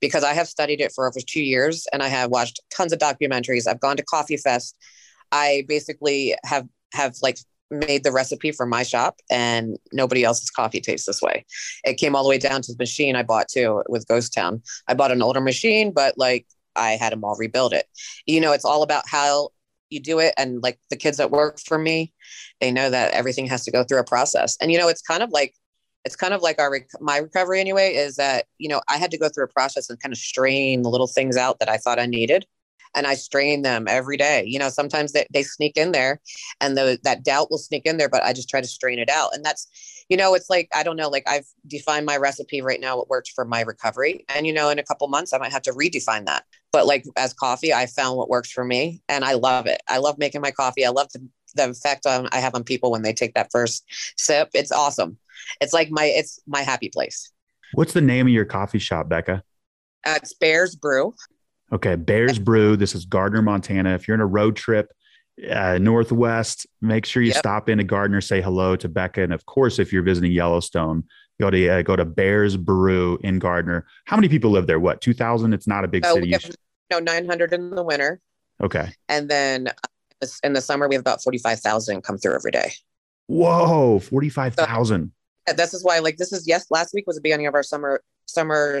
because 0.00 0.24
I 0.24 0.32
have 0.32 0.48
studied 0.48 0.80
it 0.80 0.92
for 0.92 1.08
over 1.08 1.20
two 1.24 1.42
years 1.42 1.86
and 1.92 2.02
I 2.02 2.08
have 2.08 2.30
watched 2.30 2.60
tons 2.74 2.92
of 2.92 2.98
documentaries. 2.98 3.66
I've 3.66 3.80
gone 3.80 3.96
to 3.96 4.04
Coffee 4.04 4.36
Fest. 4.36 4.76
I 5.32 5.64
basically 5.68 6.34
have 6.44 6.66
have 6.92 7.16
like 7.22 7.38
made 7.70 8.04
the 8.04 8.12
recipe 8.12 8.52
for 8.52 8.66
my 8.66 8.82
shop 8.82 9.16
and 9.30 9.78
nobody 9.92 10.22
else's 10.24 10.50
coffee 10.50 10.80
tastes 10.80 11.06
this 11.06 11.22
way. 11.22 11.44
It 11.84 11.94
came 11.94 12.14
all 12.14 12.22
the 12.22 12.28
way 12.28 12.38
down 12.38 12.62
to 12.62 12.72
the 12.72 12.78
machine 12.78 13.16
I 13.16 13.22
bought 13.22 13.48
too 13.48 13.82
with 13.88 14.06
Ghost 14.06 14.32
Town. 14.32 14.62
I 14.86 14.94
bought 14.94 15.10
an 15.10 15.22
older 15.22 15.40
machine, 15.40 15.92
but 15.92 16.16
like 16.16 16.46
I 16.76 16.92
had 16.92 17.12
them 17.12 17.24
all 17.24 17.36
rebuild 17.36 17.72
it. 17.72 17.86
You 18.26 18.40
know, 18.40 18.52
it's 18.52 18.64
all 18.64 18.82
about 18.82 19.04
how 19.06 19.50
you 19.94 20.00
do 20.00 20.18
it. 20.18 20.34
And 20.36 20.62
like 20.62 20.78
the 20.90 20.96
kids 20.96 21.16
that 21.16 21.30
work 21.30 21.58
for 21.58 21.78
me, 21.78 22.12
they 22.60 22.70
know 22.70 22.90
that 22.90 23.12
everything 23.12 23.46
has 23.46 23.64
to 23.64 23.70
go 23.70 23.84
through 23.84 24.00
a 24.00 24.04
process. 24.04 24.58
And, 24.60 24.70
you 24.70 24.78
know, 24.78 24.88
it's 24.88 25.02
kind 25.02 25.22
of 25.22 25.30
like, 25.30 25.54
it's 26.04 26.16
kind 26.16 26.34
of 26.34 26.42
like 26.42 26.58
our 26.58 26.78
my 27.00 27.16
recovery 27.16 27.60
anyway 27.60 27.94
is 27.94 28.16
that 28.16 28.44
you 28.58 28.68
know 28.68 28.82
i 28.88 28.98
had 28.98 29.10
to 29.10 29.16
go 29.16 29.28
through 29.28 29.44
a 29.44 29.48
process 29.48 29.88
and 29.88 29.98
kind 30.00 30.12
of 30.12 30.18
strain 30.18 30.82
the 30.82 30.90
little 30.90 31.06
things 31.06 31.34
out 31.34 31.58
that 31.58 31.70
i 31.70 31.78
thought 31.78 31.98
i 31.98 32.04
needed 32.04 32.44
and 32.94 33.06
I 33.06 33.14
strain 33.14 33.62
them 33.62 33.86
every 33.88 34.16
day. 34.16 34.44
You 34.46 34.58
know, 34.58 34.68
sometimes 34.68 35.12
they, 35.12 35.26
they 35.32 35.42
sneak 35.42 35.76
in 35.76 35.92
there 35.92 36.20
and 36.60 36.76
the, 36.76 36.98
that 37.02 37.24
doubt 37.24 37.50
will 37.50 37.58
sneak 37.58 37.86
in 37.86 37.96
there, 37.96 38.08
but 38.08 38.22
I 38.22 38.32
just 38.32 38.48
try 38.48 38.60
to 38.60 38.66
strain 38.66 38.98
it 38.98 39.10
out. 39.10 39.30
And 39.34 39.44
that's, 39.44 39.68
you 40.08 40.16
know, 40.16 40.34
it's 40.34 40.50
like, 40.50 40.68
I 40.74 40.82
don't 40.82 40.96
know, 40.96 41.08
like 41.08 41.24
I've 41.26 41.46
defined 41.66 42.06
my 42.06 42.16
recipe 42.16 42.60
right 42.60 42.80
now, 42.80 42.96
what 42.96 43.08
worked 43.08 43.32
for 43.34 43.44
my 43.44 43.62
recovery. 43.62 44.24
And, 44.28 44.46
you 44.46 44.52
know, 44.52 44.68
in 44.68 44.78
a 44.78 44.84
couple 44.84 45.08
months, 45.08 45.32
I 45.32 45.38
might 45.38 45.52
have 45.52 45.62
to 45.62 45.72
redefine 45.72 46.26
that. 46.26 46.44
But 46.72 46.86
like 46.86 47.04
as 47.16 47.32
coffee, 47.32 47.72
I 47.72 47.86
found 47.86 48.16
what 48.16 48.28
works 48.28 48.50
for 48.50 48.64
me 48.64 49.02
and 49.08 49.24
I 49.24 49.34
love 49.34 49.66
it. 49.66 49.80
I 49.88 49.98
love 49.98 50.18
making 50.18 50.40
my 50.40 50.50
coffee. 50.50 50.84
I 50.84 50.90
love 50.90 51.08
the, 51.12 51.26
the 51.54 51.70
effect 51.70 52.06
on, 52.06 52.28
I 52.32 52.38
have 52.38 52.54
on 52.54 52.64
people 52.64 52.90
when 52.90 53.02
they 53.02 53.12
take 53.12 53.34
that 53.34 53.50
first 53.50 53.84
sip. 54.16 54.50
It's 54.54 54.72
awesome. 54.72 55.18
It's 55.60 55.72
like 55.72 55.90
my, 55.90 56.04
it's 56.04 56.38
my 56.46 56.62
happy 56.62 56.88
place. 56.88 57.30
What's 57.72 57.92
the 57.92 58.00
name 58.00 58.26
of 58.26 58.32
your 58.32 58.44
coffee 58.44 58.78
shop, 58.78 59.08
Becca? 59.08 59.42
Uh, 60.06 60.14
it's 60.16 60.34
Bears 60.34 60.76
Brew. 60.76 61.14
Okay, 61.74 61.96
Bears 61.96 62.38
Brew. 62.38 62.76
This 62.76 62.94
is 62.94 63.04
Gardiner, 63.04 63.42
Montana. 63.42 63.94
If 63.94 64.06
you're 64.06 64.14
in 64.14 64.20
a 64.20 64.26
road 64.26 64.54
trip, 64.54 64.92
uh, 65.50 65.76
Northwest, 65.78 66.68
make 66.80 67.04
sure 67.04 67.20
you 67.20 67.30
yep. 67.30 67.38
stop 67.38 67.68
into 67.68 67.82
Gardiner, 67.82 68.20
say 68.20 68.40
hello 68.40 68.76
to 68.76 68.88
Becca, 68.88 69.22
and 69.22 69.32
of 69.32 69.44
course, 69.46 69.80
if 69.80 69.92
you're 69.92 70.04
visiting 70.04 70.30
Yellowstone, 70.30 71.02
go 71.40 71.50
to 71.50 71.68
uh, 71.68 71.82
go 71.82 71.96
to 71.96 72.04
Bears 72.04 72.56
Brew 72.56 73.18
in 73.24 73.40
Gardiner. 73.40 73.86
How 74.04 74.16
many 74.16 74.28
people 74.28 74.52
live 74.52 74.68
there? 74.68 74.78
What 74.78 75.00
two 75.00 75.14
thousand? 75.14 75.52
It's 75.52 75.66
not 75.66 75.84
a 75.84 75.88
big 75.88 76.06
oh, 76.06 76.14
city. 76.14 76.30
Have, 76.30 76.48
no, 76.92 77.00
nine 77.00 77.26
hundred 77.26 77.52
in 77.52 77.70
the 77.70 77.82
winter. 77.82 78.20
Okay, 78.62 78.92
and 79.08 79.28
then 79.28 79.66
uh, 80.22 80.26
in 80.44 80.52
the 80.52 80.60
summer 80.60 80.86
we 80.86 80.94
have 80.94 81.02
about 81.02 81.24
forty 81.24 81.38
five 81.38 81.58
thousand 81.58 82.02
come 82.02 82.18
through 82.18 82.36
every 82.36 82.52
day. 82.52 82.72
Whoa, 83.26 83.98
forty 83.98 84.28
five 84.28 84.54
thousand. 84.54 85.10
So, 85.48 85.54
this 85.54 85.74
is 85.74 85.82
why, 85.82 85.98
like, 85.98 86.18
this 86.18 86.32
is 86.32 86.46
yes. 86.46 86.66
Last 86.70 86.94
week 86.94 87.06
was 87.08 87.16
the 87.16 87.22
beginning 87.22 87.48
of 87.48 87.54
our 87.54 87.64
summer 87.64 88.00
summer 88.26 88.80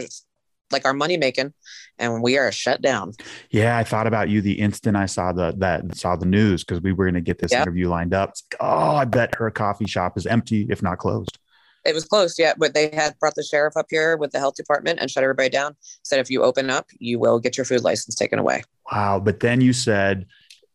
like 0.70 0.84
our 0.84 0.94
money 0.94 1.16
making 1.16 1.52
and 1.98 2.22
we 2.22 2.38
are 2.38 2.50
shut 2.50 2.82
down 2.82 3.12
yeah 3.50 3.76
i 3.76 3.84
thought 3.84 4.06
about 4.06 4.28
you 4.28 4.40
the 4.40 4.58
instant 4.60 4.96
i 4.96 5.06
saw 5.06 5.32
the 5.32 5.54
that 5.58 5.96
saw 5.96 6.16
the 6.16 6.26
news 6.26 6.64
because 6.64 6.80
we 6.82 6.92
were 6.92 7.04
going 7.04 7.14
to 7.14 7.20
get 7.20 7.38
this 7.38 7.52
yep. 7.52 7.62
interview 7.62 7.88
lined 7.88 8.14
up 8.14 8.30
like, 8.30 8.60
oh 8.60 8.96
i 8.96 9.04
bet 9.04 9.34
her 9.34 9.50
coffee 9.50 9.86
shop 9.86 10.16
is 10.16 10.26
empty 10.26 10.66
if 10.70 10.82
not 10.82 10.98
closed 10.98 11.38
it 11.84 11.94
was 11.94 12.04
closed 12.04 12.38
yeah 12.38 12.54
but 12.56 12.74
they 12.74 12.90
had 12.90 13.16
brought 13.18 13.34
the 13.34 13.42
sheriff 13.42 13.76
up 13.76 13.86
here 13.90 14.16
with 14.16 14.32
the 14.32 14.38
health 14.38 14.54
department 14.54 14.98
and 15.00 15.10
shut 15.10 15.22
everybody 15.22 15.48
down 15.48 15.76
said 16.02 16.18
if 16.18 16.30
you 16.30 16.42
open 16.42 16.70
up 16.70 16.86
you 16.98 17.18
will 17.18 17.38
get 17.38 17.56
your 17.56 17.64
food 17.64 17.82
license 17.82 18.14
taken 18.14 18.38
away 18.38 18.62
wow 18.90 19.20
but 19.20 19.40
then 19.40 19.60
you 19.60 19.72
said 19.72 20.26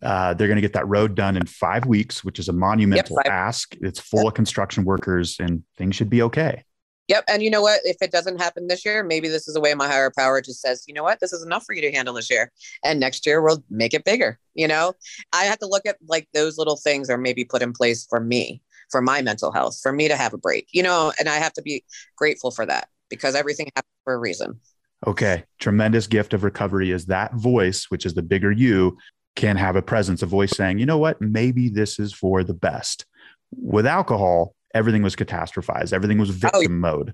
uh, 0.01 0.33
they're 0.33 0.47
going 0.47 0.55
to 0.55 0.61
get 0.61 0.73
that 0.73 0.87
road 0.87 1.13
done 1.13 1.35
in 1.35 1.45
five 1.45 1.85
weeks, 1.85 2.23
which 2.23 2.39
is 2.39 2.47
a 2.47 2.53
monumental 2.53 3.17
yep, 3.17 3.31
ask. 3.31 3.75
It's 3.81 3.99
full 3.99 4.21
yep. 4.21 4.27
of 4.29 4.33
construction 4.33 4.85
workers, 4.85 5.37
and 5.39 5.63
things 5.75 5.95
should 5.95 6.09
be 6.09 6.21
okay. 6.21 6.63
Yep. 7.09 7.23
And 7.27 7.41
you 7.41 7.49
know 7.49 7.61
what? 7.61 7.81
If 7.83 7.97
it 8.01 8.11
doesn't 8.11 8.39
happen 8.39 8.67
this 8.67 8.85
year, 8.85 9.03
maybe 9.03 9.27
this 9.27 9.47
is 9.47 9.55
a 9.55 9.59
way 9.59 9.73
my 9.73 9.87
higher 9.87 10.11
power 10.15 10.41
just 10.41 10.61
says, 10.61 10.85
you 10.87 10.93
know 10.93 11.03
what, 11.03 11.19
this 11.19 11.33
is 11.33 11.43
enough 11.43 11.65
for 11.65 11.73
you 11.73 11.81
to 11.81 11.91
handle 11.91 12.13
this 12.13 12.29
year. 12.29 12.51
And 12.85 12.99
next 12.99 13.25
year 13.25 13.41
we'll 13.41 13.63
make 13.69 13.95
it 13.95 14.05
bigger. 14.05 14.39
You 14.53 14.67
know, 14.67 14.93
I 15.33 15.45
have 15.45 15.57
to 15.59 15.67
look 15.67 15.87
at 15.87 15.97
like 16.07 16.29
those 16.35 16.59
little 16.59 16.77
things 16.77 17.09
are 17.09 17.17
maybe 17.17 17.43
put 17.43 17.63
in 17.63 17.73
place 17.73 18.05
for 18.07 18.19
me, 18.19 18.61
for 18.91 19.01
my 19.01 19.23
mental 19.23 19.51
health, 19.51 19.79
for 19.81 19.91
me 19.91 20.07
to 20.07 20.15
have 20.15 20.33
a 20.33 20.37
break, 20.37 20.67
you 20.71 20.83
know, 20.83 21.11
and 21.19 21.27
I 21.27 21.37
have 21.37 21.53
to 21.53 21.63
be 21.63 21.83
grateful 22.15 22.51
for 22.51 22.65
that 22.67 22.87
because 23.09 23.33
everything 23.33 23.71
happens 23.75 23.91
for 24.03 24.13
a 24.13 24.19
reason. 24.19 24.59
Okay. 25.07 25.45
Tremendous 25.59 26.05
gift 26.05 26.35
of 26.35 26.43
recovery 26.43 26.91
is 26.91 27.07
that 27.07 27.33
voice, 27.33 27.85
which 27.89 28.05
is 28.05 28.13
the 28.13 28.21
bigger 28.21 28.51
you, 28.51 28.97
can 29.35 29.55
have 29.55 29.75
a 29.75 29.81
presence, 29.81 30.21
a 30.21 30.27
voice 30.27 30.51
saying, 30.51 30.77
you 30.77 30.85
know 30.85 30.97
what, 30.97 31.19
maybe 31.21 31.69
this 31.69 31.97
is 31.97 32.13
for 32.13 32.43
the 32.43 32.53
best. 32.53 33.05
With 33.51 33.87
alcohol, 33.87 34.53
everything 34.73 35.03
was 35.03 35.15
catastrophized. 35.15 35.93
Everything 35.93 36.17
was 36.17 36.29
oh, 36.29 36.33
victim 36.33 36.83
oh, 36.83 36.89
mode. 36.89 37.13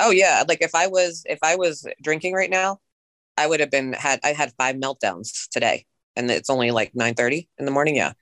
Oh 0.00 0.10
yeah, 0.10 0.44
like 0.48 0.62
if 0.62 0.74
I 0.74 0.86
was 0.86 1.22
if 1.26 1.38
I 1.42 1.56
was 1.56 1.86
drinking 2.02 2.34
right 2.34 2.50
now, 2.50 2.78
I 3.36 3.46
would 3.46 3.60
have 3.60 3.70
been 3.70 3.92
had 3.92 4.20
I 4.24 4.32
had 4.32 4.52
five 4.58 4.76
meltdowns 4.76 5.48
today, 5.50 5.86
and 6.16 6.30
it's 6.30 6.50
only 6.50 6.70
like 6.70 6.92
nine 6.94 7.14
thirty 7.14 7.48
in 7.58 7.64
the 7.64 7.70
morning. 7.70 7.96
Yeah, 7.96 8.12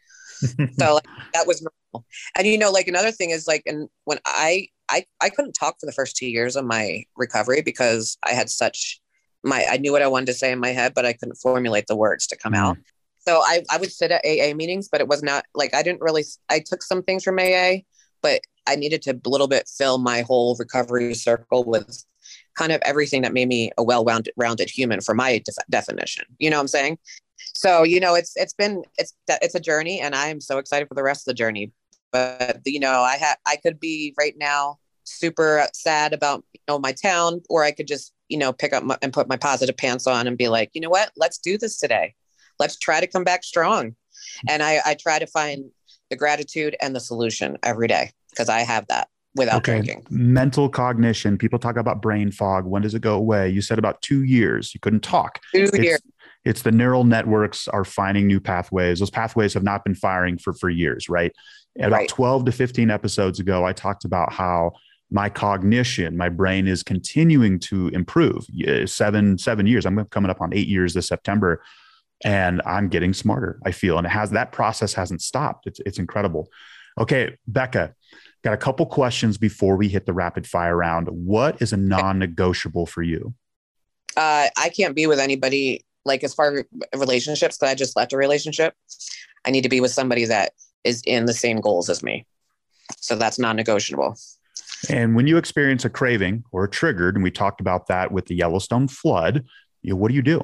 so 0.78 0.94
like, 0.94 1.06
that 1.32 1.46
was 1.46 1.62
normal. 1.62 2.06
And 2.36 2.46
you 2.46 2.58
know, 2.58 2.70
like 2.70 2.88
another 2.88 3.10
thing 3.10 3.30
is 3.30 3.46
like, 3.46 3.62
and 3.66 3.88
when 4.04 4.18
I 4.26 4.68
I 4.90 5.06
I 5.20 5.30
couldn't 5.30 5.52
talk 5.52 5.80
for 5.80 5.86
the 5.86 5.92
first 5.92 6.16
two 6.16 6.28
years 6.28 6.56
of 6.56 6.64
my 6.64 7.04
recovery 7.16 7.62
because 7.62 8.18
I 8.22 8.32
had 8.32 8.50
such 8.50 9.00
my 9.42 9.66
I 9.70 9.78
knew 9.78 9.92
what 9.92 10.02
I 10.02 10.08
wanted 10.08 10.26
to 10.26 10.34
say 10.34 10.52
in 10.52 10.58
my 10.58 10.70
head, 10.70 10.92
but 10.94 11.06
I 11.06 11.14
couldn't 11.14 11.36
formulate 11.36 11.86
the 11.86 11.96
words 11.96 12.26
to 12.28 12.36
come 12.36 12.54
out. 12.54 12.74
Mm-hmm. 12.74 12.82
So 13.26 13.40
I 13.40 13.62
I 13.70 13.78
would 13.78 13.92
sit 13.92 14.10
at 14.10 14.24
AA 14.24 14.54
meetings, 14.54 14.88
but 14.90 15.00
it 15.00 15.08
was 15.08 15.22
not 15.22 15.44
like 15.54 15.74
I 15.74 15.82
didn't 15.82 16.00
really 16.00 16.24
I 16.48 16.60
took 16.60 16.82
some 16.82 17.02
things 17.02 17.24
from 17.24 17.38
AA, 17.38 17.78
but 18.22 18.40
I 18.66 18.76
needed 18.76 19.02
to 19.02 19.10
a 19.24 19.28
little 19.28 19.48
bit 19.48 19.68
fill 19.68 19.98
my 19.98 20.22
whole 20.22 20.56
recovery 20.58 21.14
circle 21.14 21.64
with 21.64 22.04
kind 22.56 22.72
of 22.72 22.80
everything 22.84 23.22
that 23.22 23.32
made 23.32 23.48
me 23.48 23.72
a 23.78 23.82
well-rounded 23.82 24.32
rounded 24.36 24.70
human 24.70 25.00
for 25.00 25.14
my 25.14 25.42
def- 25.44 25.56
definition. 25.70 26.24
You 26.38 26.50
know 26.50 26.56
what 26.56 26.62
I'm 26.62 26.68
saying? 26.68 26.98
So, 27.54 27.82
you 27.82 28.00
know, 28.00 28.14
it's 28.14 28.32
it's 28.36 28.54
been 28.54 28.82
it's 28.98 29.14
it's 29.28 29.54
a 29.54 29.60
journey 29.60 30.00
and 30.00 30.14
I 30.14 30.28
am 30.28 30.40
so 30.40 30.58
excited 30.58 30.88
for 30.88 30.94
the 30.94 31.02
rest 31.02 31.22
of 31.22 31.32
the 31.32 31.36
journey. 31.36 31.72
But 32.12 32.60
you 32.64 32.80
know, 32.80 33.00
I 33.00 33.16
had 33.16 33.36
I 33.46 33.56
could 33.56 33.80
be 33.80 34.14
right 34.18 34.34
now 34.36 34.78
super 35.04 35.66
sad 35.74 36.12
about 36.12 36.44
you 36.52 36.60
know 36.68 36.78
my 36.78 36.92
town 36.92 37.42
or 37.48 37.64
I 37.64 37.72
could 37.72 37.88
just, 37.88 38.12
you 38.28 38.38
know, 38.38 38.52
pick 38.52 38.72
up 38.72 38.84
my, 38.84 38.96
and 39.02 39.12
put 39.12 39.28
my 39.28 39.36
positive 39.36 39.76
pants 39.76 40.06
on 40.06 40.26
and 40.26 40.38
be 40.38 40.48
like, 40.48 40.70
"You 40.74 40.80
know 40.80 40.90
what? 40.90 41.10
Let's 41.16 41.38
do 41.38 41.58
this 41.58 41.78
today. 41.78 42.14
Let's 42.58 42.76
try 42.76 43.00
to 43.00 43.06
come 43.06 43.24
back 43.24 43.44
strong." 43.44 43.96
And 44.48 44.62
I 44.62 44.80
I 44.84 44.94
try 44.94 45.18
to 45.18 45.26
find 45.26 45.70
the 46.12 46.16
gratitude 46.16 46.76
and 46.82 46.94
the 46.94 47.00
solution 47.00 47.56
every 47.62 47.88
day 47.88 48.12
because 48.30 48.50
I 48.50 48.60
have 48.60 48.86
that 48.88 49.08
without 49.34 49.56
okay. 49.56 49.80
drinking. 49.80 50.06
Mental 50.10 50.68
cognition. 50.68 51.38
People 51.38 51.58
talk 51.58 51.78
about 51.78 52.02
brain 52.02 52.30
fog. 52.30 52.66
When 52.66 52.82
does 52.82 52.94
it 52.94 53.00
go 53.00 53.14
away? 53.14 53.48
You 53.48 53.62
said 53.62 53.78
about 53.78 54.02
two 54.02 54.22
years. 54.22 54.74
You 54.74 54.80
couldn't 54.80 55.02
talk. 55.02 55.40
Two 55.54 55.62
it's, 55.62 55.78
years. 55.78 56.02
It's 56.44 56.62
the 56.62 56.70
neural 56.70 57.04
networks 57.04 57.66
are 57.66 57.84
finding 57.84 58.26
new 58.26 58.40
pathways. 58.40 58.98
Those 58.98 59.08
pathways 59.08 59.54
have 59.54 59.62
not 59.62 59.84
been 59.84 59.94
firing 59.94 60.36
for 60.36 60.52
for 60.52 60.68
years, 60.68 61.08
right? 61.08 61.32
About 61.78 61.92
right. 61.92 62.08
12 62.10 62.44
to 62.44 62.52
15 62.52 62.90
episodes 62.90 63.40
ago, 63.40 63.64
I 63.64 63.72
talked 63.72 64.04
about 64.04 64.34
how 64.34 64.72
my 65.10 65.30
cognition, 65.30 66.14
my 66.14 66.28
brain 66.28 66.68
is 66.68 66.82
continuing 66.82 67.58
to 67.60 67.88
improve. 67.88 68.46
Seven, 68.84 69.38
seven 69.38 69.66
years. 69.66 69.86
I'm 69.86 70.04
coming 70.06 70.30
up 70.30 70.42
on 70.42 70.52
eight 70.52 70.68
years 70.68 70.92
this 70.92 71.08
September. 71.08 71.62
And 72.24 72.62
I'm 72.64 72.88
getting 72.88 73.12
smarter, 73.12 73.58
I 73.64 73.72
feel. 73.72 73.98
And 73.98 74.06
it 74.06 74.10
has 74.10 74.30
that 74.30 74.52
process 74.52 74.94
hasn't 74.94 75.22
stopped. 75.22 75.66
It's 75.66 75.80
it's 75.84 75.98
incredible. 75.98 76.48
Okay, 76.98 77.36
Becca, 77.46 77.94
Got 78.42 78.54
a 78.54 78.58
couple 78.58 78.84
questions 78.86 79.38
before 79.38 79.76
we 79.76 79.88
hit 79.88 80.04
the 80.04 80.12
rapid 80.12 80.48
fire 80.48 80.76
round. 80.76 81.08
What 81.08 81.62
is 81.62 81.72
a 81.72 81.76
non 81.76 82.18
negotiable 82.18 82.86
for 82.86 83.02
you? 83.02 83.34
Uh, 84.16 84.48
I 84.56 84.68
can't 84.68 84.96
be 84.96 85.06
with 85.06 85.20
anybody 85.20 85.84
like 86.04 86.24
as 86.24 86.34
far 86.34 86.58
as 86.58 86.64
relationships 87.00 87.58
that 87.58 87.68
I 87.68 87.74
just 87.76 87.94
left 87.94 88.12
a 88.12 88.16
relationship. 88.16 88.74
I 89.44 89.52
need 89.52 89.62
to 89.62 89.68
be 89.68 89.80
with 89.80 89.92
somebody 89.92 90.24
that 90.24 90.52
is 90.82 91.02
in 91.06 91.26
the 91.26 91.32
same 91.32 91.60
goals 91.60 91.88
as 91.88 92.02
me. 92.02 92.26
So 92.98 93.14
that's 93.14 93.38
non 93.38 93.54
negotiable. 93.54 94.16
And 94.90 95.14
when 95.14 95.28
you 95.28 95.36
experience 95.36 95.84
a 95.84 95.90
craving 95.90 96.42
or 96.50 96.66
triggered, 96.66 97.14
and 97.14 97.22
we 97.22 97.30
talked 97.30 97.60
about 97.60 97.86
that 97.86 98.10
with 98.10 98.26
the 98.26 98.34
Yellowstone 98.34 98.88
flood, 98.88 99.44
you 99.82 99.90
know, 99.90 99.96
what 99.96 100.08
do 100.08 100.16
you 100.16 100.22
do? 100.22 100.40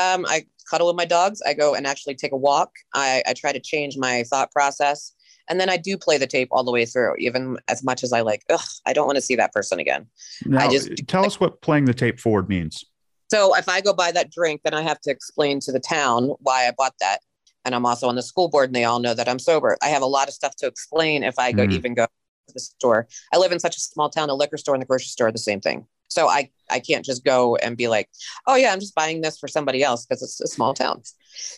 Um, 0.00 0.24
I 0.28 0.46
cuddle 0.62 0.88
with 0.88 0.96
my 0.96 1.04
dogs. 1.04 1.42
I 1.46 1.54
go 1.54 1.74
and 1.74 1.86
actually 1.86 2.14
take 2.14 2.32
a 2.32 2.36
walk. 2.36 2.70
I, 2.94 3.22
I 3.26 3.32
try 3.34 3.52
to 3.52 3.60
change 3.60 3.96
my 3.96 4.24
thought 4.24 4.50
process. 4.52 5.12
And 5.48 5.60
then 5.60 5.68
I 5.68 5.76
do 5.76 5.98
play 5.98 6.18
the 6.18 6.26
tape 6.26 6.48
all 6.52 6.64
the 6.64 6.70
way 6.70 6.86
through, 6.86 7.16
even 7.18 7.58
as 7.68 7.82
much 7.82 8.04
as 8.04 8.12
I 8.12 8.20
like, 8.20 8.44
ugh, 8.48 8.60
I 8.86 8.92
don't 8.92 9.06
want 9.06 9.16
to 9.16 9.22
see 9.22 9.36
that 9.36 9.52
person 9.52 9.78
again. 9.78 10.06
Now, 10.46 10.66
I 10.66 10.70
just 10.70 11.06
tell 11.08 11.22
like, 11.22 11.28
us 11.28 11.40
what 11.40 11.60
playing 11.62 11.86
the 11.86 11.94
tape 11.94 12.20
forward 12.20 12.48
means. 12.48 12.84
So 13.30 13.56
if 13.56 13.68
I 13.68 13.80
go 13.80 13.92
buy 13.92 14.12
that 14.12 14.30
drink, 14.30 14.60
then 14.62 14.74
I 14.74 14.82
have 14.82 15.00
to 15.00 15.10
explain 15.10 15.58
to 15.60 15.72
the 15.72 15.80
town 15.80 16.34
why 16.40 16.68
I 16.68 16.72
bought 16.76 16.94
that. 17.00 17.20
And 17.64 17.74
I'm 17.74 17.86
also 17.86 18.08
on 18.08 18.14
the 18.14 18.22
school 18.22 18.48
board 18.48 18.68
and 18.68 18.74
they 18.74 18.84
all 18.84 18.98
know 18.98 19.14
that 19.14 19.28
I'm 19.28 19.38
sober. 19.38 19.76
I 19.82 19.88
have 19.88 20.02
a 20.02 20.06
lot 20.06 20.28
of 20.28 20.34
stuff 20.34 20.54
to 20.56 20.66
explain 20.66 21.22
if 21.22 21.38
I 21.38 21.52
go 21.52 21.66
mm. 21.66 21.72
even 21.72 21.94
go 21.94 22.04
to 22.04 22.54
the 22.54 22.60
store. 22.60 23.08
I 23.32 23.38
live 23.38 23.52
in 23.52 23.60
such 23.60 23.76
a 23.76 23.80
small 23.80 24.10
town, 24.10 24.30
a 24.30 24.34
liquor 24.34 24.58
store 24.58 24.74
and 24.74 24.82
the 24.82 24.86
grocery 24.86 25.06
store 25.06 25.28
are 25.28 25.32
the 25.32 25.38
same 25.38 25.60
thing. 25.60 25.86
So 26.12 26.28
I 26.28 26.50
I 26.70 26.80
can't 26.80 27.04
just 27.04 27.24
go 27.24 27.56
and 27.56 27.76
be 27.76 27.88
like, 27.88 28.08
oh 28.46 28.54
yeah, 28.54 28.72
I'm 28.72 28.80
just 28.80 28.94
buying 28.94 29.20
this 29.20 29.38
for 29.38 29.48
somebody 29.48 29.82
else 29.82 30.06
because 30.06 30.22
it's 30.22 30.40
a 30.40 30.46
small 30.46 30.74
town. 30.74 31.02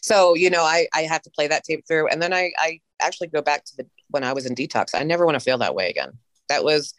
So 0.02 0.34
you 0.34 0.50
know, 0.50 0.62
I 0.62 0.86
I 0.94 1.02
have 1.02 1.22
to 1.22 1.30
play 1.30 1.46
that 1.48 1.64
tape 1.64 1.84
through, 1.86 2.08
and 2.08 2.20
then 2.22 2.32
I 2.32 2.52
I 2.58 2.80
actually 3.00 3.28
go 3.28 3.42
back 3.42 3.64
to 3.64 3.76
the 3.78 3.86
when 4.10 4.24
I 4.24 4.32
was 4.32 4.46
in 4.46 4.54
detox. 4.54 4.94
I 4.94 5.02
never 5.02 5.24
want 5.24 5.34
to 5.34 5.40
feel 5.40 5.58
that 5.58 5.74
way 5.74 5.90
again. 5.90 6.12
That 6.48 6.64
was 6.64 6.94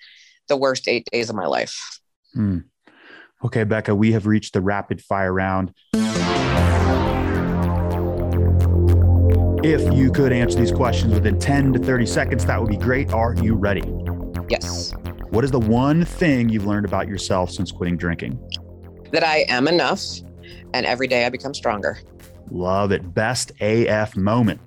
the 0.48 0.58
worst 0.58 0.88
eight 0.88 1.08
days 1.12 1.30
of 1.30 1.36
my 1.36 1.46
life. 1.46 2.02
Hmm. 2.34 2.60
Okay, 3.44 3.64
Becca, 3.64 3.94
we 3.94 4.12
have 4.14 4.26
reached 4.26 4.54
the 4.54 4.62
rapid 4.62 5.02
fire 5.02 5.32
round. 5.32 5.74
If 9.64 9.94
you 9.94 10.12
could 10.12 10.32
answer 10.32 10.60
these 10.60 10.72
questions 10.72 11.14
within 11.14 11.40
10 11.40 11.74
to 11.74 11.80
30 11.80 12.06
seconds, 12.06 12.46
that 12.46 12.60
would 12.62 12.70
be 12.70 12.78
great. 12.78 13.12
Are 13.12 13.34
you 13.36 13.56
ready? 13.56 13.82
Yes. 14.50 14.94
What 15.30 15.44
is 15.44 15.52
the 15.52 15.60
one 15.60 16.06
thing 16.06 16.50
you've 16.50 16.66
learned 16.66 16.86
about 16.86 17.08
yourself 17.08 17.52
since 17.52 17.72
quitting 17.72 17.98
drinking? 17.98 18.40
That 19.12 19.24
I 19.24 19.46
am 19.50 19.68
enough 19.68 20.02
and 20.74 20.86
every 20.86 21.08
day 21.08 21.26
I 21.26 21.30
become 21.30 21.54
stronger. 21.54 22.00
Love 22.52 22.92
it. 22.92 23.14
Best 23.14 23.52
AF 23.62 24.16
moment. 24.16 24.60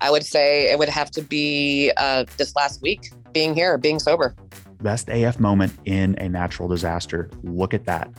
I 0.00 0.10
would 0.10 0.26
say 0.26 0.70
it 0.70 0.78
would 0.78 0.88
have 0.88 1.10
to 1.12 1.22
be 1.22 1.92
uh, 1.96 2.24
this 2.36 2.54
last 2.56 2.82
week, 2.82 3.12
being 3.32 3.54
here, 3.54 3.78
being 3.78 4.00
sober. 4.00 4.34
Best 4.80 5.08
AF 5.08 5.38
moment 5.38 5.72
in 5.84 6.16
a 6.18 6.28
natural 6.28 6.68
disaster. 6.68 7.30
Look 7.44 7.72
at 7.72 7.84
that. 7.84 8.10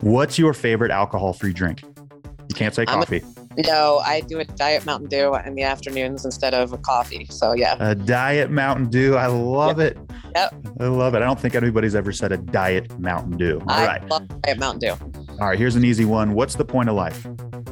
What's 0.00 0.38
your 0.38 0.52
favorite 0.52 0.90
alcohol 0.90 1.32
free 1.32 1.52
drink? 1.52 1.82
You 1.82 2.54
can't 2.54 2.74
say 2.74 2.84
I'm 2.88 3.00
a- 3.00 3.04
coffee. 3.04 3.22
No, 3.58 3.98
I 4.04 4.20
do 4.20 4.38
a 4.38 4.44
diet 4.44 4.86
Mountain 4.86 5.08
Dew 5.08 5.34
in 5.34 5.54
the 5.56 5.62
afternoons 5.64 6.24
instead 6.24 6.54
of 6.54 6.72
a 6.72 6.78
coffee. 6.78 7.26
So 7.30 7.52
yeah, 7.52 7.76
A 7.80 7.94
diet 7.94 8.50
Mountain 8.50 8.90
Dew. 8.90 9.16
I 9.16 9.26
love 9.26 9.80
it. 9.80 9.98
Yep. 10.36 10.54
I 10.78 10.84
love 10.86 11.14
it. 11.14 11.18
I 11.18 11.20
don't 11.26 11.38
think 11.40 11.56
anybody's 11.56 11.96
ever 11.96 12.12
said 12.12 12.30
a 12.30 12.36
diet 12.36 12.96
Mountain 13.00 13.36
Dew. 13.38 13.60
All 13.66 13.70
I 13.70 13.86
right. 13.86 14.08
love 14.08 14.28
diet 14.42 14.58
Mountain 14.58 14.80
Dew. 14.80 15.32
All 15.40 15.48
right. 15.48 15.58
Here's 15.58 15.74
an 15.74 15.84
easy 15.84 16.04
one. 16.04 16.34
What's 16.34 16.54
the 16.54 16.64
point 16.64 16.88
of 16.88 16.94
life? 16.94 17.26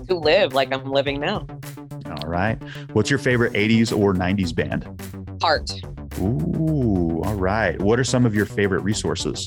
To 0.09 0.17
live 0.17 0.53
like 0.53 0.73
I'm 0.75 0.91
living 0.91 1.21
now. 1.21 1.47
All 2.07 2.29
right. 2.29 2.61
What's 2.93 3.11
your 3.11 3.19
favorite 3.21 3.53
80s 3.53 3.97
or 3.97 4.15
90s 4.15 4.55
band? 4.55 4.85
Heart. 5.41 5.71
Ooh. 6.19 7.23
All 7.25 7.35
right. 7.35 7.81
What 7.81 8.01
are 8.01 8.05
some 8.05 8.27
of 8.27 8.35
your 8.35 8.47
favorite 8.47 8.81
resources? 8.81 9.47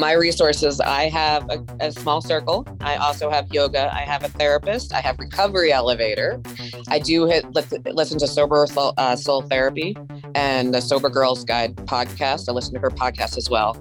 My 0.00 0.12
resources. 0.12 0.80
I 0.80 1.10
have 1.10 1.46
a, 1.50 1.62
a 1.80 1.92
small 1.92 2.22
circle. 2.22 2.66
I 2.80 2.96
also 2.96 3.28
have 3.28 3.52
yoga. 3.52 3.92
I 3.94 4.00
have 4.00 4.24
a 4.24 4.28
therapist. 4.28 4.94
I 4.94 5.00
have 5.02 5.18
recovery 5.18 5.72
elevator. 5.72 6.40
I 6.88 6.98
do 6.98 7.26
hit 7.26 7.44
li- 7.54 7.92
listen 7.92 8.18
to 8.20 8.26
sober 8.26 8.66
soul, 8.66 8.94
uh, 8.96 9.14
soul 9.14 9.42
therapy 9.42 9.94
and 10.34 10.72
the 10.72 10.80
sober 10.80 11.10
girls 11.10 11.44
guide 11.44 11.76
podcast. 11.76 12.48
I 12.48 12.52
listen 12.52 12.72
to 12.74 12.80
her 12.80 12.90
podcast 12.90 13.36
as 13.36 13.50
well. 13.50 13.74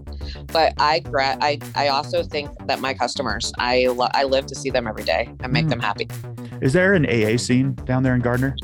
But 0.47 0.73
I 0.77 1.01
I 1.15 1.57
I 1.75 1.87
also 1.87 2.21
think 2.23 2.49
that 2.67 2.81
my 2.81 2.93
customers. 2.93 3.53
I 3.57 3.87
lo- 3.87 4.09
I 4.13 4.25
live 4.25 4.45
to 4.47 4.55
see 4.55 4.69
them 4.69 4.87
every 4.87 5.03
day 5.05 5.29
and 5.41 5.53
make 5.53 5.67
Mm. 5.67 5.69
them 5.69 5.79
happy. 5.79 6.07
Is 6.61 6.73
there 6.73 6.93
an 6.95 7.05
AA 7.05 7.37
scene 7.37 7.75
down 7.85 8.03
there 8.03 8.13
in 8.13 8.19
Gardiner? 8.19 8.57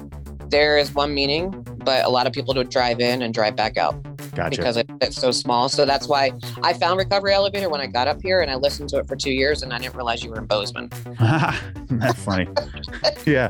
There 0.50 0.78
is 0.78 0.94
one 0.94 1.14
meeting, 1.14 1.52
but 1.86 2.04
a 2.04 2.10
lot 2.10 2.28
of 2.28 2.34
people 2.34 2.54
would 2.56 2.70
drive 2.70 3.00
in 3.00 3.22
and 3.22 3.34
drive 3.34 3.56
back 3.56 3.78
out 3.78 3.96
Gotcha. 4.36 4.58
because 4.58 4.78
it's 4.78 5.16
so 5.16 5.32
small. 5.32 5.70
So 5.70 5.86
that's 5.86 6.08
why 6.08 6.32
I 6.62 6.74
found 6.74 7.00
Recovery 7.00 7.34
Elevator 7.34 7.70
when 7.70 7.82
I 7.82 7.88
got 7.88 8.08
up 8.08 8.22
here 8.22 8.42
and 8.42 8.52
I 8.52 8.56
listened 8.56 8.90
to 8.90 9.00
it 9.00 9.08
for 9.08 9.16
two 9.16 9.32
years 9.32 9.64
and 9.64 9.74
I 9.74 9.80
didn't 9.80 9.96
realize 9.96 10.24
you 10.24 10.30
were 10.30 10.38
in 10.38 10.46
Bozeman. 10.46 10.90
That's 11.20 12.24
funny. 12.24 12.48
yeah. 13.26 13.50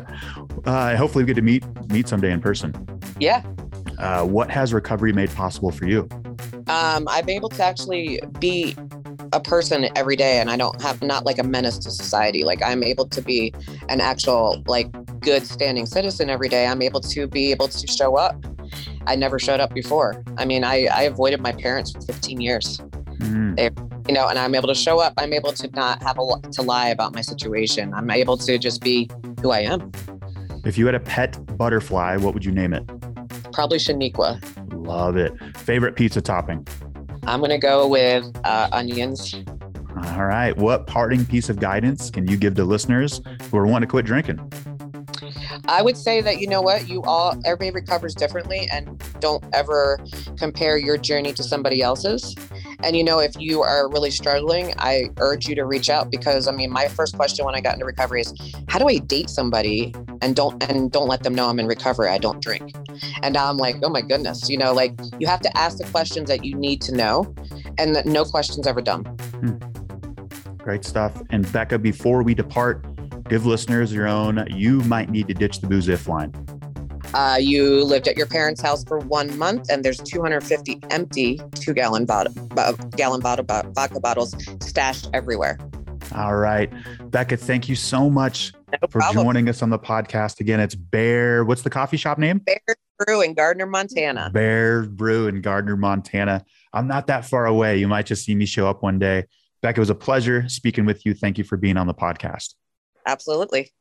Uh, 0.66 0.96
hopefully 0.96 1.24
we 1.24 1.28
get 1.28 1.36
to 1.36 1.42
meet 1.42 1.64
meet 1.90 2.08
someday 2.08 2.32
in 2.32 2.40
person. 2.40 2.74
Yeah. 3.20 3.44
Uh, 3.98 4.26
what 4.26 4.50
has 4.52 4.74
recovery 4.74 5.14
made 5.14 5.32
possible 5.32 5.72
for 5.72 5.86
you? 5.86 6.08
Um, 6.68 7.08
I'm 7.10 7.30
able 7.30 7.50
to 7.50 7.64
actually 7.64 8.20
be 8.40 8.76
a 9.34 9.40
person 9.40 9.88
every 9.96 10.16
day 10.16 10.40
and 10.40 10.50
I 10.50 10.58
don't 10.58 10.82
have 10.82 11.02
not 11.02 11.26
like 11.26 11.40
a 11.40 11.44
menace 11.44 11.78
to 11.80 11.92
society. 11.92 12.44
Like 12.44 12.62
I'm 12.64 12.84
able 12.84 13.08
to 13.08 13.22
be 13.22 13.54
an 13.90 14.02
actual 14.02 14.64
like 14.68 14.88
good 15.20 15.46
standing 15.46 15.86
citizen 15.86 16.30
every 16.30 16.50
day. 16.50 16.68
I'm 16.68 16.82
able 16.82 17.02
to 17.02 17.28
be 17.28 17.52
able 17.52 17.68
to 17.68 17.88
show 17.88 18.16
up. 18.16 18.36
I 19.08 19.16
never 19.16 19.40
showed 19.40 19.60
up 19.60 19.74
before. 19.74 20.24
I 20.38 20.46
mean, 20.46 20.64
I, 20.64 20.86
I 20.86 21.04
avoided 21.04 21.42
my 21.42 21.52
parents 21.52 21.92
for 21.92 22.02
15 22.02 22.42
years. 22.42 22.80
Mm, 23.20 23.58
you 24.08 24.14
know, 24.14 24.28
and 24.28 24.38
I'm 24.38 24.54
able 24.54 24.68
to 24.68 24.76
show 24.76 25.00
up. 25.00 25.14
I'm 25.18 25.34
able 25.34 25.52
to 25.54 25.70
not 25.72 26.02
have 26.04 26.18
a 26.20 26.50
to 26.52 26.62
lie 26.62 26.90
about 26.90 27.14
my 27.14 27.22
situation. 27.22 27.94
I'm 27.94 28.10
able 28.10 28.38
to 28.38 28.58
just 28.58 28.82
be 28.82 29.10
who 29.42 29.52
I 29.52 29.60
am. 29.62 29.92
If 30.64 30.78
you 30.78 30.86
had 30.86 30.96
a 30.96 31.00
pet 31.00 31.58
butterfly, 31.58 32.18
what 32.18 32.34
would 32.34 32.46
you 32.46 32.52
name 32.52 32.74
it? 32.74 32.84
Probably 33.52 33.78
Shaniqua. 33.78 34.42
Love 34.86 35.18
it. 35.18 35.34
Favorite 35.58 35.96
pizza 35.96 36.22
topping? 36.22 36.68
I'm 37.24 37.42
gonna 37.42 37.58
go 37.58 37.88
with 37.88 38.26
uh, 38.44 38.70
onions. 38.72 39.36
All 39.98 40.26
right. 40.26 40.56
What 40.56 40.88
parting 40.88 41.26
piece 41.26 41.50
of 41.50 41.60
guidance 41.60 42.10
can 42.10 42.28
you 42.28 42.38
give 42.38 42.56
to 42.56 42.66
listeners 42.66 43.22
who 43.50 43.58
are 43.58 43.66
wanting 43.66 43.88
to 43.88 43.92
quit 43.92 44.06
drinking? 44.06 44.40
I 45.68 45.82
would 45.82 45.98
say 45.98 46.22
that 46.22 46.40
you 46.40 46.48
know 46.48 46.62
what 46.62 46.88
you 46.88 47.02
all 47.04 47.40
everybody 47.46 47.72
recovers 47.72 48.14
differently, 48.14 48.68
and 48.72 49.02
don't 49.20 49.44
ever 49.54 50.00
compare 50.38 50.78
your 50.78 50.98
journey 50.98 51.34
to 51.34 51.44
somebody 51.44 51.82
else's. 51.82 52.36
And 52.84 52.96
you 52.96 53.04
know, 53.04 53.20
if 53.20 53.34
you 53.38 53.62
are 53.62 53.90
really 53.90 54.12
struggling, 54.12 54.74
I 54.78 55.10
urge 55.18 55.48
you 55.48 55.56
to 55.56 55.66
reach 55.66 55.90
out 55.90 56.12
because 56.12 56.48
I 56.48 56.52
mean, 56.52 56.72
my 56.72 56.88
first 56.88 57.16
question 57.16 57.46
when 57.46 57.56
I 57.56 57.62
got 57.62 57.74
into 57.74 57.86
recovery 57.86 58.22
is, 58.22 58.34
how 58.68 58.80
do 58.80 58.88
I 58.88 58.98
date 58.98 59.30
somebody 59.30 59.94
and 60.22 60.36
don't 60.36 60.62
and 60.70 60.92
don't 60.92 61.08
let 61.08 61.24
them 61.24 61.34
know 61.34 61.48
I'm 61.48 61.60
in 61.60 61.68
recovery? 61.68 62.10
I 62.10 62.18
don't 62.18 62.42
drink. 62.42 62.74
And 63.22 63.34
now 63.34 63.50
I'm 63.50 63.58
like, 63.58 63.76
oh 63.84 63.90
my 63.90 64.02
goodness, 64.02 64.50
you 64.50 64.58
know, 64.58 64.74
like 64.74 64.94
you 65.20 65.28
have 65.28 65.42
to 65.42 65.58
ask 65.58 65.78
the 65.78 65.86
questions 65.86 66.28
that 66.30 66.46
you 66.46 66.56
need 66.56 66.82
to 66.82 66.96
know, 66.96 67.34
and 67.78 67.96
that 67.96 68.06
no 68.06 68.26
questions 68.26 68.68
ever 68.68 68.82
dumb. 68.82 69.06
Hmm. 69.06 69.58
Great 70.58 70.84
stuff. 70.84 71.22
And 71.30 71.52
Becca, 71.52 71.78
before 71.78 72.24
we 72.24 72.34
depart, 72.34 72.84
give 73.30 73.46
listeners 73.46 73.94
your 73.94 74.08
own 74.08 74.46
you 74.52 74.82
might 74.82 75.10
need 75.10 75.28
to 75.28 75.34
ditch 75.34 75.60
the 75.62 75.68
booze 75.68 75.88
if 75.88 76.08
line. 76.08 76.34
Uh, 77.14 77.38
you 77.40 77.84
lived 77.84 78.08
at 78.08 78.18
your 78.18 78.26
parents' 78.26 78.62
house 78.62 78.84
for 78.84 79.00
one 79.00 79.38
month, 79.38 79.70
and 79.70 79.86
there's 79.86 80.00
250 80.00 80.80
empty 80.90 81.40
two 81.54 81.74
gallon 81.74 82.06
bottle, 82.06 82.34
gallon 82.98 83.22
bottle, 83.22 83.46
vodka 83.46 84.00
bottles 84.00 84.36
stashed 84.60 85.10
everywhere. 85.14 85.58
All 86.14 86.36
right. 86.36 86.72
Becca, 87.12 87.38
thank 87.38 87.68
you 87.70 87.76
so 87.76 88.10
much 88.10 88.54
No 88.72 88.78
for 88.90 89.00
problem. 89.00 89.26
joining 89.26 89.50
us 89.50 89.62
on 89.62 89.70
the 89.70 89.80
podcast. 89.80 90.40
Again, 90.40 90.60
it's 90.60 90.76
Bear. 90.76 91.44
What's 91.46 91.62
the 91.62 91.70
coffee 91.70 91.98
shop 91.98 92.18
name? 92.18 92.40
Bear 92.40 92.60
Brew 93.00 93.22
in 93.22 93.34
Gardiner, 93.34 93.66
Montana. 93.66 94.30
Bear 94.34 94.84
Brew 94.84 95.28
in 95.28 95.42
Gardiner, 95.42 95.78
Montana. 95.78 96.44
I'm 96.74 96.88
not 96.88 97.08
that 97.08 97.26
far 97.26 97.46
away. 97.46 97.78
You 97.78 97.88
might 97.88 98.06
just 98.06 98.26
see 98.26 98.36
me 98.36 98.46
show 98.46 98.68
up 98.70 98.84
one 98.84 99.00
day. 99.00 99.26
Becca, 99.62 99.78
it 99.78 99.82
was 99.82 99.90
a 99.90 99.96
pleasure 99.96 100.48
speaking 100.50 100.86
with 100.86 101.06
you. 101.06 101.14
Thank 101.14 101.38
you 101.38 101.44
for 101.44 101.58
being 101.58 101.78
on 101.78 101.88
the 101.88 101.94
podcast. 101.94 102.54
Absolutely. 103.06 103.72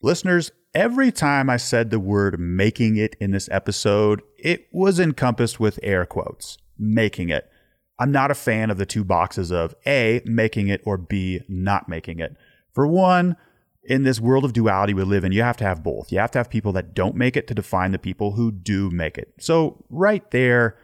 Listeners, 0.00 0.52
every 0.74 1.10
time 1.10 1.50
I 1.50 1.56
said 1.56 1.90
the 1.90 1.98
word 1.98 2.38
making 2.38 2.96
it 2.96 3.16
in 3.20 3.32
this 3.32 3.48
episode, 3.50 4.22
it 4.38 4.68
was 4.72 5.00
encompassed 5.00 5.58
with 5.58 5.80
air 5.82 6.06
quotes 6.06 6.58
making 6.78 7.28
it. 7.28 7.50
I'm 7.98 8.12
not 8.12 8.30
a 8.30 8.34
fan 8.36 8.70
of 8.70 8.78
the 8.78 8.86
two 8.86 9.02
boxes 9.02 9.50
of 9.50 9.74
A, 9.84 10.22
making 10.24 10.68
it, 10.68 10.80
or 10.84 10.96
B, 10.96 11.40
not 11.48 11.88
making 11.88 12.20
it. 12.20 12.36
For 12.72 12.86
one, 12.86 13.36
in 13.82 14.04
this 14.04 14.20
world 14.20 14.44
of 14.44 14.52
duality 14.52 14.94
we 14.94 15.02
live 15.02 15.24
in, 15.24 15.32
you 15.32 15.42
have 15.42 15.56
to 15.56 15.64
have 15.64 15.82
both. 15.82 16.12
You 16.12 16.20
have 16.20 16.30
to 16.32 16.38
have 16.38 16.50
people 16.50 16.72
that 16.74 16.94
don't 16.94 17.16
make 17.16 17.36
it 17.36 17.48
to 17.48 17.54
define 17.54 17.90
the 17.90 17.98
people 17.98 18.32
who 18.32 18.52
do 18.52 18.90
make 18.90 19.18
it. 19.18 19.34
So, 19.40 19.84
right 19.90 20.30
there, 20.30 20.76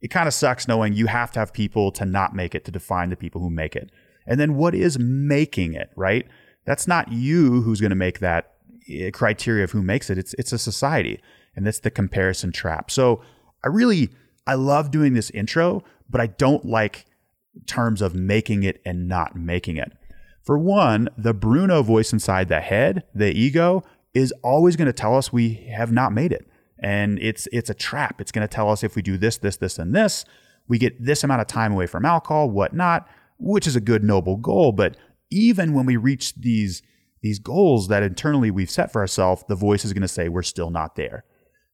it 0.00 0.08
kind 0.08 0.28
of 0.28 0.34
sucks 0.34 0.68
knowing 0.68 0.92
you 0.92 1.06
have 1.06 1.32
to 1.32 1.40
have 1.40 1.52
people 1.52 1.90
to 1.92 2.04
not 2.04 2.34
make 2.34 2.54
it 2.54 2.64
to 2.66 2.70
define 2.70 3.10
the 3.10 3.16
people 3.16 3.40
who 3.40 3.50
make 3.50 3.74
it. 3.74 3.90
And 4.26 4.38
then 4.38 4.56
what 4.56 4.74
is 4.74 4.98
making 4.98 5.74
it, 5.74 5.90
right? 5.96 6.26
That's 6.64 6.86
not 6.86 7.10
you 7.10 7.62
who's 7.62 7.80
going 7.80 7.90
to 7.90 7.96
make 7.96 8.20
that 8.20 8.54
eh, 8.88 9.10
criteria 9.10 9.64
of 9.64 9.72
who 9.72 9.82
makes 9.82 10.10
it. 10.10 10.18
It's 10.18 10.34
it's 10.34 10.52
a 10.52 10.58
society, 10.58 11.20
and 11.56 11.66
that's 11.66 11.80
the 11.80 11.90
comparison 11.90 12.52
trap. 12.52 12.90
So 12.90 13.22
I 13.64 13.68
really 13.68 14.10
I 14.46 14.54
love 14.54 14.90
doing 14.90 15.14
this 15.14 15.30
intro, 15.30 15.82
but 16.08 16.20
I 16.20 16.26
don't 16.28 16.64
like 16.64 17.06
terms 17.66 18.02
of 18.02 18.14
making 18.14 18.62
it 18.62 18.80
and 18.84 19.08
not 19.08 19.36
making 19.36 19.76
it. 19.76 19.92
For 20.42 20.58
one, 20.58 21.08
the 21.16 21.34
Bruno 21.34 21.82
voice 21.82 22.12
inside 22.12 22.48
the 22.48 22.60
head, 22.60 23.04
the 23.14 23.32
ego, 23.32 23.82
is 24.14 24.32
always 24.42 24.76
going 24.76 24.86
to 24.86 24.92
tell 24.92 25.16
us 25.16 25.32
we 25.32 25.54
have 25.74 25.92
not 25.92 26.12
made 26.12 26.32
it. 26.32 26.48
And 26.78 27.18
it's 27.20 27.46
it's 27.52 27.70
a 27.70 27.74
trap. 27.74 28.20
It's 28.20 28.32
going 28.32 28.46
to 28.46 28.52
tell 28.52 28.70
us 28.70 28.82
if 28.82 28.96
we 28.96 29.02
do 29.02 29.18
this, 29.18 29.36
this, 29.36 29.56
this, 29.56 29.78
and 29.78 29.94
this, 29.94 30.24
we 30.66 30.78
get 30.78 31.04
this 31.04 31.22
amount 31.22 31.42
of 31.42 31.46
time 31.46 31.72
away 31.72 31.86
from 31.86 32.04
alcohol, 32.04 32.50
whatnot, 32.50 33.06
which 33.40 33.66
is 33.66 33.74
a 33.74 33.80
good 33.80 34.04
noble 34.04 34.36
goal. 34.36 34.72
But 34.72 34.96
even 35.30 35.74
when 35.74 35.86
we 35.86 35.96
reach 35.96 36.34
these 36.34 36.82
these 37.22 37.38
goals 37.38 37.88
that 37.88 38.02
internally 38.02 38.50
we've 38.50 38.70
set 38.70 38.90
for 38.90 39.00
ourselves, 39.00 39.44
the 39.46 39.54
voice 39.54 39.84
is 39.84 39.92
going 39.92 40.02
to 40.02 40.08
say 40.08 40.28
we're 40.28 40.42
still 40.42 40.70
not 40.70 40.96
there. 40.96 41.24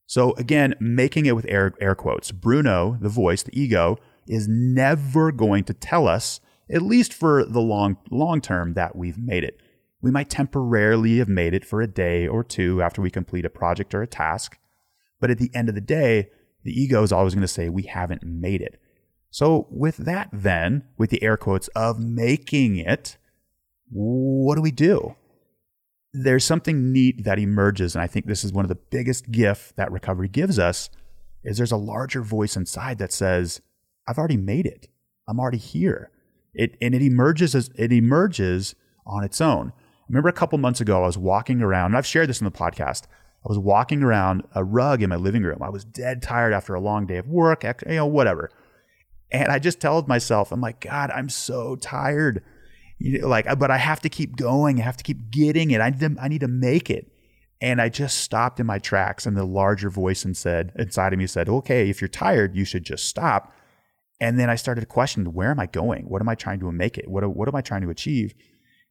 So 0.05 0.33
again, 0.33 0.75
making 0.79 1.25
it 1.25 1.35
with 1.35 1.45
air, 1.47 1.73
air 1.79 1.95
quotes, 1.95 2.31
Bruno, 2.31 2.97
the 2.99 3.09
voice, 3.09 3.43
the 3.43 3.57
ego, 3.57 3.97
is 4.27 4.47
never 4.47 5.31
going 5.31 5.63
to 5.65 5.73
tell 5.73 6.07
us, 6.07 6.41
at 6.69 6.81
least 6.81 7.13
for 7.13 7.45
the 7.45 7.61
long 7.61 7.97
long 8.11 8.41
term, 8.41 8.73
that 8.73 8.95
we've 8.95 9.17
made 9.17 9.43
it. 9.43 9.61
We 10.01 10.11
might 10.11 10.29
temporarily 10.29 11.17
have 11.17 11.29
made 11.29 11.53
it 11.53 11.65
for 11.65 11.81
a 11.81 11.87
day 11.87 12.27
or 12.27 12.43
two 12.43 12.81
after 12.81 13.01
we 13.01 13.09
complete 13.09 13.45
a 13.45 13.49
project 13.49 13.95
or 13.95 14.01
a 14.01 14.07
task, 14.07 14.57
but 15.19 15.31
at 15.31 15.39
the 15.39 15.51
end 15.53 15.69
of 15.69 15.75
the 15.75 15.81
day, 15.81 16.29
the 16.63 16.71
ego 16.71 17.03
is 17.03 17.11
always 17.11 17.33
going 17.33 17.41
to 17.41 17.47
say 17.47 17.69
we 17.69 17.83
haven't 17.83 18.23
made 18.23 18.61
it. 18.61 18.79
So, 19.29 19.67
with 19.69 19.97
that, 19.97 20.29
then, 20.31 20.85
with 20.97 21.09
the 21.09 21.21
air 21.21 21.37
quotes 21.37 21.67
of 21.69 21.99
making 21.99 22.77
it, 22.77 23.17
what 23.89 24.55
do 24.55 24.61
we 24.61 24.71
do? 24.71 25.15
There's 26.13 26.45
something 26.45 26.91
neat 26.91 27.23
that 27.25 27.37
emerges, 27.37 27.93
and 27.93 28.01
I 28.01 28.07
think 28.07 28.25
this 28.25 28.43
is 28.43 28.53
one 28.53 28.65
of 28.65 28.69
the 28.69 28.75
biggest 28.75 29.31
gifts 29.31 29.73
that 29.73 29.91
recovery 29.91 30.29
gives 30.29 30.57
us 30.57 30.89
is 31.43 31.57
there's 31.57 31.71
a 31.71 31.77
larger 31.77 32.21
voice 32.21 32.55
inside 32.55 32.97
that 32.97 33.13
says, 33.13 33.61
I've 34.07 34.17
already 34.17 34.37
made 34.37 34.65
it. 34.65 34.87
I'm 35.27 35.39
already 35.39 35.57
here. 35.57 36.11
It 36.53 36.75
and 36.81 36.95
it 36.95 37.01
emerges 37.01 37.53
as 37.53 37.69
it 37.75 37.91
emerges 37.91 38.73
on 39.05 39.23
its 39.23 39.39
own. 39.41 39.71
I 39.75 40.03
remember 40.09 40.29
a 40.29 40.33
couple 40.33 40.57
months 40.57 40.81
ago, 40.81 41.03
I 41.03 41.07
was 41.07 41.17
walking 41.17 41.61
around, 41.61 41.87
and 41.87 41.97
I've 41.97 42.05
shared 42.05 42.29
this 42.29 42.41
in 42.41 42.45
the 42.45 42.51
podcast. 42.51 43.03
I 43.45 43.49
was 43.49 43.59
walking 43.59 44.03
around 44.03 44.43
a 44.55 44.63
rug 44.63 45.03
in 45.03 45.09
my 45.09 45.15
living 45.15 45.43
room. 45.43 45.61
I 45.61 45.69
was 45.69 45.85
dead 45.85 46.21
tired 46.21 46.53
after 46.53 46.73
a 46.73 46.81
long 46.81 47.05
day 47.05 47.17
of 47.17 47.27
work, 47.27 47.63
you 47.63 47.95
know, 47.95 48.05
whatever. 48.05 48.49
And 49.31 49.51
I 49.51 49.59
just 49.59 49.81
told 49.81 50.07
myself, 50.07 50.51
I'm 50.51 50.61
like, 50.61 50.79
God, 50.81 51.11
I'm 51.11 51.29
so 51.29 51.75
tired. 51.75 52.43
You 52.97 53.21
know, 53.21 53.27
like, 53.27 53.45
but 53.59 53.71
I 53.71 53.77
have 53.77 54.01
to 54.01 54.09
keep 54.09 54.35
going. 54.35 54.79
I 54.79 54.83
have 54.83 54.97
to 54.97 55.03
keep 55.03 55.29
getting 55.29 55.71
it. 55.71 55.81
I 55.81 55.89
need 55.89 55.99
to, 55.99 56.15
I 56.19 56.27
need 56.27 56.41
to 56.41 56.47
make 56.47 56.89
it. 56.89 57.11
And 57.59 57.81
I 57.81 57.89
just 57.89 58.19
stopped 58.19 58.59
in 58.59 58.67
my 58.67 58.77
tracks, 58.77 59.25
and 59.25 59.35
the 59.35 59.43
larger 59.43 59.89
voice 59.89 60.23
and 60.23 60.37
said 60.37 60.71
inside 60.77 61.11
of 61.13 61.19
me 61.19 61.25
said, 61.25 61.49
"Okay, 61.49 61.89
if 61.89 62.01
you're 62.01 62.07
tired, 62.07 62.55
you 62.55 62.63
should 62.65 62.83
just 62.83 63.05
stop." 63.05 63.51
And 64.21 64.39
then 64.39 64.49
I 64.49 64.55
started 64.55 64.81
to 64.81 64.87
question, 64.87 65.33
"Where 65.33 65.49
am 65.49 65.59
I 65.59 65.65
going? 65.65 66.03
What 66.05 66.21
am 66.21 66.29
I 66.29 66.35
trying 66.35 66.59
to 66.59 66.71
make 66.71 66.97
it? 66.97 67.09
What 67.09 67.27
what 67.35 67.47
am 67.47 67.55
I 67.55 67.61
trying 67.61 67.81
to 67.81 67.89
achieve?" 67.89 68.35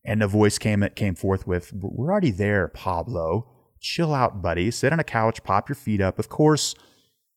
And 0.05 0.21
the 0.21 0.27
voice 0.27 0.59
came 0.59 0.85
came 0.97 1.15
forth 1.15 1.47
with, 1.47 1.73
"We're 1.73 2.11
already 2.11 2.33
there, 2.33 2.69
Pablo. 2.69 3.49
Chill 3.81 4.13
out, 4.13 4.43
buddy. 4.43 4.73
Sit 4.73 4.93
on 4.93 4.99
a 4.99 5.05
couch, 5.05 5.45
pop 5.45 5.69
your 5.69 5.77
feet 5.77 6.01
up. 6.01 6.19
Of 6.19 6.29
course, 6.29 6.75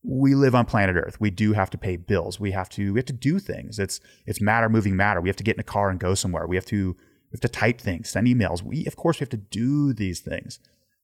we 0.03 0.33
live 0.33 0.55
on 0.55 0.65
planet 0.65 0.95
Earth. 0.95 1.19
We 1.19 1.29
do 1.29 1.53
have 1.53 1.69
to 1.71 1.77
pay 1.77 1.97
bills. 1.97 2.39
We 2.39 2.51
have 2.51 2.69
to 2.69 2.93
we 2.93 2.99
have 2.99 3.05
to 3.07 3.13
do 3.13 3.39
things. 3.39 3.79
It's 3.79 3.99
it's 4.25 4.41
matter 4.41 4.69
moving 4.69 4.95
matter. 4.95 5.19
We 5.19 5.29
have 5.29 5.35
to 5.37 5.43
get 5.43 5.55
in 5.55 5.59
a 5.59 5.63
car 5.63 5.89
and 5.89 5.99
go 5.99 6.15
somewhere. 6.15 6.47
We 6.47 6.55
have 6.55 6.65
to 6.65 6.93
we 6.93 7.35
have 7.35 7.41
to 7.41 7.49
type 7.49 7.81
things, 7.81 8.09
send 8.09 8.27
emails. 8.27 8.61
We 8.61 8.85
of 8.85 8.95
course 8.95 9.19
we 9.19 9.23
have 9.23 9.29
to 9.29 9.37
do 9.37 9.93
these 9.93 10.21
things. 10.21 10.59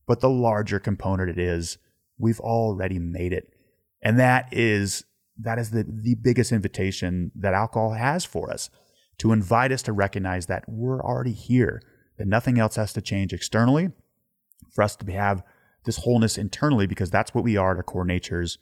But 0.08 0.22
the 0.22 0.30
larger 0.30 0.80
component 0.80 1.30
it 1.30 1.40
is, 1.40 1.78
we've 2.18 2.40
already 2.40 3.00
made 3.00 3.34
it. 3.34 3.52
And 4.02 4.20
that 4.20 4.48
is 4.52 5.04
that 5.38 5.60
is 5.60 5.72
the, 5.72 5.86
the 5.88 6.16
biggest 6.16 6.54
invitation 6.54 7.32
that 7.36 7.54
alcohol 7.54 7.92
has 7.92 8.24
for 8.24 8.52
us 8.52 8.70
to 9.18 9.34
invite 9.34 9.72
us 9.72 9.82
to 9.84 9.94
recognize 9.94 10.46
that 10.46 10.64
we're 10.68 11.02
already 11.02 11.34
here, 11.34 11.82
that 12.18 12.28
nothing 12.28 12.60
else 12.60 12.76
has 12.76 12.94
to 12.94 13.02
change 13.02 13.34
externally 13.34 13.92
for 14.74 14.84
us 14.84 14.96
to 14.96 15.12
have 15.12 15.44
this 15.84 15.98
wholeness 15.98 16.38
internally, 16.38 16.88
because 16.88 17.12
that's 17.12 17.34
what 17.34 17.44
we 17.44 17.58
are 17.58 17.72
at 17.72 17.78
our 17.78 17.84
core 17.84 18.06
natures 18.06 18.58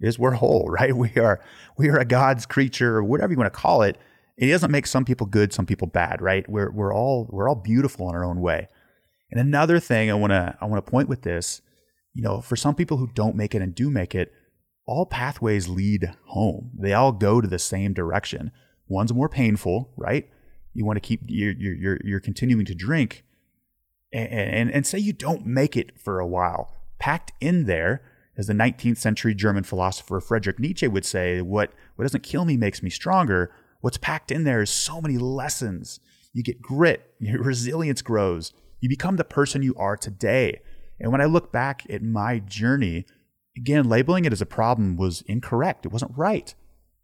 is 0.00 0.18
we're 0.18 0.32
whole, 0.32 0.68
right? 0.70 0.94
We 0.94 1.12
are 1.16 1.40
we 1.76 1.88
are 1.88 1.98
a 1.98 2.04
God's 2.04 2.46
creature, 2.46 2.96
or 2.96 3.04
whatever 3.04 3.32
you 3.32 3.38
want 3.38 3.52
to 3.52 3.58
call 3.58 3.82
it. 3.82 3.96
It 4.36 4.48
doesn't 4.48 4.70
make 4.70 4.86
some 4.86 5.04
people 5.04 5.26
good, 5.26 5.52
some 5.52 5.66
people 5.66 5.86
bad, 5.86 6.22
right? 6.22 6.48
We're 6.48 6.70
we're 6.70 6.94
all 6.94 7.28
we're 7.30 7.48
all 7.48 7.56
beautiful 7.56 8.08
in 8.08 8.14
our 8.14 8.24
own 8.24 8.40
way. 8.40 8.68
And 9.30 9.40
another 9.40 9.78
thing 9.78 10.10
I 10.10 10.14
want 10.14 10.32
to 10.32 10.56
I 10.60 10.64
want 10.64 10.84
to 10.84 10.90
point 10.90 11.08
with 11.08 11.22
this, 11.22 11.60
you 12.14 12.22
know, 12.22 12.40
for 12.40 12.56
some 12.56 12.74
people 12.74 12.96
who 12.96 13.08
don't 13.14 13.36
make 13.36 13.54
it 13.54 13.62
and 13.62 13.74
do 13.74 13.90
make 13.90 14.14
it, 14.14 14.32
all 14.86 15.06
pathways 15.06 15.68
lead 15.68 16.14
home. 16.26 16.70
They 16.76 16.92
all 16.92 17.12
go 17.12 17.40
to 17.40 17.46
the 17.46 17.58
same 17.58 17.92
direction. 17.92 18.50
One's 18.88 19.14
more 19.14 19.28
painful, 19.28 19.92
right? 19.96 20.28
You 20.74 20.84
want 20.84 20.96
to 20.96 21.00
keep 21.00 21.20
you're 21.26 21.52
you're 21.52 21.98
you're 22.02 22.20
continuing 22.20 22.64
to 22.66 22.74
drink, 22.74 23.24
and, 24.12 24.28
and 24.28 24.70
and 24.70 24.86
say 24.86 24.98
you 24.98 25.12
don't 25.12 25.46
make 25.46 25.76
it 25.76 25.98
for 25.98 26.18
a 26.18 26.26
while. 26.26 26.74
Packed 26.98 27.32
in 27.40 27.66
there 27.66 28.02
as 28.40 28.46
the 28.46 28.54
19th 28.54 28.96
century 28.96 29.34
German 29.34 29.64
philosopher 29.64 30.18
Friedrich 30.18 30.58
Nietzsche 30.58 30.88
would 30.88 31.04
say, 31.04 31.42
what, 31.42 31.72
what 31.94 32.04
doesn't 32.04 32.22
kill 32.22 32.46
me 32.46 32.56
makes 32.56 32.82
me 32.82 32.88
stronger. 32.88 33.52
What's 33.82 33.98
packed 33.98 34.32
in 34.32 34.44
there 34.44 34.62
is 34.62 34.70
so 34.70 34.98
many 34.98 35.18
lessons. 35.18 36.00
You 36.32 36.42
get 36.42 36.62
grit, 36.62 37.12
your 37.20 37.42
resilience 37.42 38.00
grows, 38.00 38.54
you 38.80 38.88
become 38.88 39.16
the 39.16 39.24
person 39.24 39.62
you 39.62 39.74
are 39.76 39.94
today. 39.94 40.62
And 40.98 41.12
when 41.12 41.20
I 41.20 41.26
look 41.26 41.52
back 41.52 41.84
at 41.90 42.02
my 42.02 42.38
journey, 42.38 43.04
again, 43.58 43.86
labeling 43.86 44.24
it 44.24 44.32
as 44.32 44.40
a 44.40 44.46
problem 44.46 44.96
was 44.96 45.20
incorrect. 45.26 45.84
It 45.84 45.92
wasn't 45.92 46.16
right. 46.16 46.54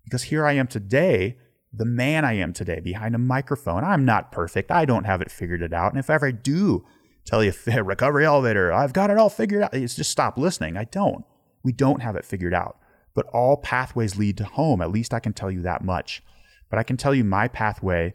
Because 0.05 0.24
here 0.24 0.47
I 0.47 0.55
am 0.55 0.68
today, 0.68 1.37
the 1.70 1.84
man 1.84 2.24
I 2.24 2.32
am 2.32 2.55
today 2.55 2.80
behind 2.80 3.14
a 3.14 3.18
microphone. 3.18 3.84
I'm 3.84 4.07
not 4.07 4.32
perfect. 4.32 4.70
I 4.70 4.87
don't 4.87 5.05
have 5.05 5.20
it 5.20 5.30
figured 5.30 5.61
it 5.61 5.74
out. 5.74 5.93
And 5.93 5.99
if 5.99 6.09
ever 6.09 6.28
I 6.28 6.30
do 6.30 6.87
tell 7.27 7.45
you 7.45 7.53
recovery 7.83 8.24
elevator, 8.24 8.72
I've 8.72 8.93
got 8.93 9.11
it 9.11 9.18
all 9.18 9.29
figured 9.29 9.62
out. 9.62 9.74
It's 9.74 9.97
just 9.97 10.11
stop 10.11 10.39
listening. 10.39 10.77
I 10.77 10.85
don't. 10.85 11.24
We 11.62 11.72
don't 11.72 12.03
have 12.03 12.16
it 12.16 12.24
figured 12.24 12.55
out. 12.55 12.79
But 13.14 13.27
all 13.27 13.57
pathways 13.57 14.16
lead 14.16 14.37
to 14.39 14.45
home. 14.45 14.81
At 14.81 14.91
least 14.91 15.12
I 15.12 15.20
can 15.20 15.33
tell 15.33 15.51
you 15.51 15.62
that 15.62 15.85
much. 15.85 16.22
But 16.70 16.79
I 16.79 16.83
can 16.83 16.97
tell 16.97 17.14
you 17.14 17.24
my 17.24 17.49
pathway. 17.49 18.14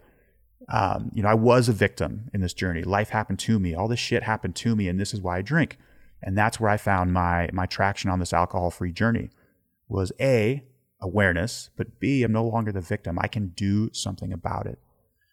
Um, 0.70 1.12
you 1.14 1.24
know, 1.24 1.30
I 1.30 1.34
was 1.34 1.68
a 1.68 1.74
victim 1.74 2.30
in 2.34 2.42
this 2.42 2.54
journey. 2.54 2.84
Life 2.84 3.10
happened 3.10 3.40
to 3.40 3.60
me. 3.60 3.74
All 3.74 3.88
this 3.88 4.00
shit 4.00 4.24
happened 4.24 4.56
to 4.58 4.76
me, 4.76 4.88
and 4.88 5.00
this 5.00 5.14
is 5.14 5.22
why 5.22 5.38
I 5.38 5.42
drink. 5.42 5.78
And 6.22 6.38
that's 6.38 6.60
where 6.60 6.70
I 6.70 6.78
found 6.78 7.14
my 7.14 7.50
my 7.52 7.66
traction 7.66 8.10
on 8.10 8.20
this 8.20 8.34
alcohol-free 8.34 8.92
journey. 8.92 9.32
Was 9.88 10.12
a 10.22 10.64
awareness, 11.02 11.72
but 11.76 12.00
B, 12.00 12.24
I'm 12.24 12.32
no 12.32 12.46
longer 12.46 12.72
the 12.72 12.80
victim. 12.80 13.18
I 13.20 13.28
can 13.28 13.48
do 13.50 13.90
something 13.92 14.32
about 14.32 14.68
it. 14.68 14.80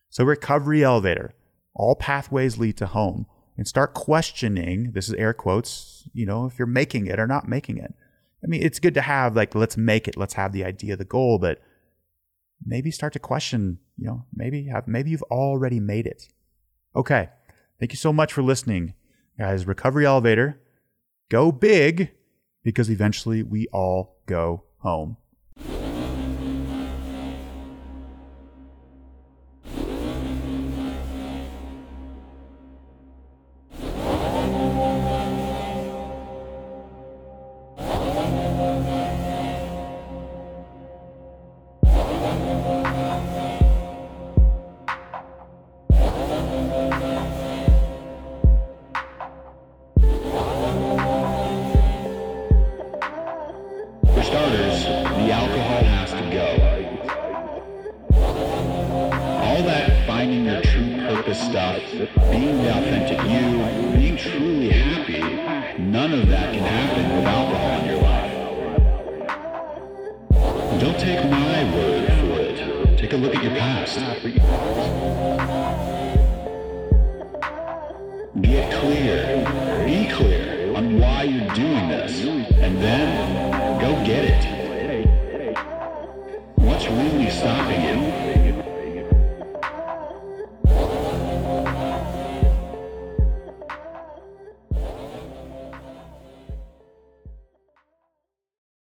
So 0.08 0.24
recovery 0.24 0.82
elevator. 0.82 1.34
All 1.74 1.94
pathways 1.94 2.58
lead 2.58 2.76
to 2.78 2.86
home 2.86 3.26
and 3.58 3.66
start 3.68 3.92
questioning 3.92 4.92
this 4.92 5.08
is 5.08 5.14
air 5.14 5.34
quotes 5.34 6.08
you 6.14 6.24
know 6.24 6.46
if 6.46 6.58
you're 6.58 6.66
making 6.66 7.06
it 7.06 7.20
or 7.20 7.26
not 7.26 7.48
making 7.48 7.76
it. 7.76 7.92
I 8.42 8.46
mean 8.46 8.62
it's 8.62 8.78
good 8.78 8.94
to 8.94 9.02
have 9.02 9.36
like 9.36 9.54
let's 9.54 9.76
make 9.76 10.08
it 10.08 10.16
let's 10.16 10.34
have 10.34 10.52
the 10.52 10.64
idea 10.64 10.96
the 10.96 11.04
goal 11.04 11.38
but 11.38 11.60
maybe 12.64 12.90
start 12.90 13.12
to 13.14 13.18
question 13.18 13.80
you 13.98 14.06
know 14.06 14.24
maybe 14.32 14.68
have 14.68 14.88
maybe 14.88 15.10
you've 15.10 15.22
already 15.24 15.80
made 15.80 16.06
it. 16.06 16.28
Okay 16.96 17.28
thank 17.78 17.92
you 17.92 17.98
so 17.98 18.12
much 18.12 18.32
for 18.32 18.42
listening. 18.42 18.94
Guys 19.36 19.66
recovery 19.66 20.06
elevator 20.06 20.60
go 21.28 21.52
big 21.52 22.12
because 22.62 22.88
eventually 22.88 23.42
we 23.42 23.66
all 23.72 24.16
go 24.26 24.64
home 24.78 25.16